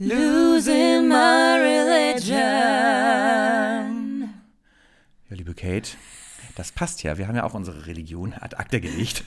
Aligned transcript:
Losing 0.00 1.08
my 1.08 1.58
religion. 1.58 2.38
Ja, 5.28 5.36
liebe 5.36 5.54
Kate, 5.54 5.90
das 6.54 6.70
passt 6.70 7.02
ja. 7.02 7.18
Wir 7.18 7.26
haben 7.26 7.34
ja 7.34 7.42
auch 7.42 7.54
unsere 7.54 7.86
Religion 7.88 8.32
ad 8.32 8.54
acta 8.54 8.78
gelegt. 8.78 9.24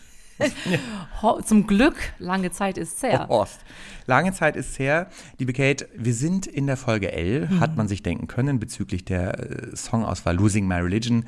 Zum 1.43 1.67
Glück, 1.67 1.97
lange 2.19 2.51
Zeit 2.51 2.77
ist 2.77 3.03
her. 3.03 3.27
Horst. 3.27 3.59
Lange 4.05 4.31
Zeit 4.31 4.55
ist 4.55 4.79
her. 4.79 5.09
Liebe 5.39 5.51
Kate, 5.51 5.89
wir 5.93 6.13
sind 6.13 6.47
in 6.47 6.67
der 6.67 6.77
Folge 6.77 7.11
L, 7.11 7.49
hat 7.59 7.75
man 7.75 7.89
sich 7.89 8.01
denken 8.01 8.27
können, 8.27 8.57
bezüglich 8.57 9.03
der 9.03 9.39
äh, 9.39 9.75
Songauswahl 9.75 10.37
Losing 10.37 10.69
My 10.69 10.75
Religion. 10.75 11.25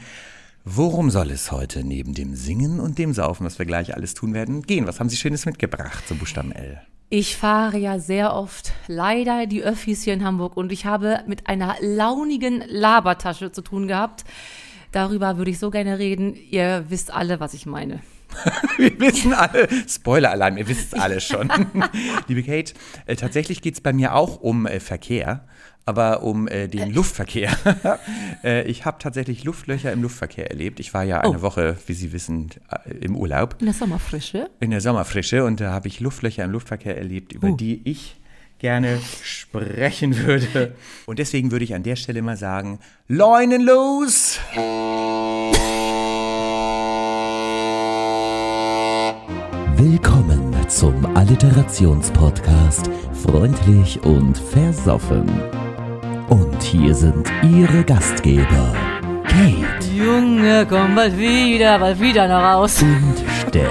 Worum 0.63 1.11
soll 1.11 1.31
es 1.31 1.51
heute 1.51 1.83
neben 1.83 2.13
dem 2.13 2.33
Singen 2.33 2.79
und 2.79 2.97
dem 2.97 3.13
Saufen, 3.13 3.45
was 3.45 3.59
wir 3.59 3.65
gleich 3.65 3.93
alles 3.93 4.13
tun 4.13 4.33
werden, 4.33 4.61
gehen? 4.61 4.87
Was 4.87 5.01
haben 5.01 5.09
Sie 5.09 5.17
Schönes 5.17 5.45
mitgebracht 5.45 6.07
zum 6.07 6.17
Buchstaben 6.17 6.53
L? 6.53 6.81
Ich 7.15 7.37
fahre 7.37 7.77
ja 7.77 7.99
sehr 7.99 8.33
oft 8.33 8.73
leider 8.87 9.45
die 9.45 9.61
Öffis 9.61 10.01
hier 10.01 10.15
in 10.15 10.23
Hamburg 10.23 10.57
und 10.57 10.71
ich 10.71 10.87
habe 10.87 11.19
mit 11.27 11.45
einer 11.45 11.75
launigen 11.79 12.63
Labertasche 12.67 13.51
zu 13.51 13.61
tun 13.61 13.87
gehabt. 13.87 14.23
Darüber 14.91 15.37
würde 15.37 15.51
ich 15.51 15.59
so 15.59 15.69
gerne 15.69 15.99
reden. 15.99 16.33
Ihr 16.33 16.85
wisst 16.89 17.13
alle, 17.13 17.39
was 17.39 17.53
ich 17.53 17.67
meine. 17.67 17.99
Wir 18.77 18.99
wissen 18.99 19.31
alle, 19.31 19.69
Spoiler-Alarm, 19.87 20.57
ihr 20.57 20.67
wisst 20.67 20.93
es 20.93 20.99
alle 20.99 21.21
schon. 21.21 21.51
Liebe 22.27 22.41
Kate, 22.41 22.73
äh, 23.05 23.15
tatsächlich 23.15 23.61
geht 23.61 23.75
es 23.75 23.81
bei 23.81 23.93
mir 23.93 24.15
auch 24.15 24.41
um 24.41 24.65
äh, 24.65 24.79
Verkehr, 24.79 25.45
aber 25.85 26.23
um 26.23 26.47
äh, 26.47 26.67
den 26.67 26.91
Luftverkehr. 26.93 27.51
äh, 28.43 28.63
ich 28.63 28.85
habe 28.85 28.97
tatsächlich 28.99 29.43
Luftlöcher 29.43 29.91
im 29.91 30.01
Luftverkehr 30.01 30.49
erlebt. 30.49 30.79
Ich 30.79 30.93
war 30.93 31.03
ja 31.03 31.19
eine 31.21 31.37
Oh. 31.39 31.41
Woche, 31.41 31.77
wie 31.87 31.93
Sie 31.93 32.13
wissen, 32.13 32.49
äh, 32.71 32.93
im 32.97 33.15
Urlaub. 33.15 33.55
In 33.59 33.65
der 33.65 33.73
Sommerfrische. 33.75 34.49
in 34.59 34.71
der 34.71 34.81
Sommerfrische 34.81 35.43
und 35.45 35.59
da 35.59 35.71
habe 35.71 35.87
ich 35.87 35.99
Luftlöcher 35.99 36.43
im 36.43 36.51
Luftverkehr 36.51 36.97
erlebt, 36.97 37.33
über 37.33 37.49
Uh. 37.49 37.55
die 37.57 37.81
ich 37.83 38.15
gerne 38.59 38.99
sprechen 39.23 40.17
würde. 40.19 40.73
Und 41.05 41.19
deswegen 41.19 41.51
würde 41.51 41.65
ich 41.65 41.75
an 41.75 41.83
der 41.83 41.97
Stelle 41.97 42.21
mal 42.21 42.37
sagen, 42.37 42.79
Leunen 43.09 43.61
los! 43.61 44.39
Willkommen 49.77 50.53
zum 50.69 51.05
Alliterationspodcast 51.15 52.89
Freundlich 53.25 54.01
und 54.03 54.37
Versoffen. 54.37 55.27
Und 56.63 56.69
hier 56.69 56.95
sind 56.95 57.29
Ihre 57.43 57.83
Gastgeber 57.83 58.73
Kate 59.25 59.85
Junge, 59.93 60.65
komm 60.65 60.95
bald 60.95 61.17
wieder, 61.17 61.77
bald 61.77 61.99
wieder 61.99 62.25
nach 62.29 62.53
Haus. 62.53 62.81
und 62.81 63.15
Steff. 63.41 63.69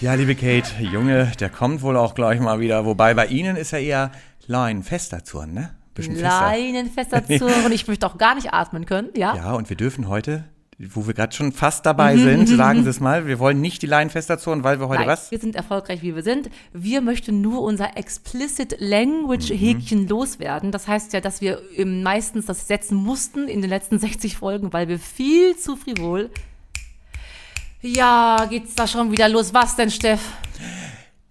Ja, 0.00 0.14
liebe 0.14 0.36
Kate, 0.36 0.80
Junge, 0.80 1.32
der 1.40 1.50
kommt 1.50 1.82
wohl 1.82 1.96
auch 1.96 2.14
gleich 2.14 2.38
mal 2.38 2.60
wieder. 2.60 2.84
Wobei 2.84 3.14
bei 3.14 3.26
Ihnen 3.26 3.56
ist 3.56 3.72
er 3.72 3.80
eher 3.80 4.12
Lein 4.46 4.84
fester 4.84 5.24
Zorn, 5.24 5.54
ne? 5.54 5.70
Bisschen 5.94 6.14
fester. 6.14 6.40
Leinenfester 6.40 7.26
zu 7.26 7.46
und 7.46 7.72
ich 7.72 7.88
möchte 7.88 8.06
auch 8.06 8.16
gar 8.16 8.36
nicht 8.36 8.54
atmen 8.54 8.86
können, 8.86 9.08
ja? 9.16 9.34
Ja, 9.34 9.54
und 9.54 9.70
wir 9.70 9.76
dürfen 9.76 10.06
heute, 10.06 10.44
wo 10.88 11.06
wir 11.06 11.12
gerade 11.12 11.34
schon 11.34 11.52
fast 11.52 11.84
dabei 11.84 12.16
sind, 12.16 12.46
sagen 12.56 12.84
Sie 12.84 12.90
es 12.90 13.00
mal, 13.00 13.26
wir 13.26 13.38
wollen 13.38 13.60
nicht 13.60 13.82
die 13.82 13.86
Leinen 13.86 14.08
fester 14.08 14.38
Zorn, 14.38 14.64
weil 14.64 14.80
wir 14.80 14.88
heute 14.88 15.00
Nein, 15.00 15.08
was? 15.08 15.30
wir 15.30 15.38
sind 15.38 15.54
erfolgreich, 15.54 16.02
wie 16.02 16.14
wir 16.14 16.22
sind. 16.22 16.48
Wir 16.72 17.02
möchten 17.02 17.42
nur 17.42 17.62
unser 17.62 17.96
Explicit 17.98 18.76
Language 18.78 19.50
Häkchen 19.50 20.08
loswerden. 20.08 20.72
Das 20.72 20.88
heißt 20.88 21.12
ja, 21.12 21.20
dass 21.20 21.42
wir 21.42 21.60
ähm, 21.76 22.02
meistens 22.02 22.46
das 22.46 22.66
setzen 22.66 22.96
mussten 22.96 23.46
in 23.46 23.60
den 23.60 23.68
letzten 23.68 23.98
60 24.00 24.36
Folgen, 24.36 24.72
weil 24.72 24.88
wir 24.88 24.98
viel 24.98 25.56
zu 25.56 25.76
frivol. 25.76 26.30
Ja, 27.82 28.46
geht's 28.48 28.74
da 28.74 28.86
schon 28.86 29.12
wieder 29.12 29.28
los? 29.28 29.52
Was 29.52 29.76
denn, 29.76 29.90
Steff? 29.90 30.20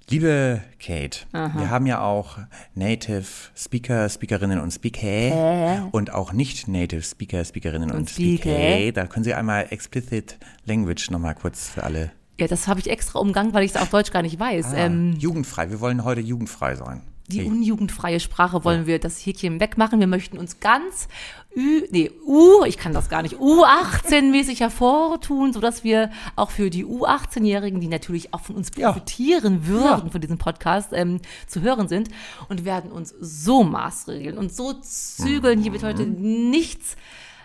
Liebe 0.10 0.62
Kate, 0.80 1.20
wir 1.32 1.70
haben 1.70 1.86
ja 1.86 2.02
auch 2.02 2.40
Native 2.74 3.26
Speaker, 3.56 4.10
Speakerinnen 4.10 4.60
und 4.60 4.72
Speaker 4.72 5.88
und 5.92 6.12
auch 6.12 6.34
nicht 6.34 6.68
Native 6.68 7.04
Speaker, 7.04 7.46
Speakerinnen 7.46 7.92
und, 7.92 7.98
Und 7.98 8.10
Speaker. 8.10 8.50
Speaker. 8.50 8.92
Da 8.94 9.06
können 9.06 9.24
Sie 9.24 9.36
einmal 9.36 9.68
Explicit 9.70 10.40
Language 10.66 11.12
nochmal 11.12 11.36
kurz 11.36 11.70
für 11.70 11.84
alle. 11.84 12.12
Ja, 12.40 12.48
das 12.48 12.68
habe 12.68 12.80
ich 12.80 12.90
extra 12.90 13.20
umgangen, 13.20 13.54
weil 13.54 13.64
ich 13.64 13.76
es 13.76 13.78
auf 13.78 13.90
Deutsch 13.90 14.12
gar 14.12 14.24
nicht 14.24 14.40
weiß. 14.40 14.68
Ähm, 14.76 15.14
jugendfrei, 15.20 15.70
wir 15.70 15.80
wollen 15.80 16.04
heute 16.04 16.22
jugendfrei 16.22 16.76
sein. 16.76 17.04
Die 17.30 17.44
unjugendfreie 17.44 18.20
Sprache 18.20 18.64
wollen 18.64 18.86
wir 18.88 19.00
das 19.00 19.24
Häkchen 19.26 19.60
wegmachen. 19.60 20.00
Wir 20.00 20.08
möchten 20.08 20.38
uns 20.38 20.60
ganz 20.60 21.08
Ü, 21.56 21.82
nee, 21.90 22.12
U, 22.28 22.64
ich 22.66 22.78
kann 22.78 22.94
das 22.94 23.10
gar 23.10 23.24
nicht, 23.24 23.36
U18-mäßig 23.38 24.60
hervortun, 24.60 25.52
sodass 25.52 25.84
wir 25.84 26.12
auch 26.36 26.52
für 26.52 26.70
die 26.70 26.86
U18-Jährigen, 26.86 27.80
die 27.82 27.88
natürlich 27.88 28.34
auch 28.36 28.42
von 28.42 28.56
uns 28.56 28.70
Ja. 28.78 28.92
profitieren 28.92 29.66
würden 29.66 30.06
Ja. 30.06 30.12
von 30.12 30.22
diesem 30.22 30.38
Podcast, 30.38 30.90
ähm, 30.94 31.20
zu 31.48 31.62
hören 31.62 31.88
sind 31.88 32.10
und 32.50 32.66
werden 32.66 32.92
uns 32.92 33.16
so 33.20 33.64
maßregeln 33.64 34.38
und 34.38 34.54
so 34.54 34.74
zügeln. 34.74 35.62
Hier 35.62 35.72
wird 35.74 35.84
heute 35.84 36.06
Mhm. 36.06 36.50
nichts. 36.52 36.96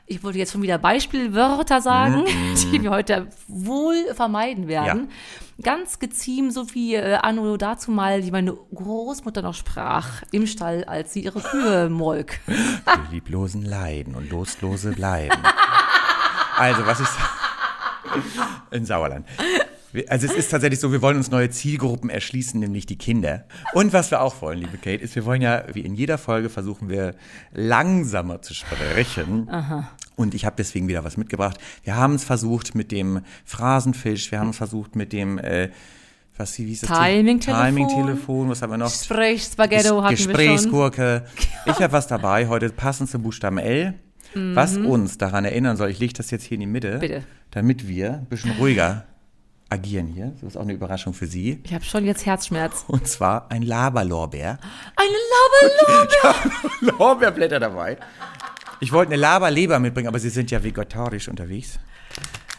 Ich 0.07 0.23
wollte 0.23 0.39
jetzt 0.39 0.53
schon 0.53 0.61
wieder 0.63 0.77
Beispielwörter 0.79 1.81
sagen, 1.81 2.25
Mhm. 2.25 2.55
die 2.73 2.83
wir 2.83 2.91
heute 2.91 3.29
wohl 3.49 3.97
vermeiden 4.15 4.69
werden. 4.69 5.09
Ganz 5.63 5.99
geziemt, 5.99 6.53
so 6.53 6.75
wie 6.75 6.95
äh, 6.97 7.15
Anno 7.15 7.57
dazu 7.57 7.91
mal, 7.91 8.21
die 8.21 8.31
meine 8.31 8.53
Großmutter 8.75 9.41
noch 9.41 9.55
sprach 9.55 10.23
im 10.33 10.47
Stall, 10.47 10.85
als 10.85 11.13
sie 11.13 11.21
ihre 11.25 11.41
Kühe 11.41 11.89
molk. 11.91 12.41
Die 12.49 13.15
lieblosen 13.15 13.65
leiden 13.65 14.15
und 14.15 14.31
lostlose 14.31 14.91
bleiben. 14.93 15.39
also, 16.59 16.85
was 16.87 17.01
ich 17.01 17.09
in 18.73 18.85
Sauerland. 18.85 19.27
Also 20.09 20.27
es 20.27 20.33
ist 20.35 20.51
tatsächlich 20.51 20.81
so, 20.81 20.91
wir 20.93 21.03
wollen 21.03 21.17
uns 21.17 21.31
neue 21.31 21.51
Zielgruppen 21.51 22.11
erschließen, 22.11 22.59
nämlich 22.59 22.87
die 22.87 22.97
Kinder. 22.99 23.45
Und 23.75 23.93
was 23.93 24.11
wir 24.11 24.21
auch 24.21 24.41
wollen, 24.43 24.59
liebe 24.59 24.77
Kate, 24.77 25.03
ist, 25.03 25.15
wir 25.15 25.25
wollen 25.25 25.41
ja, 25.43 25.65
wie 25.73 25.81
in 25.81 25.95
jeder 25.95 26.19
Folge, 26.19 26.49
versuchen 26.49 26.89
wir 26.89 27.15
langsamer 27.53 28.43
zu 28.43 28.55
sprechen. 28.55 29.49
Und 30.17 30.35
ich 30.35 30.45
habe 30.45 30.57
deswegen 30.59 30.89
wieder 30.89 31.05
was 31.05 31.17
mitgebracht. 31.17 31.59
Wir 31.83 31.97
haben 31.97 32.15
es 32.15 32.25
versucht 32.25 32.75
mit 32.75 32.93
dem 32.93 33.21
Phrasenfisch, 33.45 34.31
wir 34.31 34.41
haben 34.41 34.51
es 34.51 34.57
versucht 34.57 34.97
mit 34.97 35.13
dem, 35.13 35.39
äh, 35.39 35.71
was 36.37 36.59
wie 36.59 36.65
hieß 36.67 36.83
das? 36.83 36.99
Timing-Telefon. 36.99 37.65
Timing-Telefon, 37.65 38.49
was 38.49 38.63
haben 38.63 38.71
wir 38.71 38.77
noch? 38.79 38.91
Sprechspaghetto 38.91 40.03
hatten. 40.03 40.15
Gesprächsgurke. 40.17 41.25
Ich 41.67 41.77
habe 41.81 41.93
was 41.93 42.07
dabei 42.07 42.47
heute, 42.49 42.69
passend 42.71 43.09
zum 43.11 43.23
Buchstaben 43.23 43.57
L, 43.59 43.95
was 44.35 44.77
uns 44.77 45.17
daran 45.17 45.45
erinnern 45.45 45.77
soll. 45.77 45.89
Ich 45.91 45.99
lege 45.99 46.13
das 46.13 46.31
jetzt 46.31 46.45
hier 46.45 46.57
in 46.57 46.61
die 46.61 46.67
Mitte, 46.67 46.97
Mhm. 46.97 47.01
Bitte. 47.01 47.23
damit 47.53 47.89
wir 47.89 48.15
ein 48.15 48.27
bisschen 48.27 48.51
ruhiger 48.59 49.07
agieren 49.71 50.07
hier. 50.07 50.33
Das 50.41 50.43
ist 50.43 50.57
auch 50.57 50.63
eine 50.63 50.73
Überraschung 50.73 51.15
für 51.15 51.27
Sie. 51.27 51.61
Ich 51.65 51.75
habe 51.75 51.85
schon 51.85 52.05
jetzt 52.05 52.27
Herzschmerz. 52.27 52.85
Und 52.89 53.07
zwar 53.09 53.51
ein 53.51 53.63
Laberlorbeer. 53.63 54.59
Eine 54.97 55.69
Laberlorbeer. 55.91 56.53
Lorbeerblätter 56.99 57.61
dabei. 57.61 57.99
Ich 58.81 58.93
wollte 58.93 59.13
eine 59.13 59.21
Laberleber 59.21 59.79
mitbringen, 59.79 60.09
aber 60.09 60.19
Sie 60.19 60.31
sind 60.31 60.51
ja 60.51 60.63
vegetarisch 60.63 61.29
unterwegs. 61.29 61.79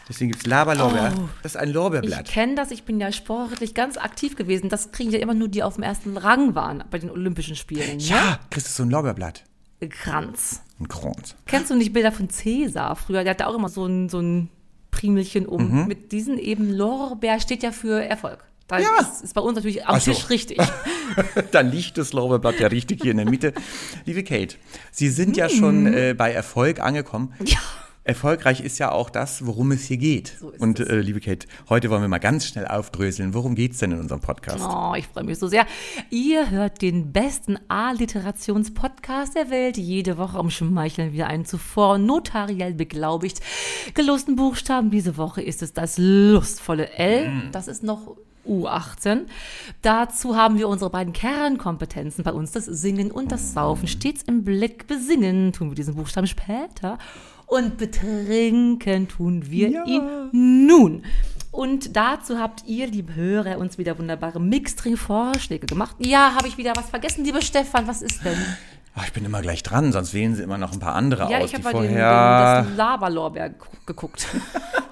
Deswegen 0.08 0.30
gibt 0.30 0.42
es 0.44 0.46
Laberlorbeer. 0.48 1.12
Oh. 1.16 1.28
Das 1.42 1.52
ist 1.54 1.60
ein 1.60 1.68
Ich 1.68 1.74
Lorbeerblatt. 1.74 2.26
kenne 2.26 2.54
das, 2.54 2.70
ich 2.70 2.84
bin 2.84 3.00
ja 3.00 3.10
sportlich 3.10 3.74
ganz 3.74 3.96
aktiv 3.96 4.36
gewesen. 4.36 4.68
Das 4.68 4.92
kriegen 4.92 5.10
ja 5.10 5.18
immer 5.18 5.34
nur 5.34 5.48
die 5.48 5.62
auf 5.62 5.74
dem 5.74 5.82
ersten 5.82 6.16
Rang 6.16 6.54
waren 6.54 6.84
bei 6.90 6.98
den 6.98 7.10
Olympischen 7.10 7.56
Spielen. 7.56 7.98
Ja, 7.98 8.38
kriegst 8.50 8.68
du 8.68 8.72
so 8.72 8.82
ein 8.84 8.90
Lorbeerblatt. 8.90 9.44
Ne? 9.80 9.88
Kranz. 9.88 10.62
Ein 10.80 10.88
Kranz. 10.88 11.34
Kennst 11.46 11.70
du 11.70 11.74
nicht 11.74 11.92
Bilder 11.92 12.12
von 12.12 12.30
Cäsar 12.30 12.94
früher? 12.96 13.24
Der 13.24 13.32
hatte 13.32 13.46
auch 13.46 13.54
immer 13.54 13.68
so 13.68 13.84
ein, 13.86 14.08
so 14.08 14.20
ein 14.20 14.48
Primelchen 14.96 15.46
um. 15.46 15.86
Mit 15.86 16.12
diesen 16.12 16.38
eben 16.38 16.70
Lorbeer 16.72 17.38
steht 17.40 17.62
ja 17.62 17.70
für 17.72 18.02
Erfolg. 18.02 18.44
Da 18.68 18.78
Ja. 18.80 18.88
ist, 19.00 19.22
ist 19.22 19.34
bei 19.34 19.40
uns 19.40 19.54
natürlich 19.56 19.86
am 19.86 20.00
so. 20.00 20.10
Tisch 20.12 20.28
richtig. 20.30 20.58
Dann 21.52 21.70
liegt 21.70 21.98
das 21.98 22.12
Lorbeerblatt 22.12 22.58
ja 22.58 22.66
richtig 22.68 23.02
hier 23.02 23.12
in 23.12 23.18
der 23.18 23.28
Mitte. 23.28 23.52
Liebe 24.06 24.24
Kate, 24.24 24.56
Sie 24.90 25.08
sind 25.08 25.36
ja 25.36 25.48
schon 25.48 25.86
äh, 25.92 26.14
bei 26.16 26.32
Erfolg 26.32 26.80
angekommen. 26.80 27.32
Mhm. 27.38 27.46
Ja. 27.46 27.58
Erfolgreich 28.06 28.60
ist 28.60 28.78
ja 28.78 28.92
auch 28.92 29.10
das, 29.10 29.44
worum 29.46 29.72
es 29.72 29.84
hier 29.86 29.96
geht. 29.96 30.36
So 30.38 30.52
Und 30.58 30.78
es. 30.78 30.88
äh, 30.88 31.00
liebe 31.00 31.20
Kate, 31.20 31.48
heute 31.68 31.90
wollen 31.90 32.02
wir 32.02 32.08
mal 32.08 32.18
ganz 32.18 32.46
schnell 32.46 32.64
aufdröseln. 32.66 33.34
Worum 33.34 33.56
geht's 33.56 33.78
denn 33.78 33.90
in 33.90 33.98
unserem 33.98 34.20
Podcast? 34.20 34.64
Oh, 34.64 34.94
ich 34.96 35.08
freue 35.08 35.24
mich 35.24 35.38
so 35.38 35.48
sehr. 35.48 35.66
Ihr 36.10 36.50
hört 36.50 36.82
den 36.82 37.12
besten 37.12 37.58
A-Literations-Podcast 37.66 39.34
der 39.34 39.50
Welt. 39.50 39.76
Jede 39.76 40.18
Woche 40.18 40.38
umschmeicheln 40.38 41.12
wir 41.12 41.26
einen 41.26 41.44
zuvor 41.46 41.98
notariell 41.98 42.74
beglaubigt 42.74 43.40
gelosten 43.94 44.36
Buchstaben. 44.36 44.90
Diese 44.90 45.16
Woche 45.16 45.42
ist 45.42 45.62
es 45.62 45.72
das 45.72 45.98
lustvolle 45.98 46.90
L. 46.92 47.50
Das 47.50 47.66
ist 47.66 47.82
noch 47.82 48.16
U18. 48.46 49.22
Dazu 49.82 50.36
haben 50.36 50.58
wir 50.58 50.68
unsere 50.68 50.90
beiden 50.90 51.12
Kernkompetenzen 51.12 52.22
bei 52.22 52.32
uns, 52.32 52.52
das 52.52 52.66
Singen 52.66 53.10
und 53.10 53.32
das 53.32 53.52
Saufen, 53.52 53.88
stets 53.88 54.22
im 54.22 54.44
Blick. 54.44 54.86
Besingen 54.86 55.52
tun 55.52 55.70
wir 55.70 55.74
diesen 55.74 55.96
Buchstaben 55.96 56.28
später 56.28 56.98
und 57.46 57.78
betrinken 57.78 59.08
tun 59.08 59.50
wir 59.50 59.68
Ja. 59.70 59.84
ihn 59.84 60.66
nun. 60.66 61.02
Und 61.50 61.96
dazu 61.96 62.38
habt 62.38 62.64
ihr, 62.66 62.86
liebe 62.86 63.14
Hörer, 63.14 63.56
uns 63.58 63.78
wieder 63.78 63.98
wunderbare 63.98 64.38
Mixtring-Vorschläge 64.40 65.66
gemacht. 65.66 65.96
Ja, 66.00 66.34
habe 66.36 66.48
ich 66.48 66.58
wieder 66.58 66.72
was 66.76 66.90
vergessen, 66.90 67.24
lieber 67.24 67.40
Stefan, 67.40 67.86
was 67.86 68.02
ist 68.02 68.22
denn? 68.24 68.36
Ach, 68.94 69.04
ich 69.06 69.12
bin 69.12 69.24
immer 69.24 69.42
gleich 69.42 69.62
dran, 69.62 69.92
sonst 69.92 70.12
wählen 70.14 70.34
sie 70.34 70.42
immer 70.42 70.56
noch 70.58 70.72
ein 70.72 70.78
paar 70.80 70.94
andere 70.94 71.30
Ja, 71.30 71.38
aus, 71.38 71.44
ich 71.46 71.50
die 71.50 71.56
habe 71.56 71.64
bei 71.64 71.72
den, 71.72 71.82
den, 71.82 71.90
vorher... 71.92 72.64
das 72.66 72.76
Laberlorbeer 72.76 73.50
gu- 73.50 73.66
geguckt. 73.86 74.26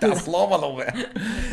Das 0.00 0.26
Lorbeerlorbeer. 0.26 0.92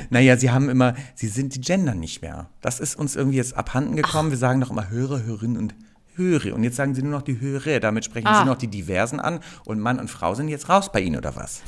Naja, 0.09 0.35
sie 0.35 0.51
haben 0.51 0.67
immer, 0.67 0.95
sie 1.15 1.27
sind 1.29 1.55
die 1.55 1.61
Gender 1.61 1.93
nicht 1.95 2.21
mehr. 2.21 2.47
Das 2.59 2.81
ist 2.81 2.95
uns 2.95 3.15
irgendwie 3.15 3.37
jetzt 3.37 3.55
abhanden 3.55 3.95
gekommen. 3.95 4.29
Wir 4.31 4.37
sagen 4.37 4.59
doch 4.59 4.71
immer 4.71 4.89
Hörer, 4.89 5.23
Hörerinnen 5.23 5.55
und 5.57 5.73
Höre. 6.15 6.53
Und 6.55 6.63
jetzt 6.63 6.75
sagen 6.75 6.93
sie 6.95 7.01
nur 7.03 7.11
noch 7.11 7.21
die 7.21 7.39
Höre. 7.39 7.79
Damit 7.79 8.05
sprechen 8.05 8.27
Ah. 8.27 8.39
sie 8.41 8.45
noch 8.45 8.57
die 8.57 8.67
Diversen 8.67 9.19
an. 9.19 9.39
Und 9.65 9.79
Mann 9.79 9.99
und 9.99 10.09
Frau 10.09 10.33
sind 10.35 10.47
jetzt 10.49 10.69
raus 10.69 10.91
bei 10.91 11.01
ihnen, 11.01 11.17
oder 11.17 11.35
was? 11.35 11.61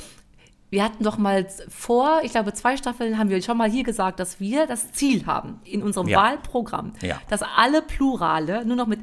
Wir 0.70 0.82
hatten 0.82 1.04
doch 1.04 1.18
mal 1.18 1.46
vor, 1.68 2.22
ich 2.24 2.32
glaube, 2.32 2.52
zwei 2.52 2.76
Staffeln 2.76 3.16
haben 3.16 3.28
wir 3.30 3.40
schon 3.42 3.56
mal 3.56 3.70
hier 3.70 3.84
gesagt, 3.84 4.18
dass 4.18 4.40
wir 4.40 4.66
das 4.66 4.90
Ziel 4.90 5.24
haben 5.24 5.60
in 5.62 5.84
unserem 5.84 6.08
Ja. 6.08 6.18
Wahlprogramm, 6.18 6.94
Ja. 7.00 7.20
dass 7.28 7.42
alle 7.56 7.80
Plurale 7.80 8.64
nur 8.64 8.74
noch 8.74 8.88
mit 8.88 8.98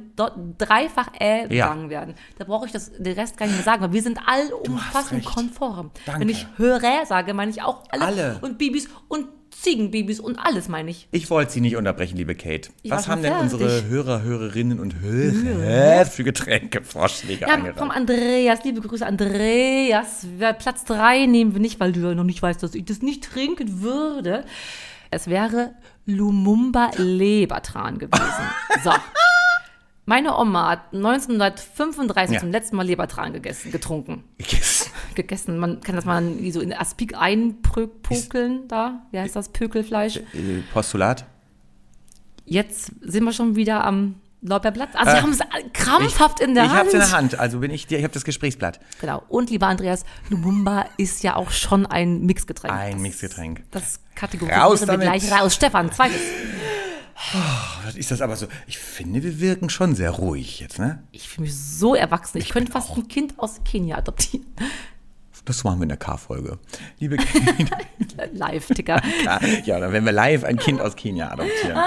dreifach 0.57 1.07
Ä 1.21 1.44
Ja. 1.53 1.67
begangen 1.69 1.89
werden. 1.89 2.15
Da 2.37 2.44
brauche 2.44 2.65
ich 2.65 2.73
das, 2.73 2.91
den 2.91 3.13
Rest 3.17 3.37
gar 3.37 3.45
nicht 3.45 3.55
mehr 3.55 3.63
sagen, 3.63 3.81
weil 3.83 3.94
wir 3.94 4.01
sind 4.01 4.19
allumfassend 4.25 5.23
konform. 5.23 5.91
Danke. 6.05 6.21
Wenn 6.21 6.29
ich 6.29 6.45
Hörer 6.57 7.05
sage, 7.05 7.33
meine 7.33 7.51
ich 7.51 7.61
auch 7.61 7.83
alle. 7.89 8.05
Alle. 8.05 8.39
Und 8.41 8.57
Bibis 8.57 8.89
und 9.07 9.27
Ziegenbibis 9.61 10.19
und 10.19 10.37
alles 10.39 10.67
meine 10.69 10.89
ich. 10.89 11.07
Ich 11.11 11.29
wollte 11.29 11.51
Sie 11.51 11.61
nicht 11.61 11.75
unterbrechen, 11.75 12.17
liebe 12.17 12.33
Kate. 12.35 12.69
Ich 12.81 12.89
Was 12.91 13.07
haben 13.07 13.21
denn 13.21 13.33
unsere 13.33 13.83
Hörer, 13.87 14.23
Hörerinnen 14.23 14.79
und 14.79 14.99
Hörer 15.01 16.05
für 16.05 16.23
Getränkevorschläge 16.23 17.41
Ja, 17.41 17.49
vom 17.57 17.65
eingereicht? 17.65 17.91
Andreas, 17.95 18.63
liebe 18.63 18.81
Grüße, 18.81 19.05
Andreas. 19.05 20.25
Platz 20.59 20.83
3 20.85 21.27
nehmen 21.27 21.53
wir 21.53 21.61
nicht, 21.61 21.79
weil 21.79 21.91
du 21.91 21.99
ja 22.01 22.15
noch 22.15 22.23
nicht 22.23 22.41
weißt, 22.41 22.61
dass 22.63 22.73
ich 22.75 22.85
das 22.85 23.01
nicht 23.01 23.23
trinken 23.23 23.81
würde. 23.81 24.45
Es 25.11 25.27
wäre 25.27 25.73
Lumumba 26.05 26.91
Lebertran 26.97 27.99
gewesen. 27.99 28.23
So. 28.83 28.91
Meine 30.05 30.35
Oma 30.37 30.71
hat 30.71 30.93
1935 30.93 32.33
Ja. 32.33 32.39
zum 32.39 32.51
letzten 32.51 32.75
Mal 32.75 32.85
Lebertran 32.87 33.31
gegessen, 33.33 33.71
getrunken. 33.71 34.23
Yes. 34.39 34.90
Gegessen. 35.15 35.57
Man 35.57 35.81
kann 35.81 35.95
das 35.95 36.05
mal 36.05 36.23
so 36.51 36.59
in 36.61 36.73
Aspik 36.73 37.15
einpökeln 37.17 38.67
da. 38.67 39.01
Wie 39.11 39.19
heißt 39.19 39.35
das? 39.35 39.49
Pökelfleisch. 39.49 40.17
Äh, 40.17 40.23
Postulat? 40.73 41.25
Jetzt 42.45 42.91
sind 43.01 43.23
wir 43.23 43.33
schon 43.33 43.55
wieder 43.55 43.83
am 43.85 44.15
Lorbeerblatt. 44.41 44.95
Also, 44.95 45.11
wir 45.13 45.21
haben 45.21 45.31
es 45.31 45.39
krampfhaft 45.73 46.39
in 46.39 46.55
der 46.55 46.63
Äh, 46.63 46.65
ich 46.67 46.71
Hand. 46.71 46.79
hab's 46.81 46.93
in 46.93 46.99
der 46.99 47.11
Hand, 47.11 47.39
also 47.39 47.59
bin 47.59 47.69
ich, 47.71 47.89
ich 47.91 48.03
habe 48.03 48.13
das 48.13 48.23
Gesprächsblatt. 48.25 48.79
Genau. 48.99 49.21
Und 49.29 49.51
lieber 49.51 49.67
Andreas, 49.67 50.03
Lumumba 50.29 50.85
ist 50.97 51.21
ja 51.23 51.35
auch 51.35 51.51
schon 51.51 51.85
ein 51.85 52.25
Mixgetränk. 52.25 52.73
Ein 52.73 52.93
Das- 52.93 53.01
Mixgetränk. 53.01 53.63
Das 53.71 53.99
kategorisieren 54.15 54.61
Raus 54.63 54.87
wir 54.87 54.97
gleich 54.97 55.31
raus. 55.31 55.53
Stefan, 55.53 55.91
zweites. 55.91 56.19
Was 57.85 57.95
ist 57.95 58.09
das 58.09 58.21
aber 58.21 58.35
so? 58.35 58.47
Ich 58.65 58.79
finde, 58.79 59.21
wir 59.21 59.39
wirken 59.39 59.69
schon 59.69 59.93
sehr 59.93 60.09
ruhig 60.09 60.59
jetzt, 60.59 60.79
ne? 60.79 61.03
Ich 61.11 61.29
fühle 61.29 61.45
mich 61.45 61.55
so 61.55 61.93
erwachsen. 61.93 62.39
Ich, 62.39 62.49
könnte 62.49 62.71
bin 62.71 62.81
fast 62.81 62.97
ein 62.97 63.07
Kind 63.07 63.37
aus 63.37 63.61
Kenia 63.63 63.97
adoptieren. 63.97 64.47
Das 65.45 65.63
machen 65.63 65.79
wir 65.79 65.83
in 65.83 65.89
der 65.89 65.97
K-Folge. 65.97 66.59
Liebe 66.99 67.17
Kate, 67.17 68.29
Live, 68.33 68.67
Digga. 68.67 69.01
ja, 69.65 69.79
dann 69.79 69.91
werden 69.91 70.05
wir 70.05 70.11
live 70.11 70.43
ein 70.43 70.57
Kind 70.57 70.79
aus 70.81 70.95
Kenia 70.95 71.31
adoptieren. 71.31 71.77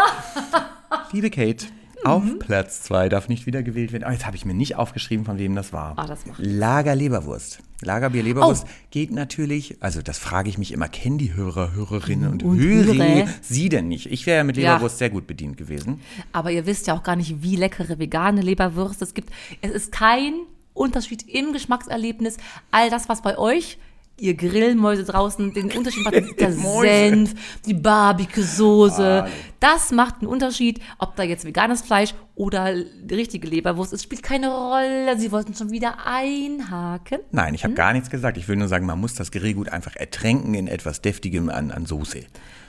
Liebe 1.13 1.31
Kate, 1.31 1.67
auf 2.05 2.23
Mhm. 2.25 2.39
Platz 2.39 2.83
zwei 2.83 3.09
darf 3.09 3.29
nicht 3.29 3.47
wieder 3.47 3.63
gewählt 3.63 3.93
werden. 3.93 4.05
Oh, 4.07 4.11
jetzt 4.13 4.27
habe 4.27 4.37
ich 4.37 4.45
mir 4.45 4.53
nicht 4.55 4.77
aufgeschrieben, 4.77 5.25
von 5.25 5.39
wem 5.39 5.55
das 5.55 5.73
war. 5.73 5.95
Ah, 5.97 6.07
das 6.07 6.21
Lager 6.37 6.95
Leberwurst. 6.95 7.61
Lagerbier 7.81 8.23
Leberwurst 8.23 8.65
Oh. 8.67 8.71
geht 8.91 9.11
natürlich, 9.11 9.77
also 9.81 10.03
das 10.03 10.19
frage 10.19 10.49
ich 10.49 10.59
mich 10.59 10.73
immer, 10.73 10.89
kennen 10.89 11.19
die 11.19 11.35
Hörer, 11.35 11.73
Hörerinnen 11.73 12.31
und, 12.31 12.43
Und 12.43 12.59
Hörer 12.59 13.27
sie 13.41 13.69
denn 13.69 13.89
nicht? 13.89 14.07
Ich 14.11 14.27
wäre 14.27 14.39
ja 14.39 14.45
mit 14.45 14.57
Ja. 14.57 14.73
Leberwurst 14.75 14.99
sehr 14.99 15.11
gut 15.11 15.27
bedient 15.27 15.57
gewesen. 15.57 16.01
Aber 16.33 16.51
ihr 16.51 16.67
wisst 16.67 16.87
ja 16.87 16.95
auch 16.95 17.03
gar 17.03 17.17
nicht, 17.17 17.43
wie 17.43 17.57
leckere 17.57 17.99
vegane 17.99 18.41
Leberwürste 18.43 19.05
es 19.05 19.15
gibt. 19.15 19.31
Es 19.63 19.71
ist 19.71 19.93
kein 19.93 20.35
Unterschied 20.75 21.23
im 21.29 21.53
Geschmackserlebnis. 21.53 22.37
All 22.71 22.91
das, 22.91 23.09
was 23.09 23.23
bei 23.23 23.39
euch, 23.39 23.79
ihr 24.17 24.35
Grillmäuse 24.35 25.05
draußen, 25.05 25.53
den 25.55 25.73
Unterschied 25.73 26.05
macht, 26.05 26.15
der. 26.41 26.53
Senf, 26.53 27.35
die 27.67 27.75
Barbecue-Soße. 27.75 29.25
Ah. 29.25 29.29
Das 29.61 29.91
macht 29.93 30.17
einen 30.21 30.27
Unterschied, 30.29 30.81
ob 30.99 31.17
da 31.17 31.23
jetzt 31.23 31.45
veganes 31.45 31.83
Fleisch 31.83 32.15
oder 32.35 32.75
die 32.75 33.15
richtige 33.15 33.49
Leberwurst 33.49 33.93
ist. 33.93 34.03
Spielt 34.03 34.23
keine 34.23 34.53
Rolle. 34.55 35.19
Sie 35.19 35.33
wollten 35.33 35.55
schon 35.55 35.71
wieder 35.71 36.07
einhaken. 36.07 37.21
Nein, 37.33 37.55
ich 37.55 37.63
Hm? 37.63 37.71
habe 37.71 37.75
gar 37.75 37.93
nichts 37.93 38.11
gesagt. 38.11 38.37
Ich 38.37 38.47
will 38.49 38.57
nur 38.57 38.69
sagen, 38.69 38.87
man 38.87 39.01
muss 39.01 39.15
das 39.15 39.31
Grillgut 39.31 39.69
einfach 39.69 39.97
ertränken 39.97 40.55
in 40.55 40.67
etwas 40.69 41.01
Deftigem 41.03 41.49
an, 41.51 41.71
an 41.71 41.87
Soße. 41.87 42.21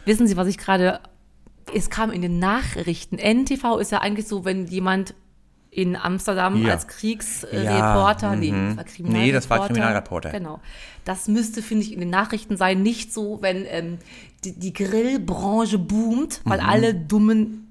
Wissen 0.05 0.27
Sie, 0.27 0.37
was 0.37 0.47
ich 0.47 0.57
gerade. 0.57 0.99
Es 1.73 1.89
kam 1.89 2.11
in 2.11 2.21
den 2.21 2.37
Nachrichten. 2.39 3.17
NTV 3.17 3.77
ist 3.79 3.91
ja 3.91 3.99
eigentlich 3.99 4.27
so, 4.27 4.45
wenn 4.45 4.67
jemand 4.67 5.15
in 5.75 5.97
Amsterdam 5.97 6.55
Ja. 6.65 6.71
als 6.73 6.87
Kriegsreporter, 6.87 8.29
Ja, 8.31 8.35
nee, 8.37 8.51
mhm. 8.51 8.77
das 8.77 8.99
war 8.99 9.09
Nee, 9.09 9.31
das 9.33 9.49
war 9.49 9.65
Kriminalreporter. 9.67 10.29
Kriminalreporter. 10.29 10.31
Genau. 10.31 10.59
Das 11.03 11.27
müsste, 11.27 11.61
finde 11.61 11.83
ich, 11.83 11.91
in 11.93 11.99
den 11.99 12.09
Nachrichten 12.09 12.55
sein. 12.55 12.81
Nicht 12.81 13.13
so, 13.13 13.39
wenn 13.41 13.65
ähm, 13.67 13.97
die, 14.45 14.53
die 14.53 14.71
Grillbranche 14.71 15.77
boomt, 15.77 16.39
weil 16.45 16.61
Mhm. 16.61 16.65
alle 16.69 16.95
dummen, 16.95 17.67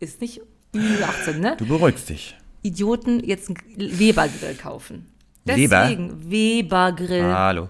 ist 0.00 0.20
nicht 0.22 0.40
Ü18, 0.74 1.38
ne? 1.38 1.54
Du 1.58 1.66
beruhigst 1.66 2.08
dich. 2.08 2.34
Idioten 2.62 3.22
jetzt 3.22 3.48
einen 3.50 3.58
Weber-Grill 3.98 4.54
kaufen. 4.54 5.06
Weber? 5.44 5.82
Deswegen 5.82 6.30
Weber-Grill. 6.30 7.24
Hallo. 7.24 7.68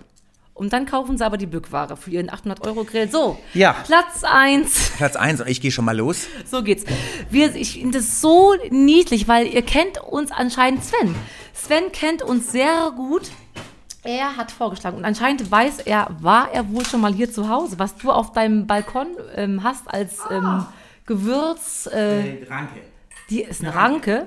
Und 0.54 0.72
dann 0.75 0.84
kaufen 0.87 1.16
sie 1.16 1.25
aber 1.25 1.38
die 1.38 1.46
Bückware 1.46 1.96
für 1.96 2.10
ihren 2.10 2.28
800-Euro-Grill. 2.31 3.10
So, 3.10 3.38
Ja. 3.54 3.72
Platz 3.84 4.22
1. 4.22 4.93
Platz 4.99 5.16
eins 5.16 5.40
und 5.40 5.49
ich 5.49 5.60
gehe 5.60 5.70
schon 5.70 5.84
mal 5.87 5.96
los. 5.96 6.26
So 6.44 6.62
geht's. 6.62 6.84
Wir, 7.31 7.54
ich 7.56 7.72
finde 7.75 7.99
das 7.99 8.20
so 8.20 8.54
niedlich, 8.70 9.28
weil 9.28 9.46
ihr 9.46 9.62
kennt 9.62 9.99
uns 9.99 10.31
anscheinend 10.31 10.84
Sven. 10.84 11.14
Sven 11.54 11.90
kennt 11.93 12.22
uns 12.22 12.52
sehr 12.52 12.93
gut. 12.94 13.31
Er 14.04 14.37
hat 14.37 14.50
vorgeschlagen 14.50 14.96
und 14.99 15.04
anscheinend 15.04 15.49
weiß 15.50 15.78
er, 15.81 16.08
war 16.20 16.50
er 16.52 16.69
wohl 16.70 16.84
schon 16.84 17.00
mal 17.00 17.14
hier 17.14 17.32
zu 17.32 17.48
Hause, 17.48 17.78
was 17.78 17.94
du 17.96 18.10
auf 18.10 18.32
deinem 18.32 18.66
Balkon 18.66 19.06
ähm, 19.37 19.62
hast 19.62 19.88
als 19.88 20.19
ähm, 20.31 20.66
Gewürz. 21.06 21.87
Äh, 21.87 22.44
Ranke. 22.50 22.81
die 23.31 23.43
ist 23.43 23.62
eine 23.62 23.75
Ranke. 23.75 24.26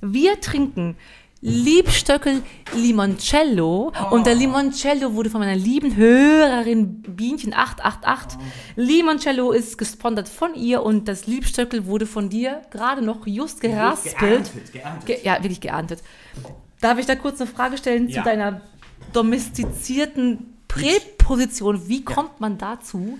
Wir 0.00 0.40
trinken 0.40 0.96
Liebstöckel 1.44 2.40
Limoncello 2.72 3.92
und 4.12 4.26
der 4.26 4.36
Limoncello 4.36 5.12
wurde 5.14 5.28
von 5.28 5.40
meiner 5.40 5.56
lieben 5.56 5.96
Hörerin 5.96 7.02
Bienchen 7.02 7.52
888. 7.52 8.38
Limoncello 8.76 9.50
ist 9.50 9.76
gesponsert 9.76 10.28
von 10.28 10.54
ihr 10.54 10.84
und 10.84 11.08
das 11.08 11.26
Liebstöckel 11.26 11.86
wurde 11.86 12.06
von 12.06 12.28
dir 12.28 12.62
gerade 12.70 13.02
noch 13.02 13.26
just 13.26 13.60
geraspelt. 13.60 14.52
Geerntet, 14.52 14.72
geerntet. 14.72 15.06
Ge 15.06 15.18
ja, 15.24 15.34
wirklich 15.42 15.60
geerntet. 15.60 16.00
Darf 16.80 16.98
ich 17.00 17.06
da 17.06 17.16
kurz 17.16 17.40
eine 17.40 17.50
Frage 17.50 17.76
stellen 17.76 18.08
Ja. 18.08 18.22
zu 18.22 18.24
deiner 18.28 18.60
domestizierten 19.12 20.54
Präposition? 20.68 21.88
Wie 21.88 22.04
kommt 22.04 22.40
man 22.40 22.56
dazu, 22.56 23.18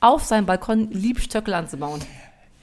auf 0.00 0.24
seinem 0.24 0.46
Balkon 0.46 0.90
Liebstöckel 0.90 1.54
anzubauen? 1.54 2.00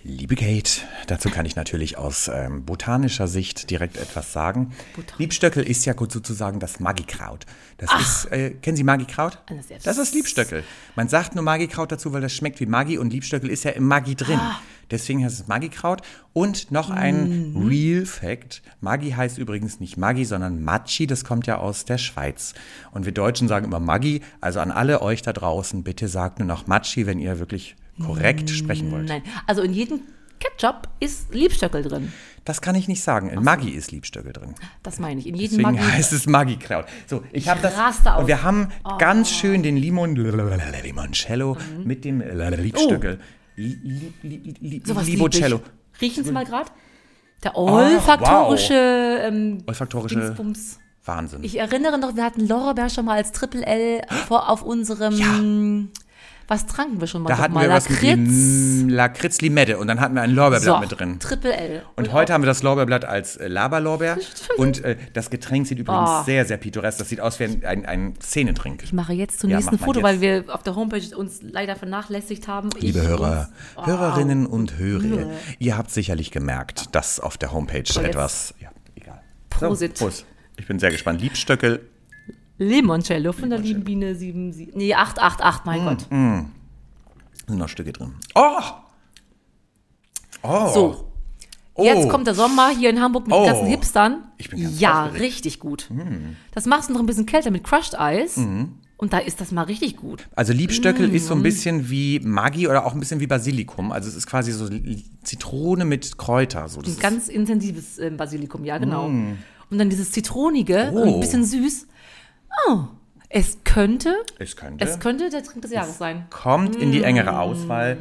Liebe 0.08 0.36
Kate, 0.36 0.82
dazu 1.08 1.32
kann 1.32 1.48
ich 1.48 1.56
natürlich 1.56 1.98
aus 1.98 2.30
ähm, 2.32 2.64
botanischer 2.64 3.28
Sicht 3.28 3.72
direkt 3.72 3.98
etwas 3.98 4.32
sagen. 4.34 4.72
Botan- 4.96 5.18
Liebstöckel 5.18 5.64
ist 5.64 5.84
ja 5.86 5.94
gut 5.94 6.12
sozusagen 6.12 6.60
das 6.60 6.80
Magikraut. 6.80 7.48
Das 7.78 7.90
ist, 8.00 8.32
äh, 8.32 8.52
kennen 8.52 8.78
Sie 8.78 8.84
Magikraut? 8.84 9.40
Das 9.84 9.98
ist- 9.98 10.14
Liebstöckel. 10.14 10.64
Man 10.96 11.10
sagt 11.10 11.34
nur 11.34 11.44
Magikraut 11.44 11.92
dazu, 11.92 12.14
weil 12.14 12.22
das 12.22 12.34
schmeckt 12.34 12.60
wie 12.60 12.68
Magi 12.68 13.00
und 13.00 13.14
Liebstöckel 13.14 13.50
ist 13.50 13.64
ja 13.64 13.72
im 13.72 13.88
Magi 13.88 14.14
drin. 14.14 14.38
Ah. 14.40 14.60
Deswegen 14.92 15.26
heißt 15.26 15.40
es 15.40 15.48
Magikraut. 15.48 16.04
Und 16.34 16.70
noch 16.72 16.92
ein 16.92 17.54
Mhm. 17.54 17.68
Real 17.68 18.06
Fact. 18.06 18.62
Magi 18.82 19.10
heißt 19.10 19.40
übrigens 19.40 19.80
nicht 19.80 19.98
Magi, 19.98 20.24
sondern 20.26 20.62
Machi. 20.64 21.08
Das 21.08 21.26
kommt 21.26 21.48
ja 21.48 21.58
aus 21.58 21.84
der 21.86 21.98
Schweiz. 21.98 22.54
Und 22.92 23.06
wir 23.06 23.12
Deutschen 23.12 23.48
sagen 23.48 23.66
immer 23.66 23.80
Magi. 23.80 24.22
Also 24.40 24.60
an 24.60 24.70
alle 24.70 25.02
euch 25.02 25.24
da 25.24 25.34
draußen, 25.34 25.84
bitte 25.84 26.08
sagt 26.10 26.38
nur 26.38 26.48
noch 26.48 26.68
Machi, 26.68 27.08
wenn 27.08 27.18
ihr 27.18 27.40
wirklich 27.40 27.76
korrekt 28.04 28.50
sprechen 28.50 28.92
wollt. 28.92 29.08
Nein, 29.08 29.22
also 29.48 29.62
in 29.62 29.74
jedem 29.74 30.02
Ketchup 30.40 30.90
ist 31.00 31.34
Liebstöckel 31.34 31.84
drin. 31.84 32.12
Das 32.44 32.62
kann 32.62 32.76
ich 32.76 32.88
nicht 32.88 33.02
sagen. 33.02 33.30
In 33.30 33.44
Maggi 33.44 33.72
ist 33.72 33.92
Liebstöckel 33.92 34.32
drin. 34.34 34.54
Das 34.84 35.00
meine 35.00 35.20
ich. 35.20 35.26
In 35.28 35.36
jedem 35.36 35.58
Deswegen 35.58 35.78
Maggi. 35.78 35.92
heißt 35.92 36.14
es 36.14 36.28
Maggi-Kraut. 36.28 36.86
So, 37.08 37.24
ich 37.32 37.48
habe 37.50 37.60
das. 37.62 37.76
raste 37.78 38.14
aus. 38.14 38.22
Und 38.22 38.28
wir 38.28 38.44
haben 38.44 38.68
ganz 39.00 39.32
schön 39.32 39.64
den 39.64 39.78
Limon, 39.78 40.16
Limoncello 40.16 41.56
Mhm. 41.56 41.84
mit 41.88 42.06
dem 42.06 42.22
Liebstöckel. 42.22 43.20
Li- 43.56 43.80
li- 43.84 44.14
li- 44.22 44.54
li- 44.60 44.84
Oh. 44.88 45.00
Ich. 45.02 46.02
Riechen 46.02 46.24
Sie 46.26 46.32
mal 46.32 46.46
gerade. 46.46 46.70
Der 47.44 47.56
olfaktorische 47.58 48.74
ähm, 49.24 49.64
Olfaktorische 49.66 50.16
Dingsbums. 50.20 50.80
Wahnsinn. 51.06 51.44
Ich 51.44 51.58
erinnere 51.60 51.98
noch, 52.00 52.16
wir 52.16 52.24
hatten 52.24 52.48
Lorbeer 52.48 52.90
schon 52.90 53.06
mal 53.06 53.16
als 53.18 53.32
Triple 53.32 53.66
L 53.66 54.02
vor, 54.28 54.50
auf 54.50 54.62
unserem. 54.64 55.90
Was 56.48 56.68
tranken 56.68 57.00
wir 57.00 57.08
schon 57.08 57.24
mal? 57.24 57.30
da 57.30 57.38
hatten 57.40 57.54
mal? 57.56 57.62
wir 57.68 57.70
was 57.74 57.90
mit 57.90 58.02
Lakritz. 58.02 58.30
Lim- 58.30 58.90
Lakritz 58.90 59.42
Limette 59.42 59.78
und 59.80 59.88
dann 59.88 60.00
hatten 60.00 60.14
wir 60.16 60.22
ein 60.22 60.32
Lorbeerblatt 60.32 60.76
So, 60.76 60.80
mit 60.80 61.00
drin. 61.00 61.20
Triple 61.20 61.56
L. 61.56 61.82
Und 61.96 62.14
heute 62.14 62.34
haben 62.34 62.44
wir 62.44 62.48
das 62.48 62.62
Lorbeerblatt 62.62 63.04
als 63.06 63.36
äh, 63.38 63.48
Laberlorbeer. 63.48 64.18
Und 64.58 64.84
äh, 64.84 64.96
das 65.14 65.30
Getränk 65.30 65.66
sieht 65.68 65.80
übrigens 65.80 66.10
Oh. 66.10 66.24
sehr, 66.24 66.46
sehr 66.46 66.58
pittoresk. 66.58 67.00
Das 67.00 67.10
sieht 67.10 67.20
aus 67.20 67.40
wie 67.40 67.46
ein, 67.46 67.66
ein, 67.66 67.86
ein 67.86 68.14
Szenentrink. 68.22 68.84
Ich 68.84 68.94
mache 68.94 69.14
jetzt 69.14 69.40
zum 69.40 69.50
Ja, 69.50 69.58
nächsten 69.58 69.80
Foto, 69.80 70.00
jetzt. 70.00 70.04
weil 70.04 70.22
wir 70.22 70.44
auf 70.54 70.62
der 70.64 70.76
Homepage 70.76 71.16
uns 71.18 71.40
leider 71.42 71.76
vernachlässigt 71.76 72.48
haben. 72.48 72.70
Liebe 72.80 73.00
Ich 73.00 73.06
Hörer, 73.08 73.50
uns- 73.76 73.88
Hörerinnen 73.88 74.46
und 74.46 74.78
Hörer, 74.78 75.32
ihr 75.60 75.78
habt 75.78 75.90
sicherlich 75.92 76.32
gemerkt, 76.32 76.94
dass 76.96 77.20
auf 77.20 77.38
der 77.38 77.52
Homepage 77.54 77.80
etwas. 78.04 78.54
Ja, 78.60 78.70
egal. 78.96 79.22
Prosit. 79.50 79.96
Prost. 79.96 80.26
Ich 80.58 80.68
bin 80.68 80.80
sehr 80.80 80.92
gespannt. 80.92 81.22
Liebstöckel. 81.22 81.82
Limoncello 82.58 83.34
von 83.34 83.50
der 83.50 83.60
lieben 83.60 83.84
Biene 83.84 84.16
7, 84.16 84.54
7 84.54 84.72
nee, 84.78 84.94
888, 84.96 85.66
mein 85.66 85.84
Gott. 85.86 86.08
Sind 87.48 87.58
noch 87.60 87.70
Stücke 87.70 87.92
drin. 87.94 88.14
Oh! 88.34 88.60
Oh! 90.44 90.68
So, 90.74 91.12
Oh. 91.78 91.84
jetzt 91.84 92.08
kommt 92.10 92.26
der 92.28 92.36
Sommer 92.36 92.70
hier 92.70 92.90
in 92.90 93.02
Hamburg 93.02 93.24
mit 93.28 93.36
den 93.36 93.42
Oh. 93.42 93.46
ganzen 93.46 93.68
Hipstern. 93.68 94.24
Ich 94.38 94.50
bin 94.50 94.62
ganz 94.64 94.80
Ja, 94.80 95.04
aufgeregt. 95.06 95.24
richtig 95.24 95.60
gut. 95.60 95.90
Das 96.54 96.66
machst 96.66 96.90
du 96.90 96.94
noch 96.94 97.02
ein 97.02 97.06
bisschen 97.06 97.26
kälter 97.26 97.52
mit 97.52 97.64
Crushed 97.66 98.00
Eis. 98.00 98.38
Und 98.98 99.12
da 99.12 99.18
ist 99.18 99.42
das 99.42 99.52
mal 99.52 99.64
richtig 99.64 99.98
gut. 99.98 100.30
Also 100.38 100.54
Liebstöckel 100.54 101.14
ist 101.14 101.28
so 101.28 101.36
Mm. 101.36 101.40
ein 101.40 101.44
bisschen 101.44 101.90
wie 101.90 102.22
Maggi 102.22 102.70
oder 102.70 102.86
auch 102.86 102.94
ein 102.94 103.00
bisschen 103.02 103.20
wie 103.20 103.28
Basilikum. 103.28 103.92
Also 103.92 104.08
es 104.08 104.16
ist 104.16 104.26
quasi 104.26 104.54
so 104.54 104.70
Zitrone 105.24 105.84
mit 105.84 106.18
Kräuter. 106.18 106.70
So. 106.70 106.80
Ein 106.80 106.98
ganz 107.00 107.28
intensives 107.28 108.00
ähm, 108.00 108.16
Basilikum, 108.16 108.64
ja, 108.64 108.78
genau. 108.78 109.08
Und 109.08 109.38
dann 109.78 109.90
dieses 109.90 110.12
Zitronige 110.14 110.92
und 110.92 111.04
Mm. 111.04 111.08
Oh. 111.10 111.14
ein 111.16 111.20
bisschen 111.20 111.44
süß. 111.44 111.88
Oh, 112.68 112.80
es 113.30 113.58
könnte, 113.64 114.16
es 114.40 114.56
könnte. 114.56 114.84
es 114.86 115.00
könnte 115.00 115.30
der 115.30 115.44
Trink 115.44 115.62
des 115.64 115.72
Jahres 115.72 115.98
sein. 115.98 116.26
kommt 116.30 116.76
in 116.76 116.92
die 116.92 117.00
Mm. 117.00 117.04
engere 117.06 117.40
Auswahl. 117.40 117.98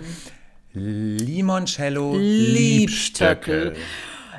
Limoncello 0.72 2.14
Liebstöckel. 2.16 3.64
Liebstöckel. 3.68 3.76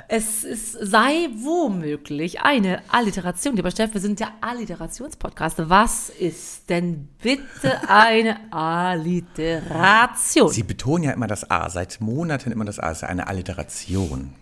Es 0.08 0.44
ist, 0.44 0.74
sei 0.74 1.29
womöglich 1.36 2.41
eine 2.41 2.84
Alliteration. 2.91 3.55
Lieber 3.55 3.72
Steff, 3.72 3.91
wir 3.96 4.01
sind 4.01 4.20
ja 4.20 4.27
Alliterationspodcast. 4.39 5.67
Was 5.70 6.10
ist 6.10 6.70
denn 6.70 7.08
bitte 7.24 7.89
eine 7.89 8.38
Alliteration? 8.53 10.50
Sie 10.51 10.62
betonen 10.62 11.05
ja 11.05 11.12
immer 11.12 11.25
das 11.25 11.50
A, 11.50 11.70
seit 11.72 12.01
Monaten 12.01 12.51
immer 12.51 12.65
das 12.65 12.77
A. 12.79 12.91
Es 12.91 12.98
ist 13.00 13.03
eine 13.05 13.27
Alliteration. 13.27 14.36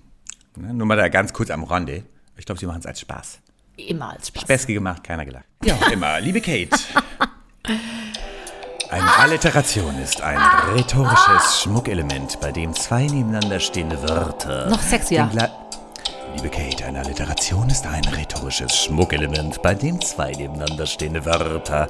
Ne? 0.58 0.74
Nur 0.74 0.86
mal 0.86 0.98
da 0.98 1.08
ganz 1.08 1.32
kurz 1.32 1.50
am 1.50 1.64
Rande. 1.64 2.04
Ich 2.36 2.46
glaube, 2.46 2.60
Sie 2.60 2.66
machen 2.66 2.80
es 2.80 2.86
als 2.86 3.00
Spaß. 3.00 3.40
Immer 3.78 4.12
als 4.12 4.28
Spaß. 4.28 4.44
Späßke 4.44 4.74
gemacht, 4.74 5.04
keiner 5.04 5.26
gelacht. 5.26 5.46
Ja, 5.64 5.76
immer. 5.92 6.20
Liebe 6.20 6.42
Kate. 6.42 6.70
Eine 8.90 9.18
Alliteration 9.18 9.98
ist 10.00 10.22
ein 10.22 10.38
rhetorisches 10.76 11.62
Schmuckelement, 11.62 12.40
bei 12.40 12.52
dem 12.52 12.74
zwei 12.74 13.04
nebeneinander 13.08 13.60
stehende 13.60 14.02
Wörter. 14.08 14.70
Noch 14.70 14.82
sexier. 14.82 15.24
den 15.34 15.50
Liebe 16.36 16.50
Kate, 16.50 16.86
eine 16.86 17.00
Alliteration 17.00 17.70
ist 17.70 17.86
ein 17.86 18.04
rhetorisches 18.06 18.76
Schmuckelement, 18.76 19.62
bei 19.62 19.76
dem 19.76 20.02
zwei 20.02 20.32
nebeneinander 20.32 20.86
stehende 20.86 21.26
Wörter 21.26 21.88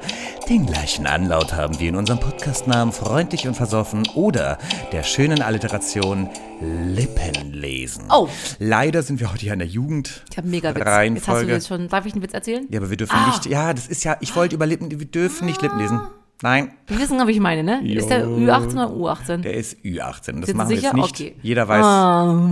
den 0.49 0.65
gleichen 0.65 1.07
Anlaut 1.07 1.53
haben 1.53 1.79
wie 1.79 1.87
in 1.87 1.95
unserem 1.95 2.19
Podcastnamen 2.19 2.91
Freundlich 2.93 3.47
und 3.47 3.55
Versoffen 3.55 4.03
oder 4.15 4.57
der 4.91 5.03
schönen 5.03 5.41
Alliteration 5.41 6.29
Lippenlesen. 6.61 8.05
Oh. 8.11 8.27
Leider 8.59 9.01
sind 9.03 9.19
wir 9.19 9.31
heute 9.31 9.41
hier 9.41 9.53
in 9.53 9.59
der 9.59 9.67
Jugend. 9.67 10.23
Ich 10.31 10.37
habe 10.37 10.47
mega 10.47 10.69
Witz. 10.75 10.83
Jetzt 11.15 11.27
hast 11.27 11.41
du 11.43 11.47
jetzt 11.47 11.67
schon. 11.67 11.87
Darf 11.87 12.05
ich 12.05 12.13
einen 12.13 12.21
Witz 12.23 12.33
erzählen? 12.33 12.67
Ja, 12.69 12.79
aber 12.79 12.89
wir 12.89 12.97
dürfen 12.97 13.15
Ah. 13.15 13.27
nicht. 13.27 13.45
Ja, 13.45 13.73
das 13.73 13.87
ist 13.87 14.03
ja. 14.03 14.17
Ich 14.19 14.35
wollte 14.35 14.55
über 14.55 14.65
Lippen. 14.65 14.91
Wir 14.91 15.05
dürfen 15.05 15.45
nicht 15.45 15.61
Lippen 15.61 15.79
lesen. 15.79 16.01
Nein, 16.41 16.73
Wir 16.87 16.99
wissen, 16.99 17.17
was 17.17 17.29
ich 17.29 17.39
meine, 17.39 17.63
ne? 17.63 17.87
Ist 17.87 18.09
der 18.09 18.25
Jo. 18.25 18.35
Ü18 18.35 18.71
oder 18.73 18.89
U18? 18.89 19.37
der 19.43 19.53
ist 19.53 19.77
Ü18. 19.77 20.39
Das 20.41 20.47
Sind 20.47 20.57
machen 20.57 20.67
Sie 20.69 20.75
wir 20.75 20.81
jetzt 20.81 20.93
nicht. 20.93 21.09
Okay. 21.11 21.35
Jeder 21.41 21.67
weiß. 21.69 21.85
Ah. 21.85 22.49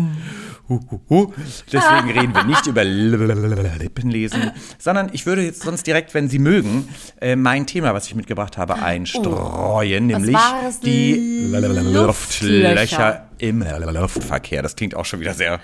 Deswegen 1.71 2.17
reden 2.17 2.33
wir 2.33 2.43
nicht 2.43 2.65
über 2.67 2.83
Lippenlesen, 2.83 4.51
sondern 4.77 5.09
ich 5.13 5.25
würde 5.25 5.43
jetzt 5.43 5.63
sonst 5.63 5.85
direkt, 5.87 6.13
wenn 6.13 6.29
Sie 6.29 6.39
mögen, 6.39 6.87
äh, 7.19 7.35
mein 7.35 7.67
Thema, 7.67 7.93
was 7.93 8.07
ich 8.07 8.15
mitgebracht 8.15 8.57
habe, 8.57 8.75
einstreuen, 8.75 10.07
nämlich 10.07 10.35
war 10.35 10.67
es? 10.67 10.79
die 10.79 11.49
Luftlöcher. 11.51 12.05
Luftlöcher 12.05 13.25
im 13.37 13.63
Luftverkehr. 13.93 14.61
Das 14.61 14.75
klingt 14.75 14.95
auch 14.95 15.05
schon 15.05 15.19
wieder 15.19 15.33
sehr. 15.33 15.59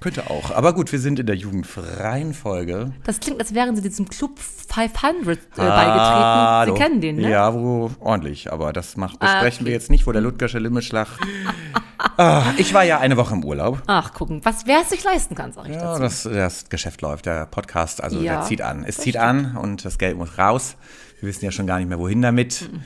Könnte 0.00 0.30
auch. 0.30 0.50
Aber 0.50 0.72
gut, 0.74 0.92
wir 0.92 0.98
sind 1.00 1.18
in 1.18 1.26
der 1.26 1.36
jugendfreien 1.36 2.34
Folge. 2.34 2.92
Das 3.04 3.18
klingt, 3.20 3.40
als 3.40 3.54
wären 3.54 3.74
Sie 3.76 3.82
diesem 3.82 4.08
Club 4.08 4.38
500 4.38 5.38
äh, 5.56 5.60
Ah, 5.60 6.64
beigetreten. 6.64 6.76
Sie 6.76 6.82
kennen 6.82 7.00
den, 7.00 7.16
ne? 7.16 7.30
Ja, 7.30 7.54
wo 7.54 7.90
ordentlich, 8.00 8.52
aber 8.52 8.72
das 8.72 8.96
macht, 8.96 9.16
Ah, 9.20 9.26
besprechen 9.34 9.58
okay. 9.62 9.66
wir 9.66 9.72
jetzt 9.72 9.90
nicht, 9.90 10.06
wo 10.06 10.12
der 10.12 10.20
Ludgersche 10.20 10.58
Limmeschlag. 10.58 11.08
ah, 12.18 12.42
ich 12.58 12.74
war 12.74 12.84
ja 12.84 12.98
eine 12.98 13.16
Woche 13.16 13.34
im 13.34 13.44
Urlaub. 13.44 13.82
Ach, 13.86 14.12
gucken, 14.12 14.40
was 14.44 14.66
wer 14.66 14.80
es 14.82 14.90
sich 14.90 15.02
leisten 15.02 15.34
kann, 15.34 15.52
sag 15.52 15.66
ich 15.68 15.74
Ja, 15.74 15.98
dazu. 15.98 16.00
das, 16.02 16.22
das 16.24 16.68
Geschäft 16.68 17.00
läuft, 17.02 17.26
der 17.26 17.46
Podcast, 17.46 18.02
also 18.02 18.20
Ja, 18.20 18.34
der 18.36 18.42
zieht 18.42 18.60
an. 18.62 18.84
Es 18.86 18.98
zieht 18.98 19.16
an 19.16 19.56
und 19.56 19.84
das 19.84 19.98
Geld 19.98 20.16
muss 20.16 20.36
raus. 20.38 20.76
Wir 21.20 21.30
wissen 21.30 21.44
ja 21.46 21.50
schon 21.50 21.66
gar 21.66 21.78
nicht 21.78 21.88
mehr, 21.88 21.98
wohin 21.98 22.20
damit. 22.20 22.68
Mhm. 22.70 22.82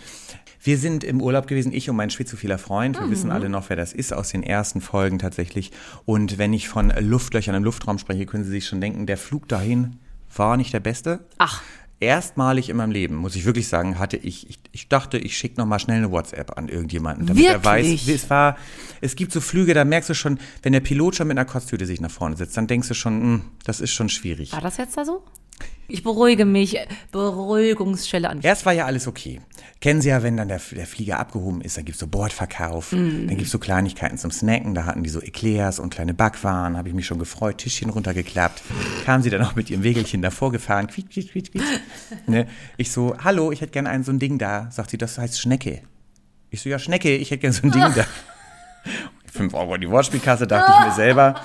Wir 0.63 0.77
sind 0.79 1.05
im 1.05 1.23
Urlaub 1.23 1.47
gewesen, 1.47 1.73
ich 1.73 1.89
und 1.89 1.97
mein 1.97 2.11
schwizophiler 2.11 2.59
Freund. 2.59 2.99
Wir 2.99 3.07
Mhm. 3.07 3.11
wissen 3.11 3.31
alle 3.31 3.49
noch, 3.49 3.71
wer 3.71 3.77
das 3.77 3.93
ist, 3.93 4.13
aus 4.13 4.29
den 4.31 4.43
ersten 4.43 4.81
Folgen 4.81 5.19
tatsächlich. 5.19 5.73
Und 6.05 6.37
wenn 6.39 6.53
ich 6.53 6.69
von 6.69 6.93
Luftlöchern 7.01 7.55
im 7.55 7.65
Luftraum 7.65 7.99
spreche, 7.99 8.27
können 8.27 8.45
Sie 8.45 8.51
sich 8.51 8.67
schon 8.67 8.81
denken, 8.81 9.07
der 9.07 9.17
Flug 9.17 9.49
dahin 9.49 9.97
war 10.37 10.57
nicht 10.57 10.73
der 10.75 10.81
beste. 10.81 11.21
Ach. 11.39 11.63
Erstmalig 12.03 12.71
in 12.71 12.79
meinem 12.79 12.93
Leben, 12.93 13.17
muss 13.17 13.37
ich 13.37 13.45
wirklich 13.45 13.69
sagen, 13.69 13.99
hatte 13.99 14.17
ich, 14.17 14.49
ich, 14.49 14.59
ich 14.73 14.89
dachte, 14.89 15.19
ich 15.19 15.37
schicke 15.37 15.61
noch 15.61 15.67
mal 15.67 15.79
schnell 15.79 15.99
eine 15.99 16.11
WhatsApp 16.11 16.57
an 16.57 16.69
irgendjemanden, 16.69 17.27
damit 17.27 17.45
er 17.45 17.63
weiß, 17.63 17.85
Wirklich? 17.85 18.07
wie 18.07 18.13
es 18.13 18.31
war. 18.31 18.57
Es 19.03 19.17
gibt 19.17 19.33
so 19.33 19.41
Flüge, 19.43 19.75
da 19.75 19.85
merkst 19.85 20.09
du 20.09 20.15
schon, 20.15 20.39
wenn 20.63 20.73
der 20.73 20.81
Pilot 20.81 21.17
schon 21.17 21.29
mit 21.29 21.37
einer 21.37 21.45
Kotztüte 21.45 21.85
sich 21.85 22.01
nach 22.01 22.11
vorne 22.11 22.39
sitzt, 22.39 22.57
dann 22.57 22.67
denkst 22.67 22.89
du 22.89 22.95
schon, 22.95 23.21
hm, 23.21 23.43
das 23.65 23.81
ist 23.83 23.93
schon 23.93 24.09
schwierig. 24.09 24.53
War 24.53 24.63
das 24.63 24.79
jetzt 24.79 24.97
da 24.97 25.05
so? 25.05 25.23
Ich 25.91 26.03
beruhige 26.03 26.45
mich. 26.45 26.79
Beruhigungsschelle 27.13 28.29
an. 28.29 28.41
Erst 28.43 28.67
war 28.67 28.73
ja 28.73 28.87
alles 28.87 29.07
okay. 29.07 29.41
Kennen 29.81 30.03
Sie 30.03 30.11
ja, 30.11 30.23
wenn 30.23 30.37
dann 30.37 30.49
der, 30.49 30.61
der 30.73 30.87
Flieger 30.87 31.19
abgehoben 31.19 31.63
ist, 31.63 31.79
dann 31.79 31.87
gibt's 31.87 32.01
so 32.01 32.07
Bordverkauf, 32.07 32.91
dann 32.91 33.29
gibt's 33.29 33.51
so 33.51 33.59
Kleinigkeiten 33.59 34.19
zum 34.19 34.31
Snacken, 34.31 34.75
da 34.75 34.85
hatten 34.85 35.03
die 35.03 35.09
so 35.09 35.21
Eclairs 35.23 35.79
und 35.79 35.89
kleine 35.89 36.13
Backwaren, 36.13 36.77
habe 36.77 36.89
ich 36.91 36.95
mich 36.95 37.07
schon 37.07 37.19
gefreut, 37.19 37.59
Tischchen 37.59 37.89
runtergeklappt. 37.89 38.63
Kamen 39.07 39.23
sie 39.23 39.31
dann 39.31 39.43
auch 39.43 39.55
mit 39.55 39.71
ihrem 39.71 39.83
Wägelchen 39.83 40.21
davor 40.21 40.53
gefahren, 40.53 40.87
quiet, 40.87 41.11
quiet, 41.11 41.33
quiet, 41.33 41.53
quiet. 41.53 41.65
Ne? 42.27 42.47
Ich 42.77 42.93
so, 42.93 43.17
hallo, 43.25 43.53
ich 43.53 43.63
hätte 43.63 43.73
gerne 43.73 43.89
ein 43.89 44.05
so 44.05 44.13
ein 44.13 44.19
Ding 44.19 44.37
da. 44.37 44.71
Sagt 44.71 44.91
sie, 44.91 44.99
das 44.99 45.17
heißt 45.17 45.41
Schnecke. 45.41 45.81
Ich 46.51 46.61
so, 46.61 46.69
ja, 46.69 46.79
Schnecke, 46.79 47.17
ich 47.17 47.31
hätte 47.31 47.41
gerne 47.41 47.55
so 47.55 47.63
ein 47.63 47.71
Ding 47.71 47.81
da. 47.81 48.05
Fünf 49.33 49.55
Euro 49.55 49.77
in 49.77 49.81
die 49.81 49.91
Wortspielkasse, 49.91 50.47
dachte 50.47 50.73
ich 50.79 50.87
mir 50.87 50.95
selber. 50.95 51.41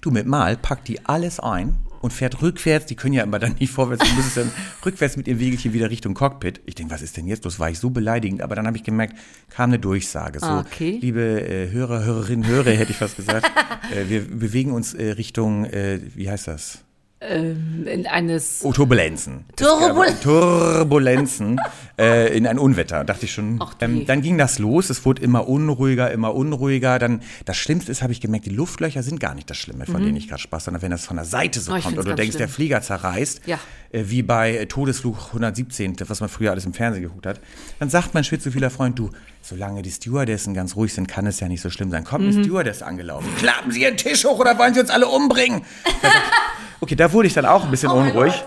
Du, 0.00 0.10
mit 0.10 0.26
Mal 0.26 0.56
packt 0.56 0.86
die 0.86 1.04
alles 1.06 1.40
ein 1.40 1.83
und 2.04 2.12
fährt 2.12 2.42
rückwärts. 2.42 2.84
Die 2.84 2.96
können 2.96 3.14
ja 3.14 3.22
immer 3.22 3.38
dann 3.38 3.54
nicht 3.58 3.72
vorwärts, 3.72 4.06
du 4.06 4.14
müsstest 4.14 4.36
dann 4.36 4.50
rückwärts 4.84 5.16
mit 5.16 5.26
ihrem 5.26 5.40
Wegelchen 5.40 5.72
wieder 5.72 5.88
Richtung 5.88 6.12
Cockpit. 6.12 6.60
Ich 6.66 6.74
denke, 6.74 6.92
was 6.92 7.00
ist 7.00 7.16
denn 7.16 7.26
jetzt 7.26 7.44
los? 7.44 7.58
War 7.58 7.70
ich 7.70 7.78
so 7.78 7.88
beleidigend. 7.88 8.42
Aber 8.42 8.54
dann 8.54 8.66
habe 8.66 8.76
ich 8.76 8.82
gemerkt, 8.82 9.16
kam 9.48 9.70
eine 9.70 9.78
Durchsage. 9.78 10.38
So, 10.38 10.46
Okay. 10.46 10.98
liebe 11.00 11.22
äh, 11.22 11.70
Hörer, 11.70 12.04
Hörerinnen, 12.04 12.46
Hörer, 12.46 12.72
hätte 12.72 12.90
ich 12.92 12.98
fast 12.98 13.16
gesagt. 13.16 13.50
äh, 13.94 14.08
wir 14.10 14.20
bewegen 14.28 14.72
uns 14.72 14.92
äh, 14.92 15.12
Richtung, 15.12 15.64
äh, 15.64 15.98
wie 16.14 16.30
heißt 16.30 16.46
das? 16.46 16.78
Ähm, 17.26 17.86
in 17.86 18.06
eines. 18.06 18.60
Oh, 18.64 18.72
Turbulenzen. 18.72 19.44
Turbul- 19.56 20.12
Turbulenzen 20.22 21.60
äh, 21.98 22.36
in 22.36 22.46
ein 22.46 22.58
Unwetter. 22.58 23.04
Dachte 23.04 23.24
ich 23.26 23.32
schon. 23.32 23.58
Ach 23.60 23.74
Ähm, 23.80 24.06
dann 24.06 24.20
ging 24.22 24.38
das 24.38 24.58
los. 24.58 24.90
Es 24.90 25.04
wurde 25.04 25.22
immer 25.22 25.48
unruhiger, 25.48 26.10
immer 26.10 26.34
unruhiger. 26.34 26.98
Dann 26.98 27.20
das 27.44 27.56
Schlimmste 27.56 27.90
ist, 27.92 28.02
habe 28.02 28.12
ich 28.12 28.20
gemerkt, 28.20 28.46
die 28.46 28.50
Luftlöcher 28.50 29.02
sind 29.02 29.20
gar 29.20 29.34
nicht 29.34 29.48
das 29.50 29.56
Schlimme, 29.56 29.86
von 29.86 30.02
denen 30.02 30.16
ich 30.16 30.28
gerade 30.28 30.40
Spaß, 30.42 30.64
sondern 30.64 30.82
wenn 30.82 30.90
das 30.90 31.04
von 31.06 31.16
der 31.16 31.24
Seite 31.26 31.60
so 31.60 31.72
Mhm. 31.72 31.78
Oh, 31.78 31.82
kommt 31.82 31.98
und 31.98 32.06
du 32.08 32.14
denkst, 32.14 32.36
der 32.36 32.44
schlimm. 32.44 32.54
Flieger 32.54 32.82
zerreißt, 32.82 33.42
Ja. 33.46 33.58
äh, 33.90 34.04
wie 34.06 34.22
bei 34.22 34.64
Todesflug 34.66 35.16
117, 35.32 35.96
was 36.08 36.20
man 36.20 36.28
früher 36.28 36.50
alles 36.52 36.64
im 36.66 36.72
Fernsehen 36.72 37.02
geguckt 37.02 37.26
hat, 37.26 37.40
dann 37.78 37.90
sagt 37.90 38.14
mein 38.14 38.24
schwitzophiller 38.24 38.70
Freund, 38.70 38.98
du, 38.98 39.10
solange 39.46 39.82
die 39.82 39.90
Stewardessen 39.90 40.54
ganz 40.54 40.74
ruhig 40.76 40.94
sind, 40.94 41.06
kann 41.06 41.26
es 41.26 41.38
ja 41.40 41.48
nicht 41.48 41.60
so 41.60 41.68
schlimm 41.70 41.90
sein. 41.90 42.04
Kommt 42.04 42.24
Mhm. 42.24 42.30
eine 42.34 42.44
Stewardess 42.44 42.82
angelaufen. 42.82 43.28
Klappen 43.38 43.70
Sie 43.72 43.82
Ihren 43.82 43.96
Tisch 43.96 44.24
hoch 44.24 44.38
oder 44.38 44.58
wollen 44.58 44.72
Sie 44.74 44.80
uns 44.80 44.90
alle 44.90 45.06
umbringen? 45.06 45.64
Okay, 46.80 46.96
da 46.96 47.10
wurde 47.12 47.28
ich 47.28 47.32
dann 47.34 47.46
auch 47.46 47.64
ein 47.64 47.70
bisschen 47.70 47.88
Oh 47.90 47.94
unruhig. 47.94 48.44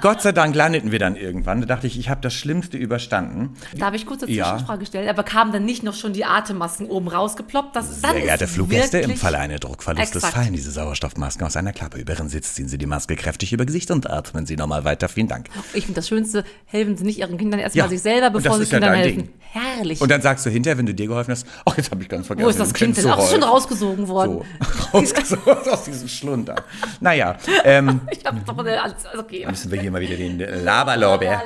Gott 0.00 0.22
sei 0.22 0.32
Dank 0.32 0.54
landeten 0.54 0.90
wir 0.92 0.98
dann 0.98 1.16
irgendwann. 1.16 1.60
Da 1.60 1.66
dachte 1.66 1.86
ich, 1.86 1.98
ich 1.98 2.08
habe 2.08 2.20
das 2.20 2.34
Schlimmste 2.34 2.76
überstanden. 2.76 3.54
Darf 3.76 3.94
ich 3.94 4.06
kurz 4.06 4.22
eine 4.22 4.32
Ja. 4.32 4.50
Zwischenfrage 4.52 4.86
stellen? 4.86 5.08
Aber 5.08 5.22
kamen 5.22 5.52
dann 5.52 5.64
nicht 5.64 5.82
noch 5.82 5.94
schon 5.94 6.12
die 6.12 6.24
Atemmasken 6.24 6.86
oben 6.88 7.08
rausgeploppt? 7.08 7.76
Das, 7.76 8.00
Sehr 8.00 8.14
geehrte 8.14 8.44
ist 8.44 8.54
Fluggäste, 8.54 8.98
im 8.98 9.16
Falle 9.16 9.38
eines 9.38 9.60
Druckverlustes 9.60 10.16
Exakt. 10.16 10.34
fallen 10.34 10.52
diese 10.52 10.70
Sauerstoffmasken 10.70 11.46
aus 11.46 11.56
einer 11.56 11.72
Klappe 11.72 11.98
über 11.98 12.12
Ihren 12.14 12.28
Sitz. 12.28 12.54
Ziehen 12.54 12.68
Sie 12.68 12.78
die 12.78 12.86
Maske 12.86 13.16
kräftig 13.16 13.52
über 13.52 13.64
Gesicht 13.64 13.90
und 13.90 14.10
atmen 14.10 14.46
Sie 14.46 14.56
nochmal 14.56 14.84
weiter. 14.84 15.08
Vielen 15.08 15.28
Dank. 15.28 15.48
Ich 15.74 15.84
finde 15.84 16.00
das 16.00 16.08
Schönste, 16.08 16.44
helfen 16.66 16.96
Sie 16.96 17.04
nicht 17.04 17.18
Ihren 17.18 17.38
Kindern 17.38 17.60
erstmal 17.60 17.84
Ja, 17.86 17.88
sich 17.88 18.02
selber, 18.02 18.30
bevor 18.30 18.56
Sie 18.58 18.64
ja 18.64 18.70
Kindern 18.70 18.94
helfen. 18.94 19.16
Ding. 19.18 19.28
Herrlich. 19.52 20.00
Und 20.00 20.10
dann 20.10 20.20
sagst 20.20 20.44
du 20.44 20.50
hinterher, 20.50 20.78
wenn 20.78 20.86
du 20.86 20.94
dir 20.94 21.06
geholfen 21.06 21.30
hast, 21.30 21.46
ach, 21.64 21.76
jetzt 21.76 21.92
habe 21.92 22.02
ich 22.02 22.08
ganz 22.08 22.26
vergessen. 22.26 22.44
Wo 22.46 22.50
ist 22.50 22.58
das 22.58 22.74
Kind 22.74 22.96
denn? 22.96 23.06
Ach, 23.06 23.18
ist 23.18 23.30
schon 23.30 23.42
rausgesogen 23.44 24.08
worden. 24.08 24.40
So, 24.40 24.44
rausgesucht 24.98 25.68
aus 25.68 25.84
diesem 25.84 26.08
Schlunder. 26.08 26.56
Naja, 27.00 27.36
ähm, 27.62 28.00
Ich 28.10 28.24
habe 28.26 28.40
doch 28.44 28.58
eine, 28.58 28.82
alles, 28.82 28.96
okay. 29.16 29.46
müssen 29.48 29.70
wir 29.70 29.80
hier 29.84 29.92
mal 29.92 30.00
wieder 30.00 30.16
den 30.16 30.38
Laberlorbeer. 30.38 31.42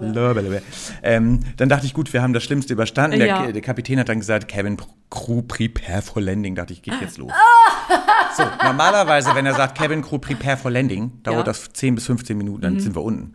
Laberlorbeer. 0.00 0.62
Ähm, 1.02 1.40
dann 1.56 1.68
dachte 1.68 1.86
ich, 1.86 1.94
gut, 1.94 2.12
wir 2.12 2.22
haben 2.22 2.32
das 2.32 2.42
Schlimmste 2.42 2.72
überstanden. 2.72 3.18
Der, 3.18 3.28
Ja. 3.28 3.52
der 3.52 3.62
Kapitän 3.62 3.98
hat 3.98 4.08
dann 4.08 4.18
gesagt, 4.18 4.48
Cabin 4.48 4.76
Crew 5.10 5.42
prepare 5.42 6.02
for 6.02 6.20
landing. 6.22 6.54
Dachte 6.54 6.72
ich, 6.72 6.82
geht 6.82 6.94
jetzt 7.00 7.18
los. 7.18 7.32
so, 8.36 8.42
normalerweise, 8.64 9.34
wenn 9.34 9.46
er 9.46 9.54
sagt, 9.54 9.76
Cabin 9.78 10.02
Crew 10.02 10.18
prepare 10.18 10.56
for 10.56 10.70
landing, 10.70 11.12
dauert 11.22 11.38
Ja. 11.38 11.44
das 11.44 11.72
10 11.72 11.94
bis 11.94 12.06
15 12.06 12.36
Minuten, 12.36 12.62
dann 12.62 12.80
sind 12.80 12.94
wir 12.96 13.02
unten. 13.02 13.34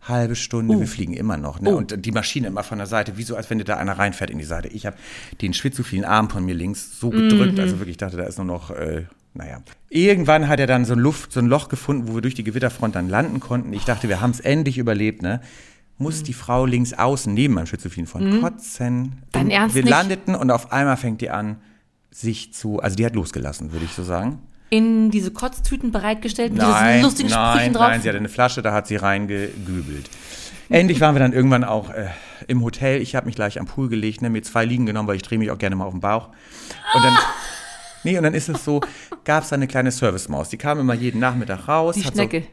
Halbe 0.00 0.36
Stunde, 0.36 0.78
wir 0.78 0.86
fliegen 0.86 1.12
immer 1.12 1.36
noch. 1.36 1.60
Ne? 1.60 1.70
Oh. 1.70 1.76
Und 1.76 2.06
die 2.06 2.12
Maschine 2.12 2.46
immer 2.46 2.62
von 2.62 2.78
der 2.78 2.86
Seite, 2.86 3.18
wie 3.18 3.24
so, 3.24 3.36
als 3.36 3.50
wenn 3.50 3.58
dir 3.58 3.64
da 3.64 3.76
einer 3.76 3.98
reinfährt 3.98 4.30
in 4.30 4.38
die 4.38 4.44
Seite. 4.44 4.68
Ich 4.68 4.86
habe 4.86 4.96
den 5.42 5.52
schwitzophilen 5.52 6.04
Arm 6.06 6.30
von 6.30 6.44
mir 6.44 6.54
links 6.54 6.98
so 6.98 7.10
gedrückt, 7.10 7.58
also 7.60 7.78
wirklich 7.78 7.96
dachte, 7.98 8.16
da 8.16 8.22
ist 8.22 8.38
nur 8.38 8.46
noch 8.46 8.70
äh, 8.70 9.04
Naja. 9.34 9.62
Irgendwann 9.90 10.48
hat 10.48 10.58
er 10.60 10.66
dann 10.66 10.84
so 10.84 10.94
ein 10.94 10.98
Luft, 10.98 11.32
so 11.32 11.40
ein 11.40 11.46
Loch 11.46 11.68
gefunden, 11.68 12.08
wo 12.08 12.14
wir 12.14 12.22
durch 12.22 12.34
die 12.34 12.44
Gewitterfront 12.44 12.94
dann 12.94 13.08
landen 13.08 13.40
konnten. 13.40 13.72
Ich 13.72 13.84
dachte, 13.84 14.08
wir 14.08 14.20
haben 14.20 14.30
es 14.30 14.40
endlich 14.40 14.78
überlebt, 14.78 15.22
ne? 15.22 15.40
Muss 16.00 16.22
die 16.22 16.32
Frau 16.32 16.64
links 16.64 16.92
außen 16.92 17.32
neben 17.34 17.54
meinem 17.54 17.66
Schizophren 17.66 18.06
von 18.06 18.40
kotzen. 18.40 19.22
Dein 19.32 19.46
Und 19.46 19.50
Ernst 19.50 19.74
Wir 19.74 19.82
nicht? 19.82 19.90
landeten 19.90 20.34
und 20.36 20.50
auf 20.50 20.70
einmal 20.72 20.96
fängt 20.96 21.20
die 21.20 21.30
an, 21.30 21.56
sich 22.10 22.54
zu, 22.54 22.78
also 22.80 22.94
die 22.96 23.04
hat 23.04 23.14
losgelassen, 23.14 23.72
würde 23.72 23.84
ich 23.84 23.92
so 23.92 24.04
sagen. 24.04 24.38
In 24.70 25.10
diese 25.10 25.30
Kotztüten 25.32 25.90
bereitgestellt 25.92 26.52
mit 26.52 26.62
Nein, 26.62 26.88
diesen 26.94 27.02
lustigen 27.02 27.30
nein, 27.30 27.54
Sprüchen 27.56 27.72
drauf. 27.74 27.88
nein, 27.88 28.02
sie 28.02 28.08
hatte 28.08 28.18
eine 28.18 28.28
Flasche, 28.28 28.62
da 28.62 28.72
hat 28.72 28.86
sie 28.86 28.96
reingegübelt. 28.96 30.08
Endlich 30.68 31.00
waren 31.00 31.14
wir 31.14 31.20
dann 31.20 31.32
irgendwann 31.32 31.64
auch 31.64 31.90
äh, 31.90 32.08
im 32.46 32.62
Hotel. 32.62 33.00
Ich 33.00 33.16
habe 33.16 33.26
mich 33.26 33.34
gleich 33.34 33.58
am 33.58 33.66
Pool 33.66 33.88
gelegt, 33.88 34.20
ne, 34.22 34.28
mir 34.30 34.42
zwei 34.42 34.64
Liegen 34.66 34.84
genommen, 34.86 35.08
weil 35.08 35.16
ich 35.16 35.22
drehe 35.22 35.38
mich 35.38 35.50
auch 35.50 35.58
gerne 35.58 35.74
mal 35.76 35.86
auf 35.86 35.94
den 35.94 36.00
Bauch. 36.00 36.28
Und 36.94 37.02
dann, 37.04 37.16
nee, 38.10 38.16
und 38.18 38.24
dann 38.24 38.34
ist 38.34 38.48
es 38.48 38.64
so, 38.64 38.80
gab 39.24 39.42
es 39.44 39.50
da 39.50 39.56
eine 39.56 39.66
kleine 39.66 39.90
Servicemaus. 39.90 40.48
Die 40.48 40.56
kam 40.56 40.78
immer 40.80 40.94
jeden 40.94 41.20
Nachmittag 41.20 41.68
raus. 41.68 41.94
Die 41.94 42.02
Schnecke. 42.02 42.40
So, 42.40 42.46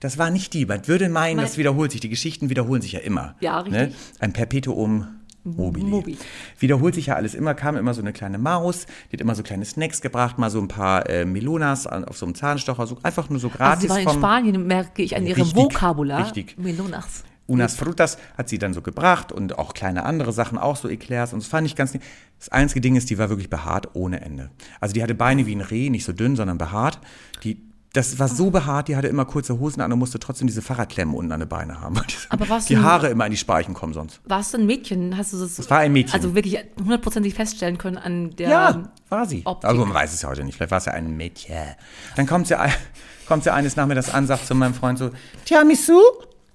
das 0.00 0.18
war 0.18 0.30
nicht 0.30 0.52
die. 0.54 0.66
Man 0.66 0.86
würde 0.86 1.08
meinen, 1.08 1.36
Nein. 1.36 1.46
das 1.46 1.58
wiederholt 1.58 1.92
sich. 1.92 2.00
Die 2.00 2.08
Geschichten 2.08 2.50
wiederholen 2.50 2.82
sich 2.82 2.92
ja 2.92 3.00
immer. 3.00 3.34
Ja, 3.40 3.60
richtig. 3.60 3.94
Ein 4.20 4.32
Perpetuum 4.32 5.06
mobile. 5.44 5.86
Mobi. 5.86 6.18
Wiederholt 6.58 6.94
sich 6.94 7.06
ja 7.06 7.16
alles 7.16 7.34
immer, 7.34 7.54
kam 7.54 7.76
immer 7.76 7.94
so 7.94 8.00
eine 8.00 8.12
kleine 8.12 8.38
Maus, 8.38 8.86
die 9.10 9.16
hat 9.16 9.20
immer 9.20 9.34
so 9.34 9.42
kleine 9.42 9.64
Snacks 9.64 10.00
gebracht, 10.00 10.38
mal 10.38 10.50
so 10.50 10.60
ein 10.60 10.68
paar 10.68 11.08
äh, 11.08 11.24
Melonas 11.24 11.86
an, 11.86 12.04
auf 12.04 12.16
so 12.16 12.26
einem 12.26 12.34
Zahnstocher, 12.36 12.86
so, 12.86 12.98
einfach 13.02 13.28
nur 13.28 13.40
so 13.40 13.48
Also 13.48 13.58
gratis 13.58 13.82
sie 13.82 13.88
war 13.88 13.98
in 13.98 14.08
Spanien, 14.08 14.66
merke 14.66 15.02
ich 15.02 15.16
an 15.16 15.26
ihrem 15.26 15.42
Richtig, 15.42 15.56
Vokabular. 15.56 16.24
richtig. 16.24 16.56
Melonas. 16.58 17.24
Unas 17.52 17.76
Frutas 17.76 18.16
hat 18.38 18.48
sie 18.48 18.58
dann 18.58 18.72
so 18.72 18.80
gebracht 18.80 19.30
und 19.30 19.58
auch 19.58 19.74
kleine 19.74 20.04
andere 20.06 20.32
Sachen, 20.32 20.56
auch 20.56 20.76
so 20.76 20.88
Eclairs 20.88 21.34
und 21.34 21.42
das 21.42 21.48
fand 21.50 21.66
ich 21.66 21.76
ganz 21.76 21.92
nett. 21.92 22.02
Das 22.38 22.48
einzige 22.48 22.80
Ding 22.80 22.96
ist, 22.96 23.10
die 23.10 23.18
war 23.18 23.28
wirklich 23.28 23.50
behaart 23.50 23.94
ohne 23.94 24.22
Ende. 24.22 24.50
Also 24.80 24.94
die 24.94 25.02
hatte 25.02 25.14
Beine 25.14 25.44
wie 25.44 25.54
ein 25.54 25.60
Reh, 25.60 25.90
nicht 25.90 26.06
so 26.06 26.14
dünn, 26.14 26.34
sondern 26.34 26.56
behaart. 26.56 26.98
Die, 27.44 27.60
das 27.92 28.18
war 28.18 28.28
so 28.28 28.50
behaart, 28.50 28.88
die 28.88 28.96
hatte 28.96 29.08
immer 29.08 29.26
kurze 29.26 29.60
Hosen 29.60 29.82
an 29.82 29.92
und 29.92 29.98
musste 29.98 30.18
trotzdem 30.18 30.46
diese 30.46 30.62
Fahrradklemmen 30.62 31.14
unten 31.14 31.30
an 31.30 31.40
den 31.40 31.48
Beinen 31.50 31.78
haben. 31.78 32.00
Aber 32.30 32.48
was 32.48 32.64
die 32.64 32.78
Haare 32.78 33.08
immer 33.10 33.26
in 33.26 33.32
die 33.32 33.36
Speichen 33.36 33.74
kommen 33.74 33.92
sonst. 33.92 34.22
Warst 34.24 34.54
du 34.54 34.58
ein 34.58 34.64
Mädchen? 34.64 35.14
Hast 35.18 35.34
du 35.34 35.38
das? 35.38 35.56
Das 35.56 35.68
war 35.68 35.80
ein 35.80 35.92
Mädchen. 35.92 36.14
Also 36.14 36.34
wirklich 36.34 36.58
hundertprozentig 36.80 37.34
feststellen 37.34 37.76
können 37.76 37.98
an 37.98 38.30
der. 38.36 38.48
Ja, 38.48 38.92
war 39.10 39.26
sie. 39.26 39.42
Optik. 39.44 39.68
Also 39.68 39.84
man 39.84 39.92
weiß 39.92 40.14
es 40.14 40.22
ja 40.22 40.30
heute 40.30 40.42
nicht. 40.42 40.56
Vielleicht 40.56 40.70
war 40.70 40.78
es 40.78 40.86
ja 40.86 40.94
ein 40.94 41.18
Mädchen. 41.18 41.76
Dann 42.16 42.26
kommt 42.26 42.46
sie, 42.46 42.56
kommt 43.28 43.44
sie 43.44 43.52
eines 43.52 43.76
Nachmittags 43.76 44.08
an, 44.08 44.26
sagt 44.26 44.46
zu 44.46 44.54
meinem 44.54 44.72
Freund 44.72 44.98
so, 44.98 45.10
Tiramisu? 45.44 46.00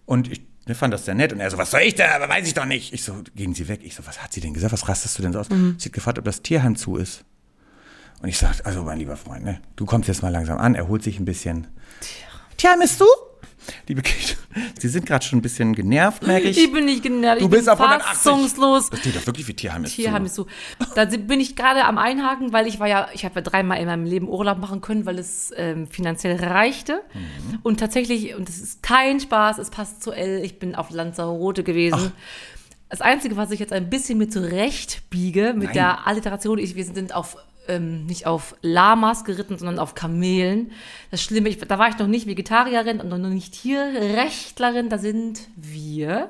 Und 0.08 0.32
ich 0.32 0.47
ne, 0.68 0.76
fand 0.76 0.94
das 0.94 1.06
sehr 1.06 1.16
nett. 1.16 1.34
Und 1.34 1.40
er 1.40 1.50
so, 1.50 1.58
was 1.58 1.72
soll 1.72 1.82
ich 1.82 1.96
denn? 1.96 2.10
Aber 2.10 2.30
weiß 2.30 2.48
ich 2.48 2.54
doch 2.54 2.66
nicht. 2.66 2.94
Ich 2.94 3.04
so, 3.04 3.24
gehen 3.36 3.54
Sie 3.54 3.68
weg. 3.68 3.82
Ich 3.84 3.96
so, 3.96 4.06
was 4.06 4.22
hat 4.22 4.34
sie 4.34 4.42
denn 4.42 4.54
gesagt? 4.54 4.74
Was 4.74 4.88
rastest 4.88 5.18
du 5.18 5.22
denn 5.22 5.34
so 5.34 5.40
aus? 5.40 5.50
Mhm. 5.50 5.76
Sie 5.78 5.90
hat 5.90 5.94
gefragt, 5.94 6.20
ob 6.20 6.26
das 6.26 6.42
Tierheim 6.42 6.76
zu 6.76 6.98
ist. 6.98 7.24
Und 8.22 8.30
ich 8.30 8.38
sag, 8.38 8.66
also 8.66 8.84
mein 8.84 8.98
lieber 8.98 9.16
Freund, 9.16 9.44
ne, 9.44 9.62
du 9.76 9.86
kommst 9.86 10.08
jetzt 10.08 10.22
mal 10.22 10.30
langsam 10.30 10.58
an. 10.58 10.76
Er 10.76 10.88
holt 10.88 11.04
sich 11.04 11.20
ein 11.20 11.26
bisschen 11.26 11.68
Tiramisu? 12.58 13.06
Liebe 13.88 14.02
Kate, 14.02 14.36
Sie 14.80 14.88
sind 14.88 15.06
gerade 15.06 15.26
schon 15.26 15.40
ein 15.40 15.42
bisschen 15.42 15.74
genervt, 15.74 16.26
merke 16.26 16.48
ich. 16.48 16.58
Ich 16.58 16.72
bin 16.72 16.86
nicht 16.86 17.04
genervt. 17.04 17.42
Du 17.42 17.46
ich 17.46 17.52
bist 17.52 17.66
bin 17.66 17.74
auf 17.74 17.80
180. 17.80 18.18
fassungslos. 18.18 18.90
Das 18.90 19.00
steht 19.00 19.16
doch 19.16 19.26
wirklich 19.26 19.48
wie 19.48 19.54
Tierheim 19.54 19.84
ist 19.86 19.96
zu. 19.96 20.44
so. 20.44 20.48
Da 20.96 21.06
bin 21.06 21.40
ich 21.40 21.56
gerade 21.56 21.86
am 21.86 21.98
Einhaken, 21.98 22.54
weil 22.54 22.68
ich 22.68 22.80
war 22.80 22.88
ja, 22.88 23.08
ich 23.14 23.26
habe 23.26 23.36
ja 23.36 23.42
dreimal 23.42 23.80
in 23.80 23.86
meinem 23.86 24.06
Leben 24.06 24.28
Urlaub 24.28 24.58
machen 24.60 24.82
können, 24.82 25.06
weil 25.06 25.20
es 25.20 25.52
ähm, 25.56 25.88
finanziell 25.88 26.38
reichte. 26.38 27.02
Mhm. 27.14 27.60
Und 27.64 27.80
tatsächlich, 27.80 28.36
und 28.36 28.50
es 28.50 28.60
ist 28.60 28.84
kein 28.84 29.20
Spaß, 29.20 29.58
es 29.58 29.70
passt 29.70 30.04
zu 30.04 30.12
L, 30.12 30.44
ich 30.44 30.60
bin 30.60 30.76
auf 30.76 30.90
Lanzarote 30.90 31.64
gewesen. 31.64 32.12
Das 32.90 33.02
Einzige, 33.02 33.36
was 33.36 33.52
ich 33.52 33.60
jetzt 33.60 33.74
ein 33.74 33.90
bisschen 33.90 34.18
mir 34.18 34.30
zurechtbiege 34.30 35.54
mit 35.54 35.66
Nein. 35.66 35.74
der 35.74 36.08
Alliteration, 36.08 36.58
ich, 36.58 36.76
wir 36.76 36.86
sind 36.86 37.14
auf 37.14 37.38
ähm, 37.68 38.06
nicht 38.06 38.26
auf 38.26 38.56
Lamas 38.62 39.24
geritten, 39.24 39.58
sondern 39.58 39.80
auf 39.80 39.96
Kamelen. 39.96 40.72
Das 41.12 41.22
Schlimme, 41.22 41.50
ich, 41.50 41.58
da 41.60 41.80
war 41.80 41.90
ich 41.90 41.98
noch 41.98 42.08
nicht 42.08 42.28
Vegetarierin 42.28 43.00
und 43.00 43.10
noch 43.10 43.18
nicht 43.30 43.62
Tierrechtlerin, 43.62 44.90
da 44.90 44.98
sind 44.98 45.42
wir 45.56 46.30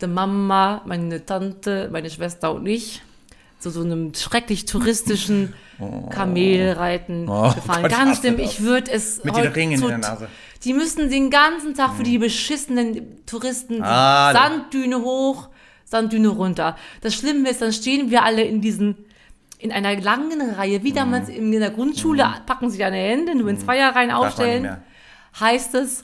die 0.00 0.06
Mama, 0.06 0.82
meine 0.84 1.24
Tante, 1.24 1.88
meine 1.92 2.10
Schwester 2.10 2.52
und 2.52 2.66
ich 2.66 3.00
zu 3.58 3.70
so 3.70 3.80
einem 3.80 4.12
schrecklich 4.14 4.66
touristischen 4.66 5.54
Kamelreiten 6.10 7.28
Oh 7.28 7.52
gefahren. 7.54 7.82
Gott, 7.82 7.90
Ganz 7.90 8.18
schlimm, 8.18 8.38
ich 8.38 8.62
würde 8.62 8.90
es 8.90 9.24
Mit 9.24 9.36
den 9.36 9.46
Ringen 9.46 9.80
in 9.80 9.88
der 9.88 9.98
Nase. 9.98 10.28
Die 10.64 10.72
müssen 10.72 11.10
den 11.10 11.30
ganzen 11.30 11.74
Tag 11.74 11.94
für 11.94 12.02
die 12.02 12.18
beschissenen 12.18 13.24
Touristen 13.26 13.82
Ah, 13.82 14.32
Sanddüne 14.32 15.00
hoch, 15.02 15.48
Sanddüne 15.84 16.28
runter. 16.28 16.76
Das 17.00 17.14
Schlimme 17.14 17.50
ist, 17.50 17.60
dann 17.62 17.72
stehen 17.72 18.10
wir 18.10 18.22
alle 18.24 18.42
in 18.42 18.60
diesen 18.60 19.04
in 19.64 19.72
einer 19.72 19.98
langen 20.00 20.40
Reihe, 20.50 20.82
wie 20.84 20.92
damals 20.92 21.28
in 21.28 21.50
der 21.50 21.70
Grundschule, 21.70 22.24
packen 22.46 22.68
sich 22.70 22.84
eine 22.84 22.96
Hände, 22.98 23.34
nur 23.34 23.48
in 23.48 23.58
Zweierreihen 23.58 24.08
nicht 24.08 24.16
aufstellen 24.16 24.76
heißt 25.40 25.74
es, 25.74 26.02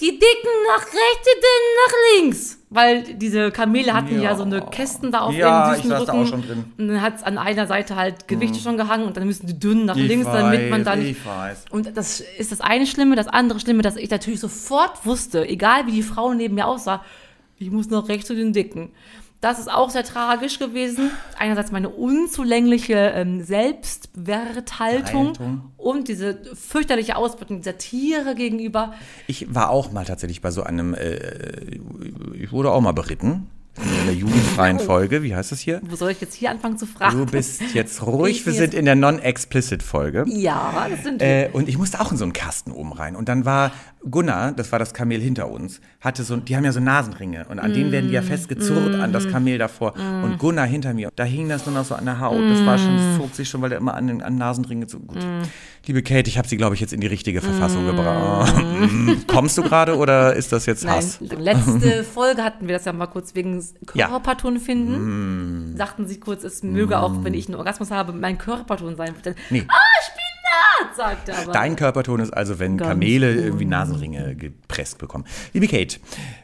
die 0.00 0.10
Dicken 0.10 0.54
nach 0.68 0.82
rechts, 0.84 1.24
die 1.24 1.40
Dünnen 1.40 1.74
nach 1.86 1.94
links. 2.22 2.58
Weil 2.70 3.02
diese 3.02 3.50
Kamele 3.50 3.94
hatten 3.94 4.16
ja, 4.16 4.30
Ja. 4.30 4.36
so 4.36 4.42
eine 4.44 4.60
Kästen 4.62 5.10
da 5.12 5.20
auf 5.20 5.34
Ja, 5.34 5.66
ihren 5.66 5.70
ich 5.76 5.82
süßen 5.82 5.90
da 5.90 5.98
Rücken. 6.00 6.10
auch 6.10 6.26
schon 6.26 6.42
drin. 6.42 6.64
Und 6.76 6.88
dann 6.88 7.00
hat 7.02 7.16
es 7.16 7.22
an 7.22 7.38
einer 7.38 7.66
Seite 7.66 7.94
halt 7.96 8.26
Gewichte 8.28 8.58
schon 8.58 8.76
gehangen 8.76 9.06
und 9.06 9.16
dann 9.16 9.26
müssen 9.26 9.46
die 9.46 9.58
Dünnen 9.58 9.84
nach 9.86 9.96
Ich 9.96 10.08
links, 10.08 10.26
damit 10.26 10.70
man 10.70 10.80
weiß, 10.80 10.84
dann. 10.86 11.04
ich 11.06 11.24
weiß. 11.26 11.64
Und 11.70 11.96
das 11.96 12.20
ist 12.20 12.50
das 12.52 12.60
eine 12.60 12.86
Schlimme. 12.86 13.14
Das 13.16 13.28
andere 13.28 13.60
Schlimme, 13.60 13.82
dass 13.82 13.96
ich 13.96 14.10
natürlich 14.10 14.40
sofort 14.40 15.04
wusste, 15.06 15.46
egal 15.48 15.86
wie 15.86 15.92
die 15.92 16.02
Frau 16.02 16.32
neben 16.34 16.54
mir 16.56 16.66
aussah, 16.66 17.04
ich 17.58 17.70
muss 17.70 17.88
nach 17.90 18.08
rechts 18.08 18.26
zu 18.28 18.34
den 18.34 18.52
Dicken. 18.52 18.90
Das 19.40 19.60
ist 19.60 19.70
auch 19.70 19.90
sehr 19.90 20.02
tragisch 20.02 20.58
gewesen. 20.58 21.12
Einerseits 21.38 21.70
meine 21.70 21.90
unzulängliche 21.90 22.94
ähm, 23.14 23.42
Selbstwerthaltung 23.42 25.26
Haltung. 25.28 25.72
und 25.76 26.08
diese 26.08 26.38
fürchterliche 26.54 27.14
Ausbeutung 27.14 27.58
dieser 27.58 27.78
Tiere 27.78 28.34
gegenüber. 28.34 28.94
Ich 29.28 29.54
war 29.54 29.70
auch 29.70 29.92
mal 29.92 30.04
tatsächlich 30.04 30.40
bei 30.40 30.50
so 30.50 30.64
einem, 30.64 30.92
äh, 30.94 31.78
ich 32.34 32.50
wurde 32.50 32.72
auch 32.72 32.80
mal 32.80 32.92
beritten. 32.92 33.48
In 33.80 34.06
der 34.06 34.14
jugendfreien 34.14 34.80
Folge. 34.80 35.22
Wie 35.22 35.36
heißt 35.36 35.52
das 35.52 35.60
hier? 35.60 35.80
Wo 35.84 35.94
soll 35.94 36.10
ich 36.10 36.20
jetzt 36.20 36.34
hier 36.34 36.50
anfangen 36.50 36.78
zu 36.78 36.86
fragen? 36.86 37.16
Du 37.16 37.26
bist 37.26 37.62
jetzt 37.74 38.04
ruhig. 38.04 38.44
Wir 38.44 38.52
sind 38.52 38.74
in 38.74 38.84
der 38.84 38.96
Non-Explicit-Folge. 38.96 40.24
ja, 40.26 40.88
das 40.90 41.04
sind 41.04 41.20
die. 41.20 41.24
Äh, 41.24 41.50
und 41.52 41.68
ich 41.68 41.78
musste 41.78 42.00
auch 42.00 42.10
in 42.10 42.18
so 42.18 42.24
einen 42.24 42.32
Kasten 42.32 42.72
oben 42.72 42.92
rein. 42.92 43.14
Und 43.14 43.28
dann 43.28 43.44
war 43.44 43.70
Gunnar, 44.10 44.52
das 44.52 44.70
war 44.72 44.78
das 44.78 44.94
Kamel 44.94 45.20
hinter 45.20 45.50
uns, 45.50 45.80
hatte 46.00 46.22
so, 46.22 46.36
die 46.36 46.56
haben 46.56 46.64
ja 46.64 46.72
so 46.72 46.80
Nasenringe. 46.80 47.46
Und 47.48 47.58
an 47.58 47.72
denen 47.72 47.92
werden 47.92 48.08
die 48.08 48.14
ja 48.14 48.22
festgezurrt 48.22 48.94
an 48.94 49.12
das 49.12 49.28
Kamel 49.28 49.58
davor. 49.58 49.94
Und 50.22 50.38
Gunnar 50.38 50.66
hinter 50.66 50.94
mir, 50.94 51.10
da 51.16 51.24
hing 51.24 51.48
das 51.48 51.66
nur 51.66 51.74
noch 51.74 51.84
so 51.84 51.94
an 51.94 52.04
der 52.04 52.20
Haut. 52.20 52.40
Das 52.48 52.64
war 52.64 52.78
schon, 52.78 52.96
das 52.96 53.16
zog 53.16 53.34
sich 53.34 53.48
schon, 53.48 53.60
weil 53.62 53.72
er 53.72 53.78
immer 53.78 53.94
an 53.94 54.06
den 54.06 54.22
an 54.22 54.36
Nasenringe 54.36 54.88
so 54.88 54.98
gut. 55.00 55.18
Liebe 55.86 56.02
Kate, 56.02 56.28
ich 56.28 56.36
habe 56.38 56.46
sie, 56.46 56.56
glaube 56.56 56.74
ich, 56.74 56.80
jetzt 56.80 56.92
in 56.92 57.00
die 57.00 57.06
richtige 57.06 57.40
Verfassung 57.40 57.86
gebracht. 57.86 58.54
Kommst 59.26 59.56
du 59.58 59.62
gerade 59.62 59.96
oder 59.96 60.34
ist 60.34 60.52
das 60.52 60.66
jetzt 60.66 60.84
Nein, 60.84 60.96
Hass? 60.96 61.18
letzte 61.20 62.04
Folge 62.04 62.42
hatten 62.44 62.66
wir 62.68 62.74
das 62.76 62.84
ja 62.84 62.92
mal 62.92 63.06
kurz 63.06 63.34
wegen 63.34 63.64
Ja. 63.94 64.08
Körperton 64.08 64.58
finden. 64.58 65.74
Sagten 65.76 66.06
sie 66.06 66.20
kurz, 66.20 66.44
es 66.44 66.62
möge 66.62 66.98
auch, 66.98 67.12
wenn 67.24 67.34
ich 67.34 67.46
einen 67.48 67.56
Orgasmus 67.56 67.90
habe, 67.90 68.12
mein 68.12 68.38
Körperton 68.38 68.96
sein. 68.96 69.14
Dann, 69.22 69.34
Nee. 69.50 69.64
Ah, 69.68 69.97
Sagt 70.96 71.28
er 71.28 71.38
aber. 71.38 71.52
Dein 71.52 71.76
Körperton 71.76 72.20
ist 72.20 72.30
also, 72.32 72.58
wenn 72.58 72.76
Ganz 72.76 72.90
Kamele 72.90 73.34
irgendwie 73.34 73.64
Nasenringe 73.64 74.34
gepresst 74.36 74.98
bekommen. 74.98 75.24
Liebe 75.52 75.68
Kate, 75.68 75.98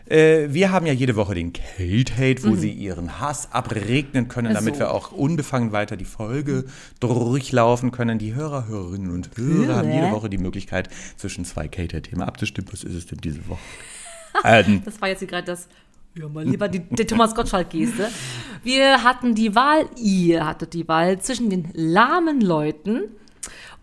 äh, 0.07 0.49
wir 0.53 0.71
haben 0.71 0.87
ja 0.87 0.93
jede 0.93 1.17
Woche 1.17 1.35
den 1.35 1.53
Kate-Hate, 1.53 2.45
wo 2.45 2.57
sie 2.57 2.71
ihren 2.71 3.21
Hass 3.21 3.53
abregnen 3.53 4.29
können, 4.29 4.53
damit 4.55 4.75
So. 4.75 4.81
wir 4.81 4.91
auch 4.93 5.13
unbefangen 5.13 5.73
weiter 5.73 5.97
die 5.97 6.05
Folge 6.05 6.65
durchlaufen 7.01 7.91
können. 7.91 8.19
Die 8.19 8.35
Hörer, 8.35 8.67
Hörerinnen 8.67 9.11
und 9.13 9.31
Hörer 9.37 9.77
haben 9.77 9.91
jede 9.93 10.11
Woche 10.13 10.29
die 10.31 10.39
Möglichkeit, 10.39 10.89
zwischen 11.17 11.45
zwei 11.45 11.69
Kate-Themen 11.69 12.23
abzustimmen. 12.23 12.69
Was 12.73 12.85
ist 12.85 12.95
es 12.95 13.07
denn 13.07 13.19
diese 13.19 13.49
Woche? 13.49 13.61
ähm, 14.45 14.83
Das 14.85 15.01
war 15.01 15.09
jetzt 15.09 15.27
gerade 15.27 15.47
das, 15.47 15.69
ja 16.17 16.29
mal 16.29 16.45
lieber 16.45 16.69
die, 16.69 16.81
die 16.81 17.07
Thomas 17.07 17.35
Gottschalk-Geste. 17.35 18.11
Wir 18.63 19.03
hatten 19.05 19.35
die 19.35 19.55
Wahl, 19.55 19.87
ihr 19.97 20.47
hattet 20.47 20.75
die 20.75 20.87
Wahl 20.89 21.21
zwischen 21.21 21.51
den 21.51 21.69
lahmen 21.73 22.41
Leuten 22.41 23.03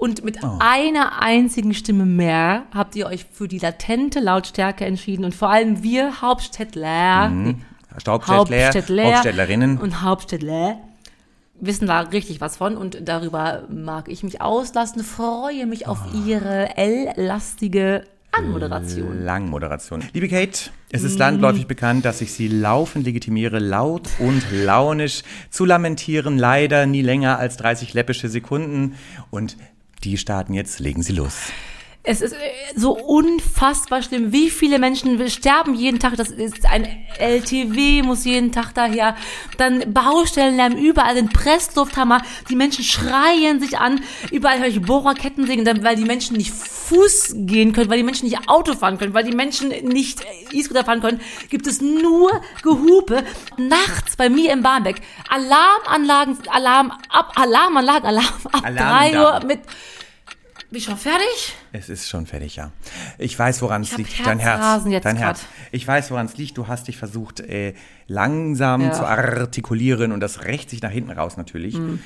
und 0.02 0.24
mit 0.26 0.44
Oh. 0.44 0.58
einer 0.60 1.22
einzigen 1.22 1.74
Stimme 1.76 2.06
mehr 2.06 2.64
habt 2.74 2.96
ihr 2.96 3.06
euch 3.06 3.26
für 3.32 3.48
die 3.48 3.60
latente 3.60 4.20
Lautstärke 4.20 4.84
entschieden 4.84 5.24
und 5.26 5.36
vor 5.36 5.50
allem 5.52 5.84
wir 5.84 6.22
Hauptstädtler, 6.22 7.30
nee, 7.30 7.56
Hauptstädtler, 7.94 8.38
Hauptstädtler 8.38 9.04
Hauptstädtlerinnen. 9.06 9.78
und 9.78 10.02
Hauptstädtler 10.02 10.78
wissen 11.60 11.86
da 11.88 12.00
richtig 12.02 12.42
was 12.42 12.58
von 12.58 12.78
und 12.78 12.98
darüber 13.08 13.64
mag 13.70 14.10
ich 14.10 14.24
mich 14.24 14.42
auslassen, 14.42 15.04
freue 15.04 15.68
mich 15.68 15.88
auf 15.88 16.00
Ah. 16.02 16.18
ihre 16.26 16.76
L-lastige 16.78 18.04
Anmoderation. 18.34 19.24
Langmoderation. 19.26 20.04
Liebe 20.14 20.30
Kate, 20.30 20.72
es 20.90 21.02
Mhm. 21.02 21.08
ist 21.08 21.20
landläufig 21.20 21.68
bekannt, 21.68 22.06
dass 22.06 22.22
ich 22.22 22.32
Sie 22.32 22.48
laufend 22.48 23.04
legitimiere, 23.06 23.60
laut 23.60 24.08
und 24.20 24.42
launisch 24.52 25.24
zu 25.50 25.66
lamentieren, 25.66 26.38
leider 26.38 26.86
nie 26.86 27.02
länger 27.02 27.38
als 27.40 27.58
30 27.58 27.94
läppische 27.94 28.30
Sekunden. 28.30 28.96
Und 29.32 29.58
die 30.04 30.18
starten 30.18 30.54
jetzt, 30.54 30.80
legen 30.80 31.04
Sie 31.04 31.14
los. 31.14 31.52
Es 32.04 32.22
ist 32.22 32.34
äh, 32.34 32.38
so 32.76 32.94
unfassbar 32.98 34.02
schlimm. 34.02 34.32
Wie 34.32 34.50
viele 34.50 34.80
Menschen 34.80 35.30
sterben 35.30 35.76
jeden 35.76 36.00
Tag? 36.00 36.16
Das 36.18 36.30
ist 36.32 36.66
ein 36.66 36.88
LTW, 37.20 38.02
muss 38.02 38.26
jeden 38.26 38.52
Tag 38.52 38.74
daher. 38.74 39.16
Dann 39.58 39.94
Baustellenlärm, 39.94 40.74
überall 40.78 41.14
sind 41.16 41.32
Presslufthammer. 41.32 42.24
Die 42.50 42.56
Menschen 42.56 42.84
schreien 42.84 43.60
sich 43.60 43.78
an. 43.78 44.02
Überall 44.32 44.60
höre 44.60 44.68
ich 44.68 44.82
Bohrerkettensägen, 44.82 45.64
dann- 45.64 45.84
weil 45.84 45.96
die 45.96 46.06
Menschen 46.06 46.38
nicht 46.38 46.52
Fuß 46.52 47.34
gehen 47.36 47.72
können, 47.72 47.90
weil 47.92 47.98
die 47.98 48.04
Menschen 48.04 48.26
nicht 48.28 48.50
Auto 48.50 48.74
fahren 48.74 48.98
können, 48.98 49.14
weil 49.14 49.24
die 49.24 49.36
Menschen 49.36 49.70
nicht 49.70 50.22
äh, 50.22 50.58
E-Scooter 50.58 50.84
fahren 50.84 51.02
können. 51.02 51.22
Gibt 51.50 51.68
es 51.68 51.82
nur 51.82 52.32
Gehupe. 52.64 53.24
Nachts 53.58 54.16
bei 54.16 54.28
mir 54.30 54.52
im 54.54 54.64
Barmbek. 54.64 55.02
Alarmanlagen, 55.30 56.38
Alarm, 56.50 56.92
ab, 57.10 57.34
Alarmanlagen, 57.36 58.06
Alarm 58.08 58.26
ab 58.52 58.62
Alarm 58.66 59.12
drei. 59.12 59.20
Uhr 59.22 59.46
mit. 59.46 59.60
Bin 60.72 60.78
ich 60.78 60.86
schon 60.86 60.96
fertig? 60.98 61.54
Es 61.74 61.90
ist 61.90 62.08
schon 62.08 62.26
fertig, 62.26 62.56
ja. 62.56 62.72
Ich 63.18 63.38
weiß, 63.38 63.62
woran 63.62 63.82
es 63.82 63.98
liegt. 63.98 64.26
Dein 64.26 64.40
Herz. 64.40 64.84
Dein 65.04 65.18
Herz. 65.18 65.40
grad. 65.42 65.50
Ich 65.74 65.86
weiß, 65.86 66.12
woran 66.12 66.28
es 66.28 66.38
liegt. 66.38 66.58
Du 66.58 66.68
hast 66.70 66.88
dich 66.88 66.96
versucht, 66.98 67.42
äh, 67.42 67.74
langsam 68.08 68.80
Ja. 68.82 68.92
zu 68.94 69.06
artikulieren 69.06 70.14
und 70.14 70.22
das 70.22 70.46
rächt 70.46 70.70
sich 70.70 70.82
nach 70.82 70.92
hinten 70.92 71.12
raus 71.12 71.36
natürlich. 71.36 71.76
Mhm. 71.76 72.00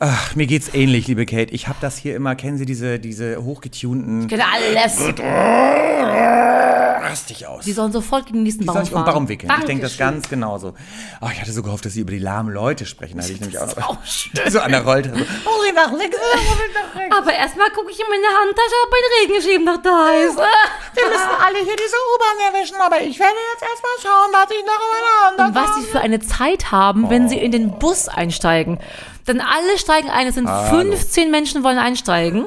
Ach, 0.00 0.34
mir 0.34 0.46
geht's 0.48 0.74
ähnlich, 0.74 1.06
liebe 1.06 1.26
Kate. 1.26 1.52
Ich 1.54 1.68
habe 1.68 1.78
das 1.80 1.96
hier 1.96 2.16
immer, 2.16 2.34
kennen 2.34 2.58
Sie 2.58 2.66
diese, 2.66 2.98
diese 2.98 3.42
hochgetunten. 3.44 4.22
Ich 4.22 4.28
kenne 4.28 4.44
alles. 4.52 4.98
Rastig 7.10 7.46
aus. 7.46 7.64
Die 7.64 7.72
sollen 7.72 7.92
sofort 7.92 8.26
gegen 8.26 8.38
den 8.38 8.42
nächsten 8.44 8.62
Die 8.62 8.66
Baum 8.66 8.78
um 8.78 8.86
fahren. 8.86 9.04
Baum 9.04 9.28
wickeln. 9.28 9.52
Ich 9.58 9.64
denke 9.64 9.82
das 9.82 9.96
Dankeschön. 9.96 10.20
ganz 10.22 10.28
genauso. 10.28 10.74
Ach, 11.20 11.32
ich 11.32 11.40
hatte 11.40 11.52
so 11.52 11.62
gehofft, 11.62 11.84
dass 11.84 11.92
Sie 11.94 12.00
über 12.00 12.10
die 12.12 12.18
lahmen 12.18 12.52
Leute 12.52 12.86
sprechen. 12.86 13.16
Da 13.18 13.22
hatte 13.22 13.32
ich 13.32 13.40
nämlich 13.40 13.58
auch 13.58 13.76
auch. 13.78 13.96
So 14.48 14.60
an 14.60 14.70
der 14.72 14.84
Rolltreppe. 14.84 15.24
Oh, 15.44 15.64
ich 15.68 15.74
nach 15.74 15.92
links, 15.92 16.16
oh, 16.20 16.38
nach 16.74 17.00
rechts. 17.00 17.16
Aber 17.16 17.32
erstmal 17.32 17.70
gucke 17.70 17.90
ich 17.90 17.98
in 18.00 18.06
meine 18.08 18.26
Handtasche, 18.26 18.74
ob 18.84 18.90
mein 18.90 19.30
Regenschirm 19.30 19.64
noch 19.64 19.82
da 19.82 20.10
ist. 20.26 20.36
Wir 20.36 21.08
müssen 21.08 21.30
alle 21.44 21.58
hier 21.58 21.76
diese 21.76 21.96
U-Bahn 22.14 22.54
erwischen, 22.54 22.76
aber 22.76 23.00
ich 23.00 23.18
werde 23.18 23.34
jetzt 23.52 23.62
erstmal 23.62 23.92
schauen, 24.02 24.30
was 24.32 24.50
ich 24.50 24.64
noch 24.64 24.80
in 24.80 24.90
meiner 24.92 25.46
Hand 25.46 25.48
Und 25.48 25.54
was 25.54 25.76
sie 25.76 25.90
für 25.90 26.00
eine 26.00 26.20
Zeit 26.20 26.70
haben, 26.72 27.10
wenn 27.10 27.28
sie 27.28 27.38
in 27.38 27.52
den 27.52 27.78
Bus 27.78 28.08
einsteigen. 28.08 28.78
Dann 29.26 29.40
alle 29.40 29.78
steigen 29.78 30.08
ein, 30.10 30.26
es 30.28 30.34
sind 30.36 30.48
15 30.48 31.30
Menschen 31.30 31.64
wollen 31.64 31.78
einsteigen. 31.78 32.46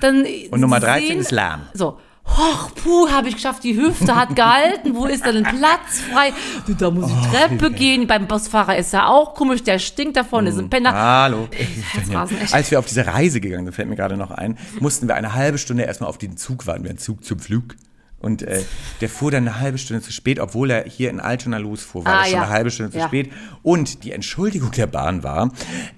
Dann 0.00 0.24
Und 0.50 0.60
Nummer 0.60 0.78
13 0.80 1.06
sehen- 1.08 1.18
ist 1.20 1.30
lahm. 1.32 1.68
So. 1.74 1.98
Hoch, 2.36 2.70
puh, 2.74 3.08
habe 3.10 3.28
ich 3.28 3.34
geschafft, 3.34 3.64
die 3.64 3.76
Hüfte 3.76 4.14
hat 4.14 4.36
gehalten, 4.36 4.94
wo 4.94 5.06
ist 5.06 5.24
denn 5.24 5.44
ein 5.44 5.58
Platz 5.58 6.00
frei? 6.12 6.32
Du, 6.66 6.74
Da 6.74 6.90
muss 6.90 7.10
ich 7.10 7.26
Treppe 7.30 7.70
gehen, 7.72 8.06
beim 8.06 8.26
Busfahrer 8.26 8.76
ist 8.76 8.92
er 8.94 9.08
auch 9.08 9.34
komisch, 9.34 9.62
der 9.62 9.78
stinkt 9.78 10.16
davon, 10.16 10.46
ist 10.46 10.58
ein 10.58 10.70
Penner. 10.70 10.92
Hallo. 10.92 11.48
Echt. 11.50 12.54
Als 12.54 12.70
wir 12.70 12.78
auf 12.78 12.86
diese 12.86 13.06
Reise 13.06 13.40
gegangen 13.40 13.64
sind, 13.64 13.74
fällt 13.74 13.88
mir 13.88 13.96
gerade 13.96 14.16
noch 14.16 14.30
ein, 14.30 14.56
mussten 14.78 15.08
wir 15.08 15.14
eine 15.16 15.34
halbe 15.34 15.58
Stunde 15.58 15.82
erstmal 15.84 16.08
auf 16.08 16.18
den 16.18 16.36
Zug 16.36 16.66
warten. 16.66 16.84
Wir 16.84 16.90
hatten 16.90 16.98
Zug 16.98 17.24
zum 17.24 17.38
Flug. 17.38 17.74
Und 18.20 18.42
äh, 18.42 18.64
der 19.00 19.08
fuhr 19.08 19.30
dann 19.30 19.46
eine 19.46 19.60
halbe 19.60 19.78
Stunde 19.78 20.02
zu 20.02 20.12
spät, 20.12 20.40
obwohl 20.40 20.70
er 20.72 20.84
hier 20.84 21.08
in 21.08 21.20
Altona 21.20 21.58
losfuhr, 21.58 22.04
war 22.04 22.12
Ah, 22.14 22.18
das 22.18 22.26
schon 22.30 22.36
ja. 22.38 22.42
eine 22.42 22.52
halbe 22.52 22.70
Stunde 22.72 22.90
zu 22.92 22.98
Ja. 22.98 23.06
spät. 23.06 23.30
Und 23.62 24.02
die 24.02 24.10
Entschuldigung 24.12 24.72
der 24.72 24.88
Bahn 24.88 25.22
war, 25.22 25.52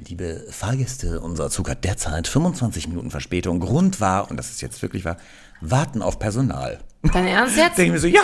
liebe 0.07 0.45
Fahrgäste, 0.51 1.21
unser 1.21 1.49
Zug 1.49 1.71
hat 1.71 1.83
derzeit 1.85 2.29
25 2.29 2.89
Minuten 2.89 3.11
Verspätung. 3.11 3.59
Grund 3.61 4.01
war, 4.03 4.31
und 4.31 4.37
das 4.37 4.51
ist 4.51 4.61
jetzt 4.61 4.83
wirklich 4.83 5.05
wahr, 5.07 5.17
warten 5.63 6.03
auf 6.03 6.19
Personal. 6.19 6.81
Dein 7.15 7.27
Ernst 7.27 7.57
jetzt? 7.57 7.79
denke 7.79 7.85
ich 7.85 7.93
mir 7.93 7.99
so, 7.99 8.07
ja, 8.07 8.21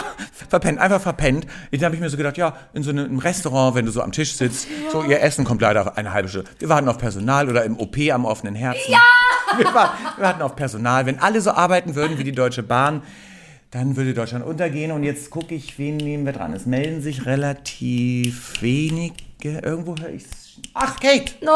verpennt, 0.50 0.78
einfach 0.78 1.00
verpennt. 1.00 1.46
Dann 1.72 1.82
habe 1.82 1.94
ich 1.94 2.00
mir 2.02 2.10
so 2.10 2.18
gedacht, 2.18 2.36
ja, 2.36 2.54
in 2.74 2.82
so 2.82 2.90
einem 2.90 3.18
Restaurant, 3.18 3.74
wenn 3.74 3.86
du 3.86 3.92
so 3.92 4.02
am 4.02 4.12
Tisch 4.12 4.34
sitzt, 4.34 4.68
so 4.92 5.02
ihr 5.04 5.22
Essen 5.22 5.46
kommt 5.46 5.62
leider 5.62 5.96
eine 5.96 6.12
halbe 6.12 6.28
Stunde. 6.28 6.50
Wir 6.58 6.68
warten 6.68 6.86
auf 6.90 6.98
Personal 6.98 7.48
oder 7.48 7.64
im 7.64 7.78
OP 7.78 7.96
am 8.12 8.26
offenen 8.26 8.54
Herzen. 8.54 8.92
Ja! 8.92 9.00
Wir, 9.56 9.72
war, 9.72 9.94
wir 10.18 10.24
warten 10.24 10.42
auf 10.42 10.54
Personal. 10.56 11.06
Wenn 11.06 11.18
alle 11.18 11.40
so 11.40 11.50
arbeiten 11.52 11.94
würden 11.94 12.18
wie 12.18 12.24
die 12.24 12.32
Deutsche 12.32 12.62
Bahn, 12.62 13.00
dann 13.76 13.96
würde 13.96 14.14
Deutschland 14.14 14.44
untergehen. 14.44 14.90
Und 14.90 15.02
jetzt 15.02 15.30
gucke 15.30 15.54
ich, 15.54 15.78
wen 15.78 15.98
nehmen 15.98 16.24
wir 16.24 16.32
dran. 16.32 16.54
Es 16.54 16.64
melden 16.64 17.02
sich 17.02 17.26
relativ 17.26 18.62
wenige. 18.62 19.14
Irgendwo 19.42 19.94
höre 20.00 20.14
ich 20.14 20.24
Ach, 20.72 20.98
Kate! 20.98 21.32
No. 21.42 21.50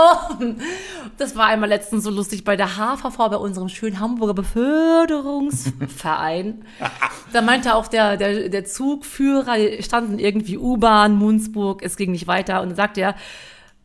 Das 1.17 1.35
war 1.35 1.47
einmal 1.47 1.71
letztens 1.71 2.05
so 2.05 2.11
lustig 2.11 2.45
bei 2.45 2.57
der 2.57 2.77
HVV, 2.77 3.17
bei 3.17 3.37
unserem 3.37 3.71
schönen 3.71 4.01
Hamburger 4.01 4.35
Beförderungsverein. 4.35 6.63
da 7.33 7.41
meinte 7.41 7.75
auch 7.75 7.89
der, 7.89 8.19
der, 8.19 8.51
der 8.51 8.67
Zugführer, 8.67 9.57
standen 9.81 10.19
irgendwie 10.19 10.59
U-Bahn, 10.59 11.17
Munzburg, 11.17 11.83
es 11.83 11.97
ging 11.97 12.11
nicht 12.13 12.27
weiter. 12.27 12.61
Und 12.61 12.69
dann 12.69 12.77
sagte 12.77 13.01
er, 13.01 13.15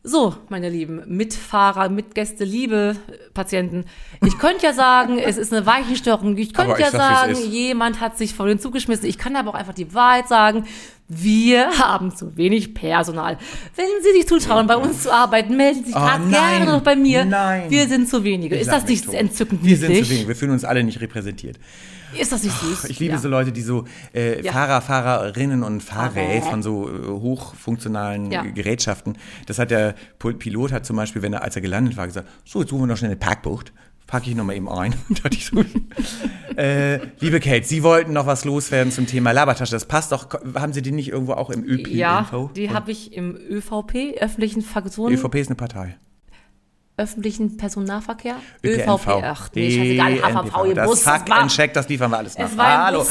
so, 0.06 0.36
meine 0.48 0.68
lieben 0.68 1.02
Mitfahrer, 1.08 1.88
Mitgäste, 1.88 2.44
liebe 2.44 2.96
Patienten, 3.34 3.84
ich 4.24 4.38
könnte 4.38 4.64
ja 4.64 4.72
sagen, 4.72 5.18
es 5.24 5.36
ist 5.36 5.52
eine 5.52 5.66
Weichenstörung. 5.66 6.36
Ich 6.36 6.54
könnte 6.54 6.80
ja 6.80 6.92
sag, 6.92 7.26
sagen, 7.26 7.50
jemand 7.50 8.00
hat 8.00 8.16
sich 8.16 8.32
vor 8.32 8.46
den 8.46 8.60
Zug 8.60 8.72
geschmissen. 8.72 9.06
Ich 9.06 9.18
kann 9.18 9.34
aber 9.34 9.50
auch 9.50 9.54
einfach 9.54 9.74
die 9.74 9.92
Wahrheit 9.94 10.28
sagen. 10.28 10.64
Wir 11.08 11.78
haben 11.78 12.14
zu 12.14 12.36
wenig 12.36 12.74
Personal. 12.74 13.38
Wenn 13.74 13.86
Sie 14.02 14.12
sich 14.12 14.26
zutrauen, 14.26 14.66
bei 14.66 14.76
uns 14.76 15.02
zu 15.02 15.12
arbeiten, 15.12 15.56
melden 15.56 15.84
Sie 15.84 15.92
sich 15.92 15.96
Oh, 15.96 16.30
gerne 16.30 16.66
noch 16.66 16.82
bei 16.82 16.96
mir. 16.96 17.24
Nein. 17.24 17.68
Wir 17.68 17.86
sind 17.86 18.08
zu 18.08 18.22
wenige. 18.24 18.54
Ich 18.54 18.62
Ist 18.62 18.72
das 18.72 18.86
nicht 18.86 19.12
entzückend 19.12 19.64
Wir 19.64 19.76
sind 19.76 19.94
zu 19.94 20.10
wenig. 20.10 20.28
Wir 20.28 20.36
fühlen 20.36 20.52
uns 20.52 20.64
alle 20.64 20.82
nicht 20.82 21.00
repräsentiert. 21.00 21.58
Ist 22.18 22.32
das 22.32 22.42
nicht 22.42 22.58
süß? 22.58 22.84
Ich 22.84 22.98
liebe 22.98 23.14
ja. 23.14 23.18
so 23.18 23.28
Leute, 23.28 23.52
die 23.52 23.62
so 23.62 23.84
äh, 24.14 24.42
Ja. 24.42 24.52
Fahrer, 24.52 24.80
Fahrerinnen 24.80 25.62
und 25.62 25.82
Fahrer 25.82 26.42
von 26.42 26.62
so 26.62 26.88
äh, 26.88 27.06
hochfunktionalen 27.08 28.30
Ja. 28.30 28.42
Gerätschaften. 28.42 29.16
Das 29.46 29.58
hat 29.58 29.70
der 29.70 29.94
Pilot 30.18 30.72
hat 30.72 30.86
zum 30.86 30.96
Beispiel, 30.96 31.22
wenn 31.22 31.32
er, 31.32 31.42
als 31.42 31.56
er 31.56 31.62
gelandet 31.62 31.96
war, 31.96 32.06
gesagt, 32.06 32.28
so, 32.44 32.60
jetzt 32.60 32.70
suchen 32.70 32.82
wir 32.82 32.86
noch 32.86 32.96
schnell 32.96 33.10
eine 33.10 33.18
Parkbucht. 33.18 33.72
Packe 34.06 34.30
ich 34.30 34.36
noch 34.36 34.44
mal 34.44 34.54
eben 34.54 34.68
ein. 34.68 34.94
So, 35.40 35.64
äh, 36.56 37.00
liebe 37.20 37.38
Kate, 37.40 37.66
Sie 37.66 37.82
wollten 37.82 38.12
noch 38.12 38.26
was 38.26 38.44
loswerden 38.44 38.90
zum 38.92 39.06
Thema 39.06 39.32
Labertasche. 39.32 39.72
Das 39.72 39.84
passt 39.84 40.12
doch. 40.12 40.28
Haben 40.54 40.72
Sie 40.72 40.80
die 40.80 40.92
nicht 40.92 41.08
irgendwo 41.08 41.32
auch 41.32 41.50
im 41.50 41.64
ÖP? 41.64 41.88
Ja, 41.88 42.26
die 42.54 42.70
habe 42.70 42.92
ich 42.92 43.12
im 43.12 43.36
ÖVP, 43.36 44.16
öffentlichen 44.20 44.62
Personen, 44.62 45.14
ÖVP 45.14 45.34
ist 45.34 45.48
eine 45.48 45.56
Partei. 45.56 45.96
Öffentlichen 46.96 47.56
Personennahverkehr. 47.56 48.36
ÖPNV. 48.64 49.06
Ach 49.22 49.50
nee, 49.54 49.70
scheißegal, 49.70 50.22
HVV, 50.44 50.64
ihr 50.66 50.74
das 50.74 50.86
Bus, 50.88 51.02
Fuck 51.02 51.30
and 51.30 51.50
Check, 51.50 51.74
das 51.74 51.88
liefern 51.88 52.10
wir 52.10 52.18
alles 52.18 52.38
nach. 52.38 52.50
Hallo. 52.56 53.00
Bus. 53.00 53.10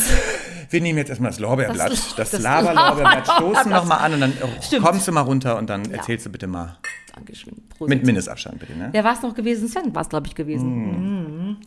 Wir 0.72 0.82
nehmen 0.82 0.98
jetzt 0.98 1.10
erstmal 1.10 1.30
das 1.32 1.40
Lorbeerblatt. 1.40 1.92
Das, 1.92 2.16
Das- 2.16 2.32
das 2.32 2.42
Laberlorbeerblatt 2.42 3.28
stoßen 3.28 3.72
nochmal 3.72 4.00
an 4.00 4.14
und 4.16 4.22
dann 4.22 4.34
Stimmt. 4.62 4.84
kommst 4.86 5.08
du 5.08 5.12
mal 5.12 5.22
runter 5.22 5.58
und 5.58 5.70
dann 5.70 5.90
erzählst 5.92 6.26
du 6.26 6.32
bitte 6.32 6.48
mal. 6.48 6.78
Dankeschön. 7.14 7.54
Prosit. 7.70 7.90
Mit 7.90 8.06
Mindestabstand 8.06 8.60
bitte, 8.60 8.76
ne? 8.76 8.90
Wer 8.92 9.04
war 9.04 9.14
es 9.14 9.22
noch 9.22 9.36
gewesen? 9.36 9.68
Sven 9.70 9.94
war 9.94 10.02
es, 10.02 10.10
glaube 10.10 10.28
ich, 10.28 10.36
gewesen. 10.36 11.58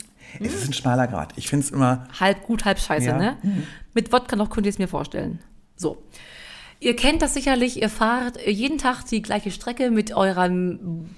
Es 0.40 0.52
ist 0.52 0.66
ein 0.68 0.72
schmaler 0.72 1.06
Grad. 1.06 1.32
Ich 1.36 1.48
finde 1.48 1.64
es 1.64 1.70
immer. 1.70 2.06
halb 2.18 2.42
gut, 2.42 2.64
halb 2.64 2.78
scheiße, 2.80 3.06
Ja. 3.06 3.16
ne? 3.16 3.36
Mit 3.94 4.12
Wodka 4.12 4.34
noch 4.36 4.50
könnt 4.50 4.66
ihr 4.66 4.70
es 4.70 4.78
mir 4.78 4.88
vorstellen. 4.88 5.38
So. 5.76 6.02
Ihr 6.80 6.94
kennt 6.96 7.22
das 7.22 7.34
sicherlich, 7.34 7.80
ihr 7.80 7.88
fahrt 7.88 8.38
jeden 8.46 8.78
Tag 8.78 9.04
die 9.04 9.22
gleiche 9.22 9.50
Strecke 9.50 9.90
mit 9.90 10.14
eurem 10.14 11.08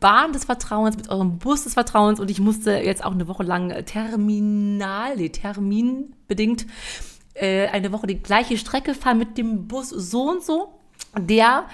Bahn 0.00 0.32
des 0.32 0.44
Vertrauens, 0.44 0.96
mit 0.96 1.08
eurem 1.08 1.38
Bus 1.38 1.64
des 1.64 1.74
Vertrauens. 1.74 2.20
Und 2.20 2.30
ich 2.30 2.40
musste 2.40 2.72
jetzt 2.72 3.04
auch 3.04 3.12
eine 3.12 3.28
Woche 3.28 3.42
lang 3.42 3.84
terminal, 3.84 5.16
nee, 5.16 5.28
terminbedingt 5.28 6.66
äh, 7.34 7.68
eine 7.68 7.92
Woche 7.92 8.06
die 8.06 8.22
gleiche 8.22 8.56
Strecke 8.58 8.94
fahren 8.94 9.18
mit 9.18 9.38
dem 9.38 9.68
Bus 9.68 9.90
so 9.90 10.30
und 10.30 10.42
so, 10.42 10.74
der 11.18 11.66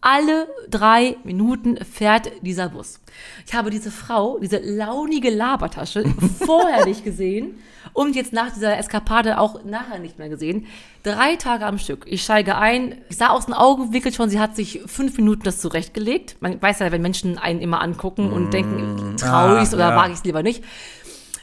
alle 0.00 0.48
drei 0.70 1.16
Minuten 1.24 1.76
fährt 1.84 2.30
dieser 2.42 2.68
Bus. 2.68 3.00
Ich 3.46 3.54
habe 3.54 3.70
diese 3.70 3.90
Frau, 3.90 4.38
diese 4.38 4.58
launige 4.58 5.30
Labertasche, 5.30 6.04
vorher 6.38 6.86
nicht 6.86 7.04
gesehen 7.04 7.56
und 7.92 8.14
jetzt 8.14 8.32
nach 8.32 8.52
dieser 8.52 8.78
Eskapade 8.78 9.38
auch 9.38 9.64
nachher 9.64 9.98
nicht 9.98 10.18
mehr 10.18 10.28
gesehen. 10.28 10.66
Drei 11.02 11.36
Tage 11.36 11.66
am 11.66 11.78
Stück. 11.78 12.04
Ich 12.06 12.22
steige 12.22 12.56
ein, 12.56 12.98
ich 13.08 13.16
sah 13.16 13.28
aus 13.28 13.46
den 13.46 13.54
Augenwinkeln 13.54 14.14
schon, 14.14 14.30
sie 14.30 14.38
hat 14.38 14.54
sich 14.54 14.82
fünf 14.86 15.16
Minuten 15.16 15.42
das 15.42 15.60
zurechtgelegt. 15.60 16.36
Man 16.40 16.60
weiß 16.60 16.78
ja, 16.80 16.92
wenn 16.92 17.02
Menschen 17.02 17.38
einen 17.38 17.60
immer 17.60 17.80
angucken 17.80 18.30
und 18.30 18.52
denken, 18.52 19.16
traue 19.16 19.62
ich 19.62 19.70
ah, 19.70 19.74
oder 19.74 19.90
ja. 19.90 19.96
wage 19.96 20.12
ich 20.12 20.18
es 20.18 20.24
lieber 20.24 20.42
nicht. 20.42 20.62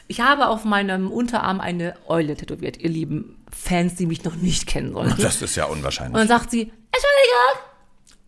Ich 0.08 0.20
habe 0.20 0.48
auf 0.48 0.64
meinem 0.64 1.10
Unterarm 1.10 1.60
eine 1.60 1.94
Eule 2.06 2.36
tätowiert, 2.36 2.78
ihr 2.78 2.90
lieben 2.90 3.36
Fans, 3.50 3.96
die 3.96 4.06
mich 4.06 4.22
noch 4.24 4.36
nicht 4.36 4.66
kennen 4.66 4.92
sollten. 4.92 5.20
Das 5.20 5.42
ist 5.42 5.56
ja 5.56 5.64
Und 5.64 5.78
unwahrscheinlich. 5.78 6.16
dann 6.16 6.28
sagt 6.28 6.50
sie, 6.52 6.60
Entschuldigung. 6.60 7.75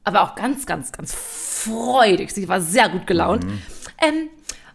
Aber 0.04 0.22
auch 0.22 0.34
ganz, 0.34 0.64
ganz, 0.66 0.92
ganz 0.92 1.14
freudig. 1.14 2.30
Sie 2.32 2.48
war 2.48 2.61
sehr 2.61 2.88
gut 2.88 3.06
gelaunt. 3.06 3.44
Mhm. 3.44 3.62
Ähm, 4.00 4.30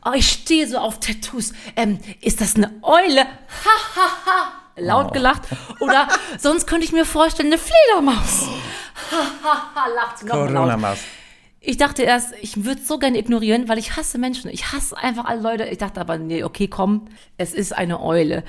oh, 0.05 0.12
ich 0.13 0.27
stehe 0.29 0.67
so 0.67 0.77
auf 0.77 0.99
Tattoos. 0.99 1.53
Ähm, 1.75 1.99
ist 2.21 2.41
das 2.41 2.55
eine 2.55 2.71
Eule? 2.83 3.21
Ha, 3.21 3.95
ha, 3.95 4.09
ha. 4.25 4.51
Laut 4.75 5.07
Oh. 5.09 5.12
gelacht. 5.12 5.43
Oder 5.79 6.07
sonst 6.39 6.67
könnte 6.67 6.86
ich 6.86 6.91
mir 6.91 7.05
vorstellen, 7.05 7.51
eine 7.53 7.59
Fledermaus. 7.62 8.47
Ha, 9.12 9.17
ha, 9.43 9.71
ha, 9.75 9.88
lacht 9.95 10.19
sie 10.19 10.25
nochmal 10.25 10.79
laut. 10.79 10.97
Ich 11.65 11.77
dachte 11.77 12.03
erst, 12.03 12.33
ich 12.41 12.65
würde 12.65 12.81
es 12.81 12.88
so 12.89 12.99
gerne 12.99 13.17
ignorieren, 13.17 13.69
weil 13.69 13.77
ich 13.77 13.95
hasse 13.95 14.17
Menschen. 14.17 14.49
Ich 14.51 14.73
hasse 14.73 14.97
einfach 14.97 15.25
alle 15.25 15.41
Leute. 15.41 15.63
Ich 15.63 15.77
dachte 15.77 16.01
aber, 16.01 16.17
nee, 16.17 16.43
okay, 16.43 16.67
komm, 16.67 17.07
es 17.38 17.53
ist 17.53 17.71
eine 17.73 18.01
Eule. 18.01 18.43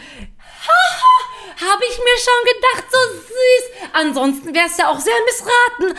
Haha, 0.66 1.13
habe 1.56 1.82
ich 1.90 1.98
mir 1.98 2.18
schon 2.18 2.42
gedacht, 2.54 2.84
so 2.90 2.98
süß. 3.18 3.64
Ansonsten 3.92 4.54
wäre 4.54 4.66
es 4.66 4.76
ja 4.76 4.88
auch 4.88 5.00
sehr 5.00 5.14
missraten. 5.26 5.98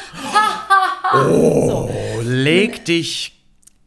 Oh, 1.13 1.89
leg 2.23 2.85
dich 2.85 3.35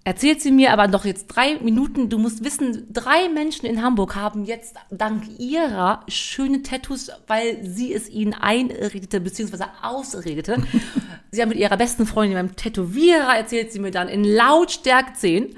erzählt 0.08 0.40
sie 0.40 0.50
mir 0.50 0.72
aber 0.72 0.88
doch 0.88 1.04
jetzt 1.04 1.26
drei 1.26 1.56
Minuten. 1.56 2.08
Du 2.08 2.16
musst 2.16 2.42
wissen, 2.42 2.86
drei 2.90 3.28
Menschen 3.28 3.66
in 3.66 3.82
Hamburg 3.82 4.16
haben 4.16 4.46
jetzt 4.46 4.76
dank 4.90 5.24
ihrer 5.38 6.02
schönen 6.08 6.64
Tattoos, 6.64 7.10
weil 7.26 7.62
sie 7.62 7.92
es 7.92 8.08
ihnen 8.08 8.32
einredete 8.32 9.20
bzw. 9.20 9.64
ausredete. 9.82 10.62
sie 11.30 11.42
haben 11.42 11.50
mit 11.50 11.58
ihrer 11.58 11.76
besten 11.76 12.06
Freundin 12.06 12.38
beim 12.38 12.56
Tätowierer, 12.56 13.36
erzählt 13.36 13.70
sie 13.70 13.80
mir 13.80 13.90
dann 13.90 14.08
in 14.08 14.24
Lautstärke 14.24 15.12
10. 15.12 15.54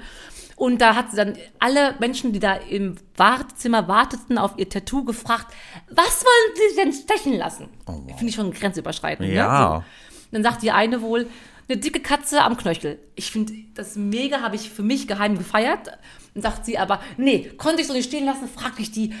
Und 0.61 0.79
da 0.79 0.95
hat 0.95 1.09
sie 1.09 1.17
dann 1.17 1.33
alle 1.57 1.95
Menschen, 1.97 2.33
die 2.33 2.39
da 2.39 2.53
im 2.53 2.95
Wartezimmer 3.17 3.87
warteten, 3.87 4.37
auf 4.37 4.51
ihr 4.57 4.69
Tattoo 4.69 5.03
gefragt, 5.03 5.51
was 5.89 6.23
wollen 6.23 6.55
sie 6.55 6.75
denn 6.75 6.93
stechen 6.93 7.33
lassen? 7.33 7.67
Finde 7.87 8.25
ich 8.27 8.35
schon 8.35 8.53
grenzüberschreitend. 8.53 9.27
Ne? 9.27 9.33
Ja. 9.33 9.83
So. 9.83 10.27
Dann 10.33 10.43
sagt 10.43 10.61
die 10.61 10.69
eine 10.69 11.01
wohl, 11.01 11.25
eine 11.67 11.79
dicke 11.79 11.99
Katze 11.99 12.43
am 12.43 12.57
Knöchel. 12.57 12.99
Ich 13.15 13.31
finde 13.31 13.53
das 13.73 13.95
mega, 13.95 14.41
habe 14.41 14.55
ich 14.55 14.69
für 14.69 14.83
mich 14.83 15.07
geheim 15.07 15.35
gefeiert. 15.35 15.97
Dann 16.35 16.43
sagt 16.43 16.67
sie 16.67 16.77
aber, 16.77 17.01
nee, 17.17 17.49
konnte 17.57 17.81
ich 17.81 17.87
so 17.87 17.93
nicht 17.93 18.09
stehen 18.09 18.25
lassen, 18.25 18.47
frag 18.47 18.73
ich 18.77 18.91
die, 18.91 19.15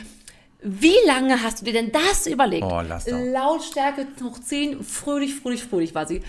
wie 0.61 0.93
lange 1.07 1.41
hast 1.41 1.61
du 1.61 1.65
dir 1.65 1.73
denn 1.73 1.91
das 1.91 2.27
überlegt? 2.27 2.63
Oh, 2.63 2.81
lass 2.87 3.05
doch. 3.05 3.17
Lautstärke 3.17 4.05
hoch 4.23 4.37
10, 4.37 4.83
fröhlich, 4.83 5.33
fröhlich, 5.33 5.63
fröhlich 5.63 5.95
war 5.95 6.05
sie. 6.05 6.21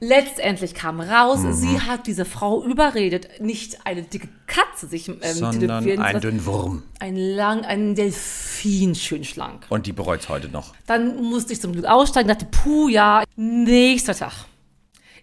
Letztendlich 0.00 0.74
kam 0.74 1.00
raus, 1.00 1.40
Mhm. 1.40 1.52
sie 1.52 1.80
hat 1.80 2.06
diese 2.06 2.24
Frau 2.24 2.62
überredet, 2.62 3.40
nicht 3.40 3.84
eine 3.84 4.02
dicke 4.02 4.28
Katze 4.46 4.86
sich 4.86 5.08
ähm, 5.08 5.18
Sondern 5.22 5.60
tätowieren 5.60 5.98
zu 5.98 6.04
ein 6.04 6.12
lassen. 6.14 6.20
dünnen 6.20 6.46
Wurm. 6.46 6.82
ein 7.00 7.16
lang, 7.16 7.64
ein 7.64 7.94
Delfin 7.96 8.94
schön 8.94 9.24
schlank. 9.24 9.66
Und 9.70 9.86
die 9.86 9.92
bereut 9.92 10.20
es 10.20 10.28
heute 10.28 10.48
noch. 10.48 10.72
Dann 10.86 11.20
musste 11.22 11.52
ich 11.52 11.60
zum 11.60 11.72
Glück 11.72 11.86
aussteigen, 11.86 12.28
dachte, 12.28 12.46
puh, 12.46 12.88
ja, 12.88 13.24
nächster 13.34 14.14
Tag. 14.14 14.32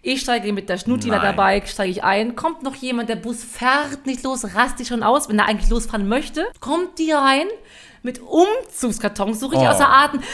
Ich 0.02 0.20
steige 0.20 0.52
mit 0.52 0.68
der 0.68 0.76
Schnutti 0.78 1.08
da 1.08 1.16
Nein. 1.16 1.24
dabei, 1.24 1.62
steige 1.66 1.90
ich 1.90 2.04
ein, 2.04 2.36
kommt 2.36 2.62
noch 2.62 2.74
jemand, 2.76 3.08
der 3.08 3.16
Bus 3.16 3.42
fährt 3.42 4.04
nicht 4.06 4.22
los, 4.24 4.54
rast 4.54 4.78
dich 4.78 4.88
schon 4.88 5.02
aus, 5.02 5.28
wenn 5.28 5.38
er 5.38 5.46
eigentlich 5.46 5.70
losfahren 5.70 6.06
möchte. 6.06 6.46
Kommt 6.60 6.98
die 6.98 7.10
rein 7.12 7.46
mit 8.02 8.20
Umzugskartons, 8.20 9.40
so 9.40 9.46
richtig 9.46 9.66
Oh. 9.66 9.72
außer 9.72 9.88
Atem. 9.88 10.20
Ich 10.20 10.26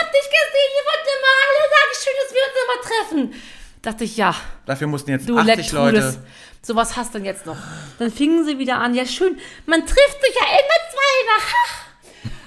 hab 0.00 0.10
dich 0.10 0.28
gesehen, 0.28 0.70
ihr 0.78 0.86
wollt 0.88 1.06
immer 1.06 1.34
alle 1.44 1.62
sagen, 1.70 1.92
schön, 2.02 2.14
dass 2.20 2.34
wir 2.34 2.42
uns 2.48 2.56
immer 2.64 3.30
treffen. 3.30 3.42
Dachte 3.82 4.04
ich, 4.04 4.16
ja, 4.16 4.34
Dafür 4.64 4.86
mussten 4.86 5.10
jetzt 5.10 5.28
du 5.28 5.36
80 5.36 5.56
Lecktrudels. 5.56 6.04
Leute. 6.14 6.18
So 6.62 6.76
was 6.76 6.96
hast 6.96 7.12
du 7.14 7.18
denn 7.18 7.24
jetzt 7.26 7.46
noch? 7.46 7.56
Dann 7.98 8.12
fingen 8.12 8.44
sie 8.46 8.58
wieder 8.58 8.78
an, 8.78 8.94
ja 8.94 9.04
schön, 9.04 9.36
man 9.66 9.80
trifft 9.80 10.18
sich 10.24 10.34
ja 10.34 10.46
immer 10.46 10.78
zweimal. 10.92 11.82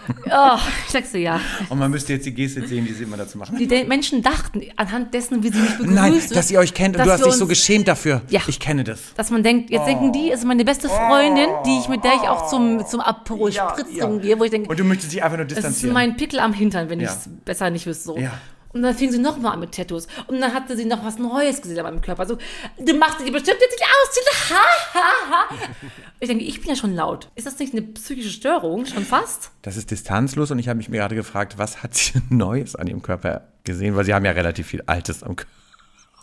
oh, 0.32 0.60
ich 1.00 1.12
dir 1.12 1.20
ja. 1.20 1.42
Und 1.70 1.80
man 1.80 1.90
müsste 1.90 2.14
jetzt 2.14 2.26
die 2.26 2.34
Geste 2.34 2.66
sehen, 2.66 2.86
die 2.86 2.94
sie 2.94 3.04
immer 3.04 3.18
dazu 3.18 3.38
machen. 3.38 3.58
Die 3.58 3.84
Menschen 3.86 4.22
dachten 4.22 4.62
anhand 4.76 5.14
dessen, 5.14 5.44
wie 5.44 5.50
sie 5.52 5.60
mich 5.60 5.78
begrüßt, 5.78 5.92
Nein, 5.96 6.22
dass 6.32 6.52
ihr 6.52 6.60
euch 6.60 6.74
kennt 6.74 6.96
und 6.96 7.06
du 7.06 7.12
hast 7.12 7.26
dich 7.26 7.34
so 7.34 7.48
geschämt 7.48 7.88
dafür. 7.88 8.22
Ja. 8.30 8.42
Ich 8.48 8.60
kenne 8.60 8.84
das. 8.84 9.00
Dass 9.16 9.32
man 9.32 9.42
denkt, 9.44 9.72
jetzt 9.72 9.88
denken 9.88 10.14
die, 10.14 10.30
ist 10.30 10.46
meine 10.46 10.64
beste 10.64 10.90
Freundin, 10.90 11.50
die 11.66 11.80
ich 11.80 11.90
mit 11.90 12.04
der 12.04 12.14
ich 12.14 12.22
auch 12.30 12.50
zum, 12.50 12.86
zum 12.86 13.00
Aperol 13.02 13.52
Ja, 13.52 13.72
Spritzung 13.72 14.18
ja. 14.18 14.22
gehe, 14.22 14.40
wo 14.40 14.44
ich 14.44 14.52
denke, 14.52 14.70
Und 14.70 14.80
du 14.80 14.84
möchtest 14.84 15.12
dich 15.12 15.24
einfach 15.24 15.38
nur 15.38 15.46
das 15.48 15.58
ist 15.58 15.64
distanzieren. 15.66 15.94
mein 15.94 16.16
Pickel 16.18 16.40
am 16.40 16.54
Hintern, 16.54 16.90
wenn 16.90 17.00
Ja. 17.00 17.10
ich 17.10 17.16
es 17.16 17.30
besser 17.44 17.70
nicht 17.72 17.86
wüsste. 17.88 18.04
So. 18.04 18.18
Ja. 18.18 18.32
Und 18.76 18.82
dann 18.82 18.94
fing 18.94 19.10
sie 19.10 19.20
nochmal 19.20 19.54
an 19.54 19.62
mit 19.62 19.72
Tattoos. 19.72 20.06
Und 20.28 20.42
dann 20.42 20.54
hatte 20.54 20.76
sie 20.76 20.84
noch 20.84 21.06
was 21.06 21.18
Neues 21.18 21.62
gesehen 21.62 21.80
an 21.80 21.86
meinem 21.86 22.02
Körper. 22.02 22.26
So, 22.26 22.38
du 22.78 22.94
machst 22.96 23.22
dir 23.22 23.32
bestimmt 23.32 23.58
jetzt 23.62 23.72
nicht 23.72 23.86
ausziehen. 24.04 24.26
Ha, 24.50 25.00
ha, 25.00 25.32
ha. 25.32 25.56
Ich 26.20 26.28
denke, 26.28 26.44
ich 26.44 26.60
bin 26.60 26.70
ja 26.70 26.76
schon 26.76 26.94
laut. 26.94 27.30
Ist 27.36 27.48
das 27.48 27.58
nicht 27.58 27.72
eine 27.72 27.84
psychische 27.84 28.30
Störung? 28.30 28.86
Schon 28.86 29.06
fast? 29.06 29.52
Das 29.62 29.78
ist 29.78 29.92
distanzlos 29.92 30.52
und 30.52 30.60
ich 30.60 30.68
habe 30.68 30.76
mich 30.76 30.90
mir 30.90 30.98
gerade 30.98 31.16
gefragt, 31.16 31.58
was 31.58 31.84
hat 31.84 31.94
sie 31.94 32.22
Neues 32.30 32.76
an 32.76 32.88
ihrem 32.88 33.02
Körper 33.02 33.48
gesehen? 33.64 33.96
Weil 33.96 34.04
sie 34.04 34.14
haben 34.14 34.26
ja 34.26 34.32
relativ 34.32 34.68
viel 34.68 34.84
Altes 34.88 35.24
am 35.24 35.38
Körper. 35.38 35.52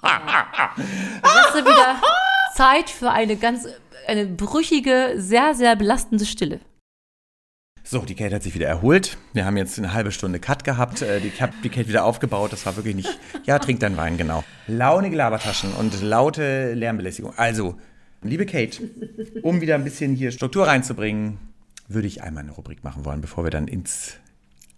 Jetzt 0.77 1.55
ist 1.55 1.65
wieder 1.65 2.03
Zeit 2.55 2.91
für 2.91 3.11
eine 3.11 3.37
ganz, 3.37 3.67
eine 4.07 4.27
brüchige, 4.27 5.15
sehr, 5.17 5.55
sehr 5.55 5.75
belastende 5.75 6.27
Stille. 6.27 6.61
So, 7.85 7.99
die 8.01 8.15
Kate 8.15 8.35
hat 8.35 8.43
sich 8.43 8.55
wieder 8.55 8.69
erholt. 8.69 9.19
Wir 9.33 9.45
haben 9.45 9.57
jetzt 9.57 9.77
eine 9.79 9.93
halbe 9.93 10.13
Stunde 10.13 10.39
Cut 10.39 10.65
gehabt. 10.65 11.03
Äh, 11.03 11.19
ich 11.19 11.43
habe 11.43 11.53
die 11.65 11.69
Kate 11.69 11.89
wieder 11.89 12.05
aufgebaut. 12.05 12.53
Das 12.53 12.65
war 12.65 12.77
wirklich 12.77 12.95
nicht. 12.95 13.19
Ja, 13.45 13.59
trink 13.59 13.81
deinen 13.81 13.97
Wein, 13.97 14.17
genau. 14.17 14.45
Launige 14.69 15.17
Labertaschen 15.17 15.73
und 15.73 16.01
laute 16.01 16.75
Lärmbelästigung. 16.75 17.35
Also, 17.37 17.77
liebe 18.23 18.47
Kate, 18.47 18.89
um 19.43 19.61
wieder 19.61 19.75
ein 19.75 19.85
bisschen 19.85 20.15
hier 20.15 20.31
Struktur 20.31 20.69
reinzubringen, 20.69 21.39
würde 21.89 22.07
ich 22.07 22.23
einmal 22.23 22.45
eine 22.45 22.53
Rubrik 22.53 22.85
machen 22.85 23.05
wollen, 23.05 23.21
bevor 23.21 23.45
wir 23.45 23.51
dann 23.51 23.67
ins 23.67 24.15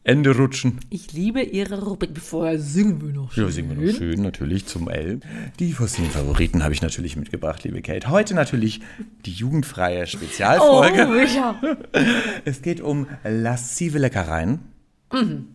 Ende 0.05 0.37
rutschen. 0.37 0.81
Ich 0.91 1.13
liebe 1.15 1.41
ihre 1.41 1.83
Rubrik. 1.83 2.11
Vorher 2.19 2.59
singen 2.61 3.01
wir 3.01 3.13
noch. 3.15 3.35
Ja, 3.37 3.49
singen 3.49 3.77
wir 3.79 3.87
noch 3.91 3.99
schön, 3.99 4.21
natürlich 4.21 4.67
zum 4.67 4.89
L. 4.91 5.21
Die 5.59 5.73
fossilen 5.73 6.11
Favoriten 6.11 6.63
habe 6.63 6.75
ich 6.75 6.83
natürlich 6.83 7.17
mitgebracht, 7.17 7.65
liebe 7.65 7.81
Kate. 7.81 8.11
Heute 8.11 8.35
natürlich 8.35 8.81
die 9.25 9.33
jugendfreie 9.33 10.03
Oh, 10.03 10.07
Spezialfolge. 10.07 11.27
ja. 11.35 11.59
Es 12.45 12.61
geht 12.61 12.83
um 12.83 13.07
lassive 13.25 13.99
Leckereien. 13.99 14.61
Mhm. 15.11 15.47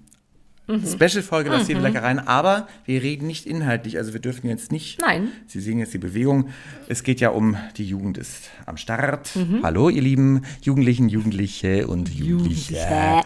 Special-Folge 0.69 1.49
lassive 1.49 1.79
Leckereien, 1.79 2.19
aber 2.19 2.67
wir 2.85 3.01
reden 3.01 3.27
nicht 3.27 3.45
inhaltlich, 3.45 3.97
also 3.97 4.13
wir 4.13 4.19
dürfen 4.19 4.47
jetzt 4.47 4.71
nicht. 4.71 5.01
Nein. 5.01 5.29
Sie 5.47 5.59
sehen 5.59 5.79
jetzt 5.79 5.93
die 5.93 5.99
Bewegung. 5.99 6.49
Es 6.87 7.03
geht 7.03 7.19
ja 7.19 7.29
um, 7.29 7.57
die 7.77 7.85
Jugend 7.85 8.17
ist 8.17 8.49
am 8.65 8.77
Start. 8.77 9.35
Mhm. 9.35 9.61
Hallo, 9.63 9.89
ihr 9.89 10.01
lieben 10.01 10.43
Jugendlichen, 10.61 11.09
Jugendliche 11.09 11.87
und 11.87 12.09
Jugendliche. 12.09 12.73
Jugendliche. 12.73 13.23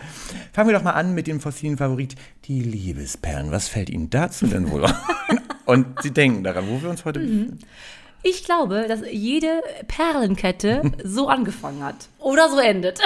Fangen 0.53 0.69
wir 0.69 0.75
doch 0.77 0.83
mal 0.83 0.91
an 0.91 1.13
mit 1.13 1.27
dem 1.27 1.41
fossilen 1.41 1.77
Favorit, 1.77 2.15
die 2.45 2.61
Liebesperlen. 2.61 3.51
Was 3.51 3.67
fällt 3.67 3.89
Ihnen 3.89 4.09
dazu 4.09 4.47
denn 4.47 4.71
wohl? 4.71 4.85
Und 5.65 6.01
Sie 6.01 6.11
denken 6.11 6.43
daran, 6.43 6.65
wo 6.67 6.81
wir 6.81 6.89
uns 6.89 7.05
heute 7.05 7.19
befinden. 7.19 7.59
Ich 8.21 8.45
glaube, 8.45 8.85
dass 8.87 9.01
jede 9.11 9.61
Perlenkette 9.87 10.81
so 11.03 11.27
angefangen 11.27 11.83
hat. 11.83 12.07
Oder 12.19 12.49
so 12.49 12.57
endet. 12.59 12.99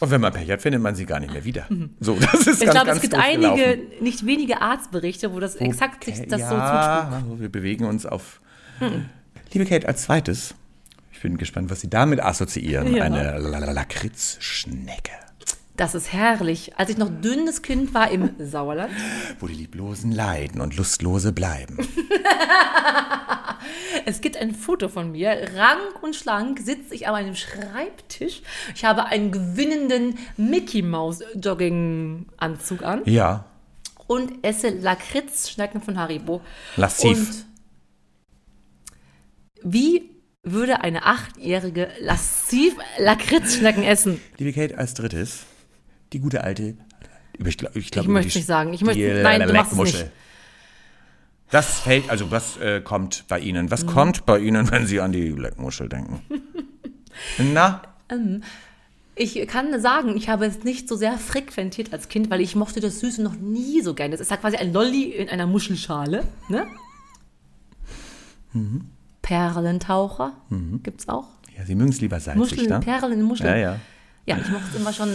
Und 0.00 0.10
wenn 0.10 0.20
man 0.20 0.32
Pech 0.32 0.50
hat, 0.50 0.60
findet 0.60 0.82
man 0.82 0.94
sie 0.94 1.06
gar 1.06 1.20
nicht 1.20 1.32
mehr 1.32 1.44
wieder. 1.44 1.66
So, 2.00 2.16
das 2.16 2.46
ist 2.46 2.60
Mhm. 2.60 2.64
Ich 2.64 2.70
glaube, 2.70 2.90
es 2.90 3.00
gibt 3.00 3.14
einige, 3.14 3.54
gelaufen. 3.76 3.80
nicht 4.00 4.26
wenige 4.26 4.60
Arztberichte, 4.60 5.32
wo 5.32 5.40
das 5.40 5.56
exakt 5.56 6.04
sich 6.04 6.16
das 6.26 6.40
so 6.40 6.46
zutrug. 6.48 6.58
ja, 6.58 7.22
wir 7.38 7.48
bewegen 7.48 7.84
uns 7.86 8.04
auf. 8.04 8.40
Hm. 8.80 9.06
Liebe 9.52 9.64
Kate, 9.66 9.86
als 9.88 10.02
zweites, 10.02 10.54
ich 11.12 11.20
bin 11.22 11.38
gespannt, 11.38 11.70
was 11.70 11.80
Sie 11.80 11.88
damit 11.88 12.20
assoziieren. 12.22 12.94
Ja. 12.94 13.04
Eine 13.04 13.38
La- 13.38 13.70
Lakritzschnecke, 13.70 15.12
Das 15.76 15.94
ist 15.94 16.12
herrlich. 16.12 16.72
Als 16.76 16.90
ich 16.90 16.98
noch 16.98 17.08
dünnes 17.08 17.62
Kind 17.62 17.94
war 17.94 18.10
im 18.10 18.30
Sauerland, 18.38 18.90
wo 19.40 19.46
die 19.46 19.54
Lieblosen 19.54 20.10
leiden 20.12 20.60
und 20.60 20.76
Lustlose 20.76 21.32
bleiben. 21.32 21.78
es 24.06 24.20
gibt 24.20 24.36
ein 24.36 24.54
Foto 24.54 24.88
von 24.88 25.12
mir, 25.12 25.30
rank 25.56 26.02
und 26.02 26.14
schlank, 26.16 26.58
sitze 26.60 26.94
ich 26.94 27.06
an 27.08 27.14
einem 27.14 27.34
Schreibtisch. 27.34 28.42
Ich 28.74 28.84
habe 28.84 29.06
einen 29.06 29.30
gewinnenden 29.32 30.18
Mickey 30.36 30.82
Mouse 30.82 31.22
Jogginganzug 31.34 32.82
an 32.82 33.02
Ja, 33.06 33.44
und 34.06 34.44
esse 34.44 34.68
Lakritzschnecken 34.68 35.80
von 35.80 35.98
Haribo. 35.98 36.40
Lassiv. 36.76 37.18
Und 37.18 37.44
wie 39.62 40.10
würde 40.42 40.80
eine 40.82 41.04
Achtjährige 41.06 41.88
lassiv 42.00 42.74
Lakritzschnecken 42.98 43.82
essen? 43.82 44.20
liebe 44.36 44.52
Kate, 44.52 44.76
als 44.76 44.94
drittes, 44.94 45.44
die 46.12 46.20
gute 46.20 46.44
alte. 46.44 46.76
Ich, 47.44 47.56
glaub, 47.56 47.74
ich, 47.74 47.90
glaub, 47.90 48.04
Ich 48.04 48.10
möchte 48.10 48.30
die- 48.32 48.38
nicht 48.38 48.46
sagen. 48.46 48.72
Ich 48.74 48.82
möchte- 48.82 49.22
nein, 49.22 49.40
du 49.46 49.52
machst 49.52 49.72
es 49.72 49.78
nicht. 49.78 50.06
Das 51.54 51.78
fällt, 51.78 52.10
also 52.10 52.32
was 52.32 52.56
äh, 52.56 52.80
kommt 52.80 53.26
bei 53.28 53.38
Ihnen? 53.38 53.66
Mhm. 53.66 53.70
Was 53.70 53.86
kommt 53.86 54.26
bei 54.26 54.40
Ihnen, 54.40 54.72
wenn 54.72 54.88
Sie 54.88 55.00
an 55.00 55.12
die 55.12 55.28
Leckmuschel 55.28 55.88
denken? 55.88 56.20
Na, 57.38 57.80
Ich 59.14 59.46
kann 59.46 59.80
sagen, 59.80 60.16
ich 60.16 60.28
habe 60.28 60.46
es 60.46 60.64
nicht 60.64 60.88
so 60.88 60.96
sehr 60.96 61.16
frequentiert 61.16 61.92
als 61.92 62.08
Kind, 62.08 62.28
weil 62.28 62.40
ich 62.40 62.56
mochte 62.56 62.80
das 62.80 62.98
Süße 62.98 63.22
noch 63.22 63.36
nie 63.36 63.82
so 63.82 63.94
gerne. 63.94 64.10
Das 64.10 64.20
ist 64.20 64.32
ja 64.32 64.36
quasi 64.36 64.56
ein 64.56 64.72
Lolli 64.72 65.12
in 65.12 65.28
einer 65.28 65.46
Muschelschale. 65.46 66.24
Ne? 66.48 66.66
Mhm. 68.52 68.86
Perlentaucher 69.22 70.32
gibt's 70.82 71.08
auch. 71.08 71.28
ja, 71.56 71.64
Sie 71.64 71.76
mögen 71.76 71.90
es 71.90 72.00
lieber 72.00 72.18
salzig, 72.18 72.50
Muscheln, 72.50 72.68
ne? 72.68 72.80
Perlen 72.80 73.12
in 73.12 73.22
Muscheln. 73.22 73.48
Ja, 73.50 73.56
ja. 73.56 73.80
Ja, 74.26 74.38
ich 74.38 74.48
mochte 74.48 74.76
immer 74.76 74.92
schon. 74.92 75.08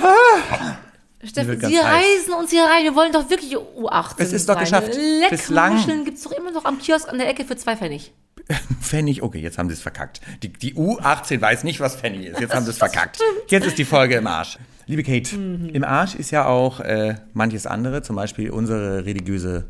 Steffen, 1.22 1.60
Sie 1.60 1.78
heiß. 1.78 1.84
reisen 1.84 2.32
uns 2.38 2.50
hier 2.50 2.62
rein. 2.62 2.82
Wir 2.84 2.94
wollen 2.94 3.12
doch 3.12 3.28
wirklich 3.28 3.54
U18 3.56 4.14
Es 4.18 4.32
ist 4.32 4.48
doch 4.48 4.54
sein. 4.54 4.64
geschafft. 4.64 4.88
Leckere 4.94 5.30
Bislang- 5.30 5.74
Muscheln 5.74 6.04
gibt's 6.04 6.22
doch 6.22 6.32
immer 6.32 6.50
noch 6.50 6.64
am 6.64 6.78
Kiosk 6.78 7.08
an 7.08 7.18
der 7.18 7.28
Ecke 7.28 7.44
für 7.44 7.56
zwei 7.56 7.76
Pfennig. 7.76 8.12
Pfennig, 8.80 9.22
okay, 9.22 9.38
jetzt 9.38 9.58
haben 9.58 9.68
sie 9.68 9.74
es 9.74 9.82
verkackt. 9.82 10.20
Die, 10.42 10.52
die 10.52 10.74
U18 10.74 11.40
weiß 11.40 11.62
nicht, 11.64 11.78
was 11.80 11.96
Pfennig 11.96 12.26
ist. 12.26 12.40
Jetzt 12.40 12.54
haben 12.54 12.64
sie 12.64 12.70
es 12.70 12.78
verkackt. 12.86 13.18
Jetzt 13.48 13.66
ist 13.66 13.76
die 13.78 13.84
Folge 13.84 14.14
im 14.16 14.26
Arsch. 14.26 14.58
Liebe 14.86 15.02
Kate, 15.04 15.36
Mhm. 15.36 15.68
im 15.68 15.84
Arsch 15.84 16.14
ist 16.14 16.30
ja 16.32 16.46
auch 16.46 16.80
äh, 16.80 17.14
manches 17.34 17.66
andere, 17.66 18.02
zum 18.02 18.16
Beispiel 18.16 18.50
unsere 18.50 19.04
religiöse 19.04 19.66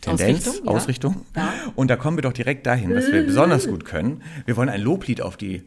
Tendenz, 0.00 0.46
Ausrichtung. 0.48 0.68
Ausrichtung. 0.68 1.26
Ja. 1.36 1.52
Und 1.76 1.88
da 1.88 1.96
kommen 1.96 2.16
wir 2.16 2.22
doch 2.22 2.32
direkt 2.32 2.66
dahin, 2.66 2.94
was 2.96 3.12
wir 3.12 3.22
besonders 3.22 3.66
gut 3.68 3.84
können. 3.84 4.22
Wir 4.46 4.56
wollen 4.56 4.70
ein 4.70 4.80
Loblied 4.80 5.20
auf 5.20 5.36
die 5.36 5.62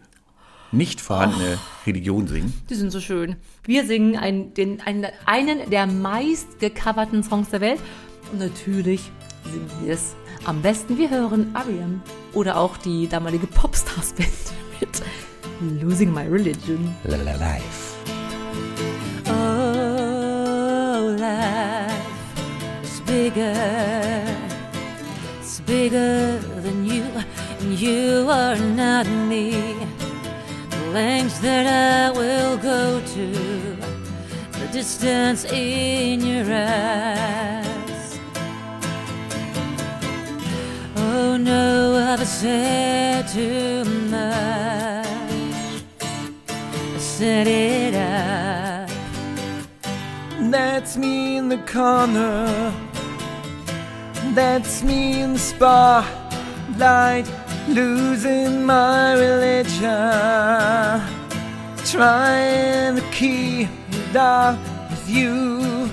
nicht 0.74 1.00
vorhandene 1.02 1.58
Oh. 1.58 1.86
Religion 1.88 2.28
singen. 2.28 2.54
Die 2.70 2.76
sind 2.76 2.92
so 2.92 3.00
schön. 3.00 3.36
Wir 3.64 3.86
singen 3.86 4.18
ein, 4.18 4.54
den, 4.54 4.82
einen, 4.82 5.08
einen 5.26 5.70
der 5.70 5.86
meist 5.88 6.60
gecoverten 6.60 7.24
Songs 7.24 7.50
der 7.50 7.62
Welt. 7.62 7.80
Und 8.32 8.40
natürlich 8.40 9.12
singen 9.52 9.70
wir 9.82 9.94
es 9.94 10.16
Am 10.46 10.62
besten 10.62 10.98
wir 10.98 11.10
hören 11.10 11.56
R.E.M. 11.56 12.02
oder 12.34 12.58
auch 12.58 12.76
die 12.76 13.08
damalige 13.08 13.48
Popstars-Band 13.48 14.30
mit 14.82 15.82
Losing 15.82 16.14
My 16.14 16.28
Religion. 16.28 16.94
Life. 17.06 17.96
Oh, 19.30 21.16
life 21.18 21.94
is 22.84 23.00
bigger. 23.06 23.54
It's 25.40 25.62
bigger 25.62 26.40
than 26.62 26.86
you, 26.86 27.04
and 27.62 27.80
you 27.80 28.28
are 28.30 28.58
not 28.58 29.08
me. 29.30 29.54
Lengths 30.94 31.40
that 31.40 31.66
I 31.66 32.12
will 32.16 32.56
go 32.56 33.02
to, 33.02 33.28
the 34.60 34.68
distance 34.72 35.44
in 35.46 36.22
your 36.22 36.46
eyes. 36.46 38.20
Oh 40.96 41.36
no, 41.36 41.96
I've 41.96 42.28
said 42.28 43.28
too 43.28 43.84
much. 44.12 45.08
I 46.48 46.98
set 47.00 47.48
it 47.48 47.96
up. 47.96 48.88
That's 50.52 50.96
me 50.96 51.38
in 51.38 51.50
the 51.50 51.58
corner. 51.58 52.72
That's 54.36 54.84
me 54.84 55.22
in 55.22 55.34
the 55.34 55.40
spotlight, 55.40 57.26
losing 57.68 58.66
my 58.66 59.14
religion. 59.14 59.90
Trying 61.86 62.96
to 62.96 63.04
keep 63.12 63.70
it 63.92 64.16
up 64.16 64.58
with 64.90 65.10
you, 65.10 65.90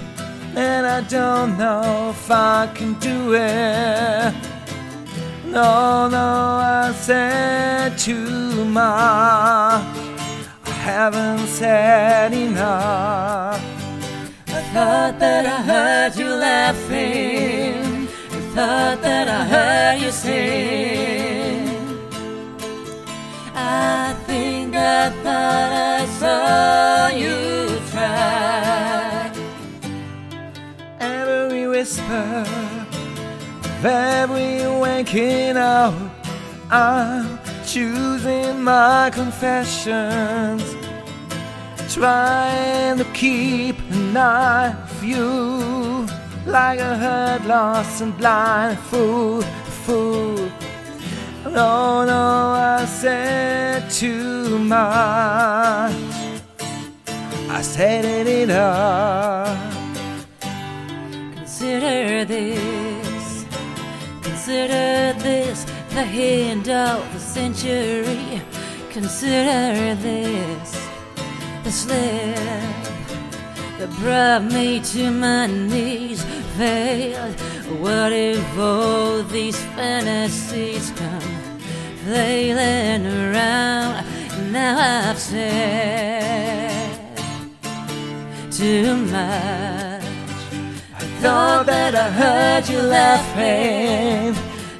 and 0.56 0.86
I 0.86 1.00
don't 1.02 1.58
know 1.58 2.10
if 2.10 2.30
I 2.30 2.68
can 2.74 2.94
do 2.94 3.34
it. 3.34 4.34
No, 5.44 6.08
no, 6.08 6.18
I 6.18 6.92
said 6.94 7.98
too 7.98 8.64
much. 8.66 9.84
I 10.64 10.70
haven't 10.70 11.46
said 11.48 12.32
enough. 12.32 13.60
I 14.46 14.62
thought 14.72 15.18
that 15.18 15.46
I 15.46 15.62
heard 15.62 16.16
you 16.16 16.28
laughing. 16.28 18.08
I 18.30 18.40
thought 18.54 19.02
that 19.02 19.28
I 19.28 19.44
heard 19.44 20.00
you 20.02 20.10
sing. 20.10 21.19
I 23.70 24.14
think 24.26 24.74
I 24.74 25.10
thought 25.22 25.72
I 25.96 26.06
saw 26.20 27.08
you 27.22 27.36
try. 27.92 29.32
Every 30.98 31.66
whisper 31.68 32.44
of 33.68 33.84
every 33.84 34.66
waking 34.84 35.56
hour, 35.56 36.10
I'm 36.70 37.38
choosing 37.64 38.62
my 38.62 39.10
confessions 39.12 40.64
trying 41.94 42.98
to 42.98 43.04
keep 43.12 43.76
an 43.90 44.16
eye 44.16 44.72
of 44.84 45.04
you 45.04 46.06
like 46.46 46.78
a 46.78 46.96
herd 46.96 47.44
lost 47.46 48.00
and 48.00 48.16
blind 48.16 48.78
fool, 48.78 49.42
fool. 49.84 50.50
No, 51.52 52.04
no, 52.04 52.52
I 52.54 52.84
said 52.84 53.90
too 53.90 54.56
much. 54.60 55.92
I 57.48 57.60
said 57.60 58.04
it 58.04 58.28
enough. 58.28 59.58
Consider 61.34 62.24
this, 62.24 63.44
consider 64.22 65.18
this 65.18 65.64
the 65.90 66.02
end 66.02 66.68
of 66.68 67.12
the 67.12 67.18
century. 67.18 68.40
Consider 68.90 69.96
this 69.96 70.88
the 71.64 71.72
slip 71.72 72.36
that 73.78 73.90
brought 73.98 74.44
me 74.44 74.78
to 74.80 75.10
my 75.10 75.46
knees 75.46 76.22
failed. 76.56 77.34
What 77.80 78.12
if 78.12 78.58
all 78.58 79.22
these 79.24 79.58
fantasies 79.74 80.92
come 80.92 81.39
flailing 82.10 83.06
around? 83.06 84.04
Now 84.50 85.10
I've 85.10 85.18
said 85.18 86.90
too 88.50 88.96
much. 88.96 90.02
I 90.98 91.04
thought 91.22 91.66
that 91.66 91.94
I 91.94 92.10
heard 92.10 92.68
you 92.68 92.80
laughing. 92.82 94.34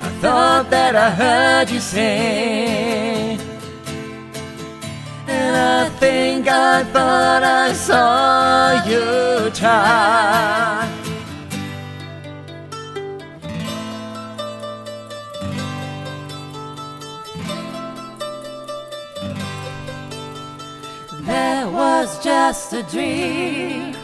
I 0.07 0.09
thought 0.23 0.71
that 0.71 0.97
I 0.97 1.11
heard 1.11 1.71
you 1.71 1.79
sing. 1.79 3.39
And 5.29 5.55
I 5.57 5.89
think 6.01 6.49
I 6.49 6.83
thought 6.83 7.45
I 7.45 7.73
saw 7.73 8.85
you 8.91 9.51
try. 9.51 10.90
That 21.31 21.71
was 21.71 22.25
just 22.25 22.73
a 22.73 22.83
dream. 22.83 23.95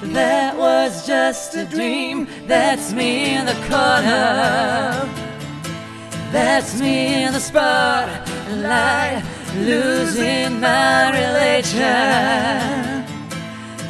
That 0.00 0.56
was 0.56 1.06
just 1.06 1.54
a 1.54 1.66
dream. 1.66 2.26
That's 2.46 2.94
me 2.94 3.34
in 3.34 3.44
the 3.44 3.58
corner. 3.68 5.06
That's 6.32 6.80
me 6.80 7.24
in 7.24 7.34
the 7.34 7.38
spotlight, 7.38 9.22
losing 9.56 10.58
my 10.58 11.10
religion. 11.20 11.84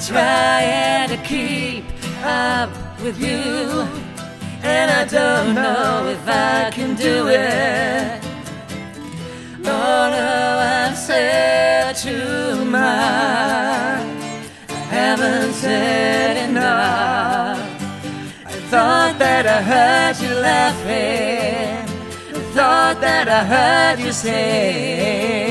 Trying 0.05 1.11
to 1.11 1.19
keep 1.23 1.85
up 2.25 2.71
with 3.03 3.21
you. 3.21 3.87
And 4.65 4.91
I 4.91 5.05
don't 5.05 5.55
know 5.55 6.09
if 6.09 6.27
I 6.27 6.73
can 6.73 6.97
do 6.97 7.29
it. 7.29 8.22
Oh 9.65 10.11
no, 10.11 10.59
I've 10.59 10.97
said 10.97 11.95
too 11.97 12.65
much. 12.65 12.81
I 14.69 14.75
Haven't 14.91 15.53
said 15.55 16.49
enough. 16.51 17.59
I 18.45 18.53
thought 18.71 19.19
that 19.19 19.47
I 19.47 19.63
heard 19.63 20.17
you 20.21 20.35
laughing. 20.35 21.87
I 22.35 22.41
thought 22.55 23.01
that 23.01 23.29
I 23.29 23.45
heard 23.45 23.99
you 24.05 24.13
say. 24.13 25.43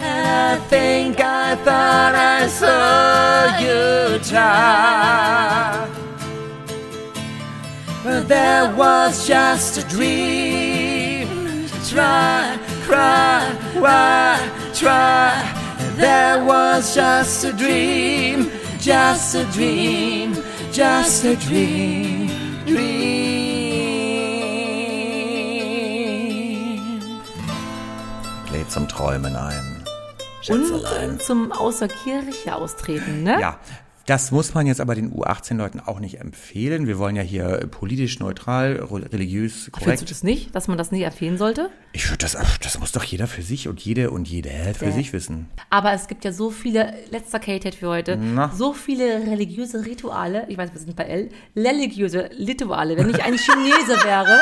I 0.00 0.58
think 0.68 1.20
I 1.20 1.54
thought 1.56 2.14
I 2.14 2.48
saw 2.48 3.58
you 3.58 4.18
try. 4.18 5.88
But 8.02 8.26
that 8.28 8.76
was 8.76 9.26
just 9.28 9.78
a 9.78 9.82
dream. 9.88 10.71
Try, 11.92 12.58
cry, 12.86 13.42
why, 13.78 14.38
try. 14.72 15.32
That 15.98 16.42
was 16.46 16.94
just 16.94 17.44
a 17.44 17.52
dream, 17.52 18.50
just 18.80 19.34
a 19.34 19.44
dream, 19.52 20.34
just 20.72 21.24
a 21.26 21.36
dream, 21.36 22.30
dream. 25.82 27.00
Lädt 28.50 28.70
zum 28.70 28.88
Träumen 28.88 29.36
ein. 29.36 29.84
Und 30.48 30.66
Schätzelein. 30.66 31.16
äh, 31.16 31.18
zum 31.18 31.52
Außer 31.52 31.88
Kirche 31.88 32.54
austreten, 32.56 33.22
ne? 33.22 33.38
Ja, 33.40 33.58
das 34.06 34.32
muss 34.32 34.52
man 34.54 34.66
jetzt 34.66 34.80
aber 34.80 34.94
den 34.94 35.12
U18-Leuten 35.12 35.78
auch 35.80 36.00
nicht 36.00 36.20
empfehlen. 36.20 36.86
Wir 36.86 36.98
wollen 36.98 37.14
ja 37.16 37.22
hier 37.22 37.66
politisch 37.70 38.18
neutral, 38.18 38.76
re- 38.90 39.12
religiös 39.12 39.52
Findest 39.52 39.66
du 39.66 39.70
korrekt. 39.84 40.10
das 40.10 40.22
nicht, 40.22 40.54
dass 40.54 40.66
man 40.68 40.76
das 40.76 40.90
nicht 40.90 41.04
empfehlen 41.04 41.38
sollte? 41.38 41.70
Ich 41.92 42.06
würde 42.08 42.18
das, 42.18 42.36
das 42.62 42.78
muss 42.80 42.90
doch 42.92 43.04
jeder 43.04 43.26
für 43.26 43.42
sich 43.42 43.68
und 43.68 43.80
jede 43.80 44.10
und 44.10 44.26
jede 44.28 44.50
für 44.74 44.86
Ja. 44.86 44.90
sich 44.92 45.12
wissen. 45.12 45.48
Aber 45.70 45.92
es 45.92 46.08
gibt 46.08 46.24
ja 46.24 46.32
so 46.32 46.50
viele, 46.50 46.94
letzter 47.10 47.38
K-Tat 47.38 47.74
für 47.76 47.88
heute, 47.88 48.16
Na. 48.16 48.50
so 48.54 48.72
viele 48.72 49.04
religiöse 49.26 49.84
Rituale, 49.86 50.46
ich 50.48 50.58
weiß, 50.58 50.72
wir 50.72 50.80
sind 50.80 50.96
bei 50.96 51.04
L, 51.04 51.30
religiöse 51.56 52.30
Rituale. 52.38 52.96
Wenn 52.96 53.10
ich 53.10 53.22
ein 53.22 53.36
Chinese 53.36 53.96
wäre, 54.04 54.40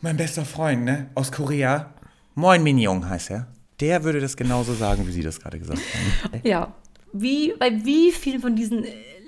Mein 0.00 0.16
bester 0.16 0.44
Freund, 0.44 0.84
ne, 0.84 1.06
aus 1.14 1.32
Korea, 1.32 1.90
Moin 2.34 2.62
Minjong 2.62 3.08
heißt 3.08 3.30
er. 3.30 3.46
Der 3.80 4.04
würde 4.04 4.20
das 4.20 4.36
genauso 4.36 4.72
sagen, 4.74 5.06
wie 5.06 5.12
Sie 5.12 5.22
das 5.22 5.40
gerade 5.40 5.58
gesagt 5.58 5.80
haben. 6.32 6.40
ja, 6.42 6.72
wie, 7.20 7.52
bei 7.58 7.70
wie 7.84 8.12
vielen 8.12 8.40
von 8.40 8.56
diesen 8.56 8.84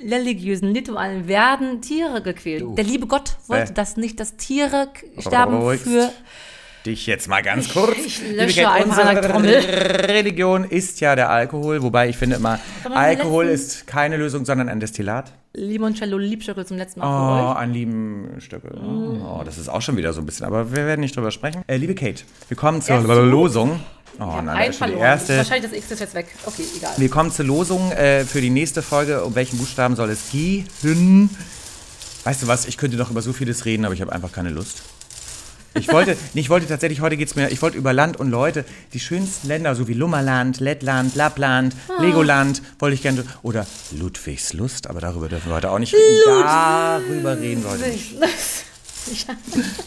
religiösen 0.08 0.72
Ritualen 0.72 1.26
werden 1.28 1.80
Tiere 1.82 2.22
gequält? 2.22 2.64
Der 2.76 2.84
liebe 2.84 3.06
Gott 3.06 3.36
wollte 3.46 3.72
Äh. 3.72 3.74
das 3.74 3.96
nicht, 3.96 4.20
dass 4.20 4.36
Tiere 4.36 4.88
sterben 5.18 5.56
Ruhigst. 5.58 5.84
für 5.84 6.10
dich 6.86 7.06
jetzt 7.06 7.28
mal 7.28 7.42
ganz 7.42 7.72
kurz. 7.72 7.98
Ich 7.98 8.22
Liebe 8.22 8.42
lösche 8.44 8.70
einfach 8.70 8.98
unsere 9.10 9.20
Trommel. 9.28 9.54
Religion 9.54 10.64
ist 10.64 11.00
ja 11.00 11.16
der 11.16 11.28
Alkohol, 11.30 11.82
wobei 11.82 12.08
ich 12.08 12.16
finde 12.16 12.36
immer, 12.36 12.60
Alkohol 12.94 13.46
ist 13.46 13.86
keine 13.86 14.16
Lösung, 14.16 14.44
sondern 14.44 14.68
ein 14.68 14.78
Destillat. 14.80 15.32
Limoncello 15.54 16.16
Liebstöckel 16.18 16.64
zum 16.66 16.76
letzten 16.76 17.00
Mal 17.00 17.06
Oh, 17.06 17.42
für 17.48 17.50
euch. 17.50 17.56
ein 17.62 17.72
lieben 17.72 18.28
Stöckel. 18.38 18.78
Mm. 18.78 19.22
Oh, 19.22 19.42
das 19.44 19.58
ist 19.58 19.68
auch 19.68 19.82
schon 19.82 19.96
wieder 19.96 20.12
so 20.12 20.20
ein 20.20 20.26
bisschen, 20.26 20.46
aber 20.46 20.70
wir 20.70 20.86
werden 20.86 21.00
nicht 21.00 21.16
drüber 21.16 21.32
sprechen. 21.32 21.62
Äh, 21.66 21.78
liebe 21.78 21.96
Kate, 21.96 22.22
wir 22.46 22.56
kommen 22.56 22.80
zur 22.80 22.96
Erste. 22.96 23.22
Losung. 23.22 23.80
Oh 24.20 24.40
nein, 24.42 24.70
die 24.72 24.76
verloren. 24.76 25.00
erste. 25.00 25.36
Wahrscheinlich 25.38 25.70
das 25.70 25.78
X 25.78 25.90
ist 25.92 26.00
jetzt 26.00 26.14
weg. 26.14 26.26
Okay, 26.44 26.64
egal. 26.76 26.92
Wir 26.96 27.08
kommen 27.08 27.30
zur 27.30 27.44
Losung 27.44 27.92
äh, 27.92 28.24
für 28.24 28.40
die 28.40 28.50
nächste 28.50 28.82
Folge. 28.82 29.24
Um 29.24 29.34
welchen 29.34 29.58
Buchstaben 29.58 29.96
soll 29.96 30.10
es 30.10 30.30
gehen? 30.30 31.30
Weißt 32.24 32.42
du 32.42 32.46
was, 32.46 32.66
ich 32.66 32.76
könnte 32.76 32.96
noch 32.96 33.10
über 33.10 33.22
so 33.22 33.32
vieles 33.32 33.64
reden, 33.64 33.84
aber 33.84 33.94
ich 33.94 34.00
habe 34.00 34.12
einfach 34.12 34.32
keine 34.32 34.50
Lust. 34.50 34.82
Ich 35.74 35.92
wollte, 35.92 36.16
ich 36.34 36.50
wollte 36.50 36.66
tatsächlich, 36.66 37.00
heute 37.00 37.16
geht 37.16 37.28
es 37.28 37.36
mir, 37.36 37.50
ich 37.50 37.62
wollte 37.62 37.78
über 37.78 37.92
Land 37.92 38.16
und 38.18 38.30
Leute, 38.30 38.64
die 38.92 39.00
schönsten 39.00 39.46
Länder, 39.48 39.74
so 39.74 39.86
wie 39.86 39.92
Lummerland, 39.94 40.58
Lettland, 40.60 41.14
Lappland, 41.14 41.74
Ah. 41.88 42.02
Legoland, 42.02 42.62
wollte 42.80 42.94
ich 42.94 43.02
gerne, 43.02 43.24
oder 43.42 43.66
Ludwigslust, 43.92 44.88
aber 44.88 45.00
darüber 45.00 45.28
dürfen 45.28 45.48
wir 45.50 45.56
heute 45.56 45.70
auch 45.70 45.78
nicht 45.78 45.94
reden. 45.94 46.42
Darüber 46.44 47.38
reden 47.38 47.62
wir 47.62 47.70
heute 47.70 47.88
nicht. 47.88 48.16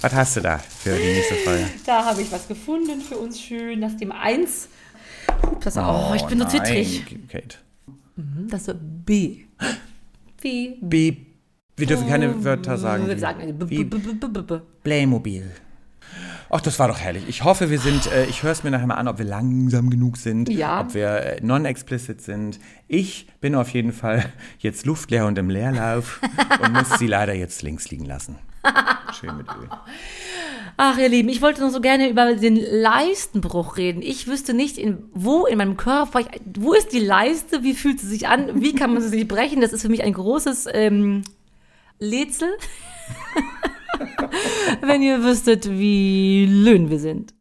Was 0.01 0.13
hast 0.13 0.37
du 0.37 0.41
da 0.41 0.57
für 0.57 0.95
die 0.95 1.03
nächste 1.13 1.35
Folge? 1.35 1.65
Da 1.85 2.05
habe 2.05 2.21
ich 2.21 2.31
was 2.31 2.47
gefunden 2.47 3.01
für 3.01 3.17
uns 3.17 3.39
schön. 3.41 3.81
Das 3.81 3.95
Thema 3.97 4.19
1. 4.21 4.67
Das, 5.61 5.77
oh, 5.77 6.13
ich 6.15 6.23
bin 6.23 6.39
so 6.39 6.45
nein, 6.45 6.49
zittrig. 6.49 7.17
Kate. 7.29 7.57
Das 8.49 8.67
ist 8.67 8.75
B. 9.05 9.45
Wie? 10.41 10.77
B. 10.81 11.17
Wir 11.77 11.87
dürfen 11.87 12.07
keine 12.07 12.43
Wörter 12.43 12.77
sagen. 12.77 13.07
Wir 13.07 13.17
sagen 13.17 13.57
B. 13.57 13.65
B- 13.65 13.83
B- 13.83 13.97
B- 14.13 14.27
B- 14.27 14.41
B. 14.41 14.59
Playmobil. 14.83 15.49
Ach, 16.53 16.59
das 16.59 16.77
war 16.79 16.89
doch 16.89 16.99
herrlich. 16.99 17.23
Ich 17.29 17.43
hoffe, 17.45 17.69
wir 17.69 17.79
sind, 17.79 18.11
äh, 18.11 18.25
ich 18.25 18.43
höre 18.43 18.51
es 18.51 18.63
mir 18.63 18.71
nachher 18.71 18.85
mal 18.87 18.95
an, 18.95 19.07
ob 19.07 19.17
wir 19.19 19.25
langsam 19.25 19.89
genug 19.89 20.17
sind, 20.17 20.49
Ja. 20.49 20.81
ob 20.81 20.93
wir 20.93 21.07
äh, 21.07 21.41
non-explicit 21.41 22.21
sind. 22.21 22.59
Ich 22.89 23.27
bin 23.39 23.55
auf 23.55 23.69
jeden 23.69 23.93
Fall 23.93 24.25
jetzt 24.59 24.85
luftleer 24.85 25.25
und 25.27 25.37
im 25.37 25.49
Leerlauf 25.49 26.19
und 26.61 26.73
muss 26.73 26.99
sie 26.99 27.07
leider 27.07 27.33
jetzt 27.33 27.61
links 27.61 27.89
liegen 27.89 28.03
lassen. 28.05 28.35
Schön 29.19 29.37
mit 29.37 29.47
Öl. 29.47 29.69
Ach, 30.77 30.97
ihr 30.97 31.09
Lieben, 31.09 31.29
ich 31.29 31.41
wollte 31.41 31.61
noch 31.61 31.69
so 31.69 31.81
gerne 31.81 32.09
über 32.09 32.33
den 32.33 32.55
Leistenbruch 32.55 33.77
reden. 33.77 34.01
Ich 34.01 34.27
wüsste 34.27 34.53
nicht, 34.53 34.77
in, 34.77 35.09
wo 35.13 35.45
in 35.45 35.57
meinem 35.57 35.77
Körper, 35.77 36.21
wo 36.57 36.73
ist 36.73 36.93
die 36.93 36.99
Leiste, 36.99 37.63
wie 37.63 37.73
fühlt 37.73 37.99
sie 37.99 38.07
sich 38.07 38.27
an, 38.27 38.61
wie 38.61 38.73
kann 38.73 38.93
man 38.93 39.01
sie 39.01 39.09
sich 39.09 39.27
brechen. 39.27 39.61
Das 39.61 39.73
ist 39.73 39.81
für 39.81 39.89
mich 39.89 40.03
ein 40.03 40.13
großes 40.13 40.67
ähm, 40.71 41.23
Rätsel. 41.99 42.49
Wenn 44.81 45.01
ihr 45.01 45.23
wüsstet, 45.23 45.69
wie 45.69 46.45
löhn 46.45 46.89
wir 46.89 46.99
sind. 46.99 47.33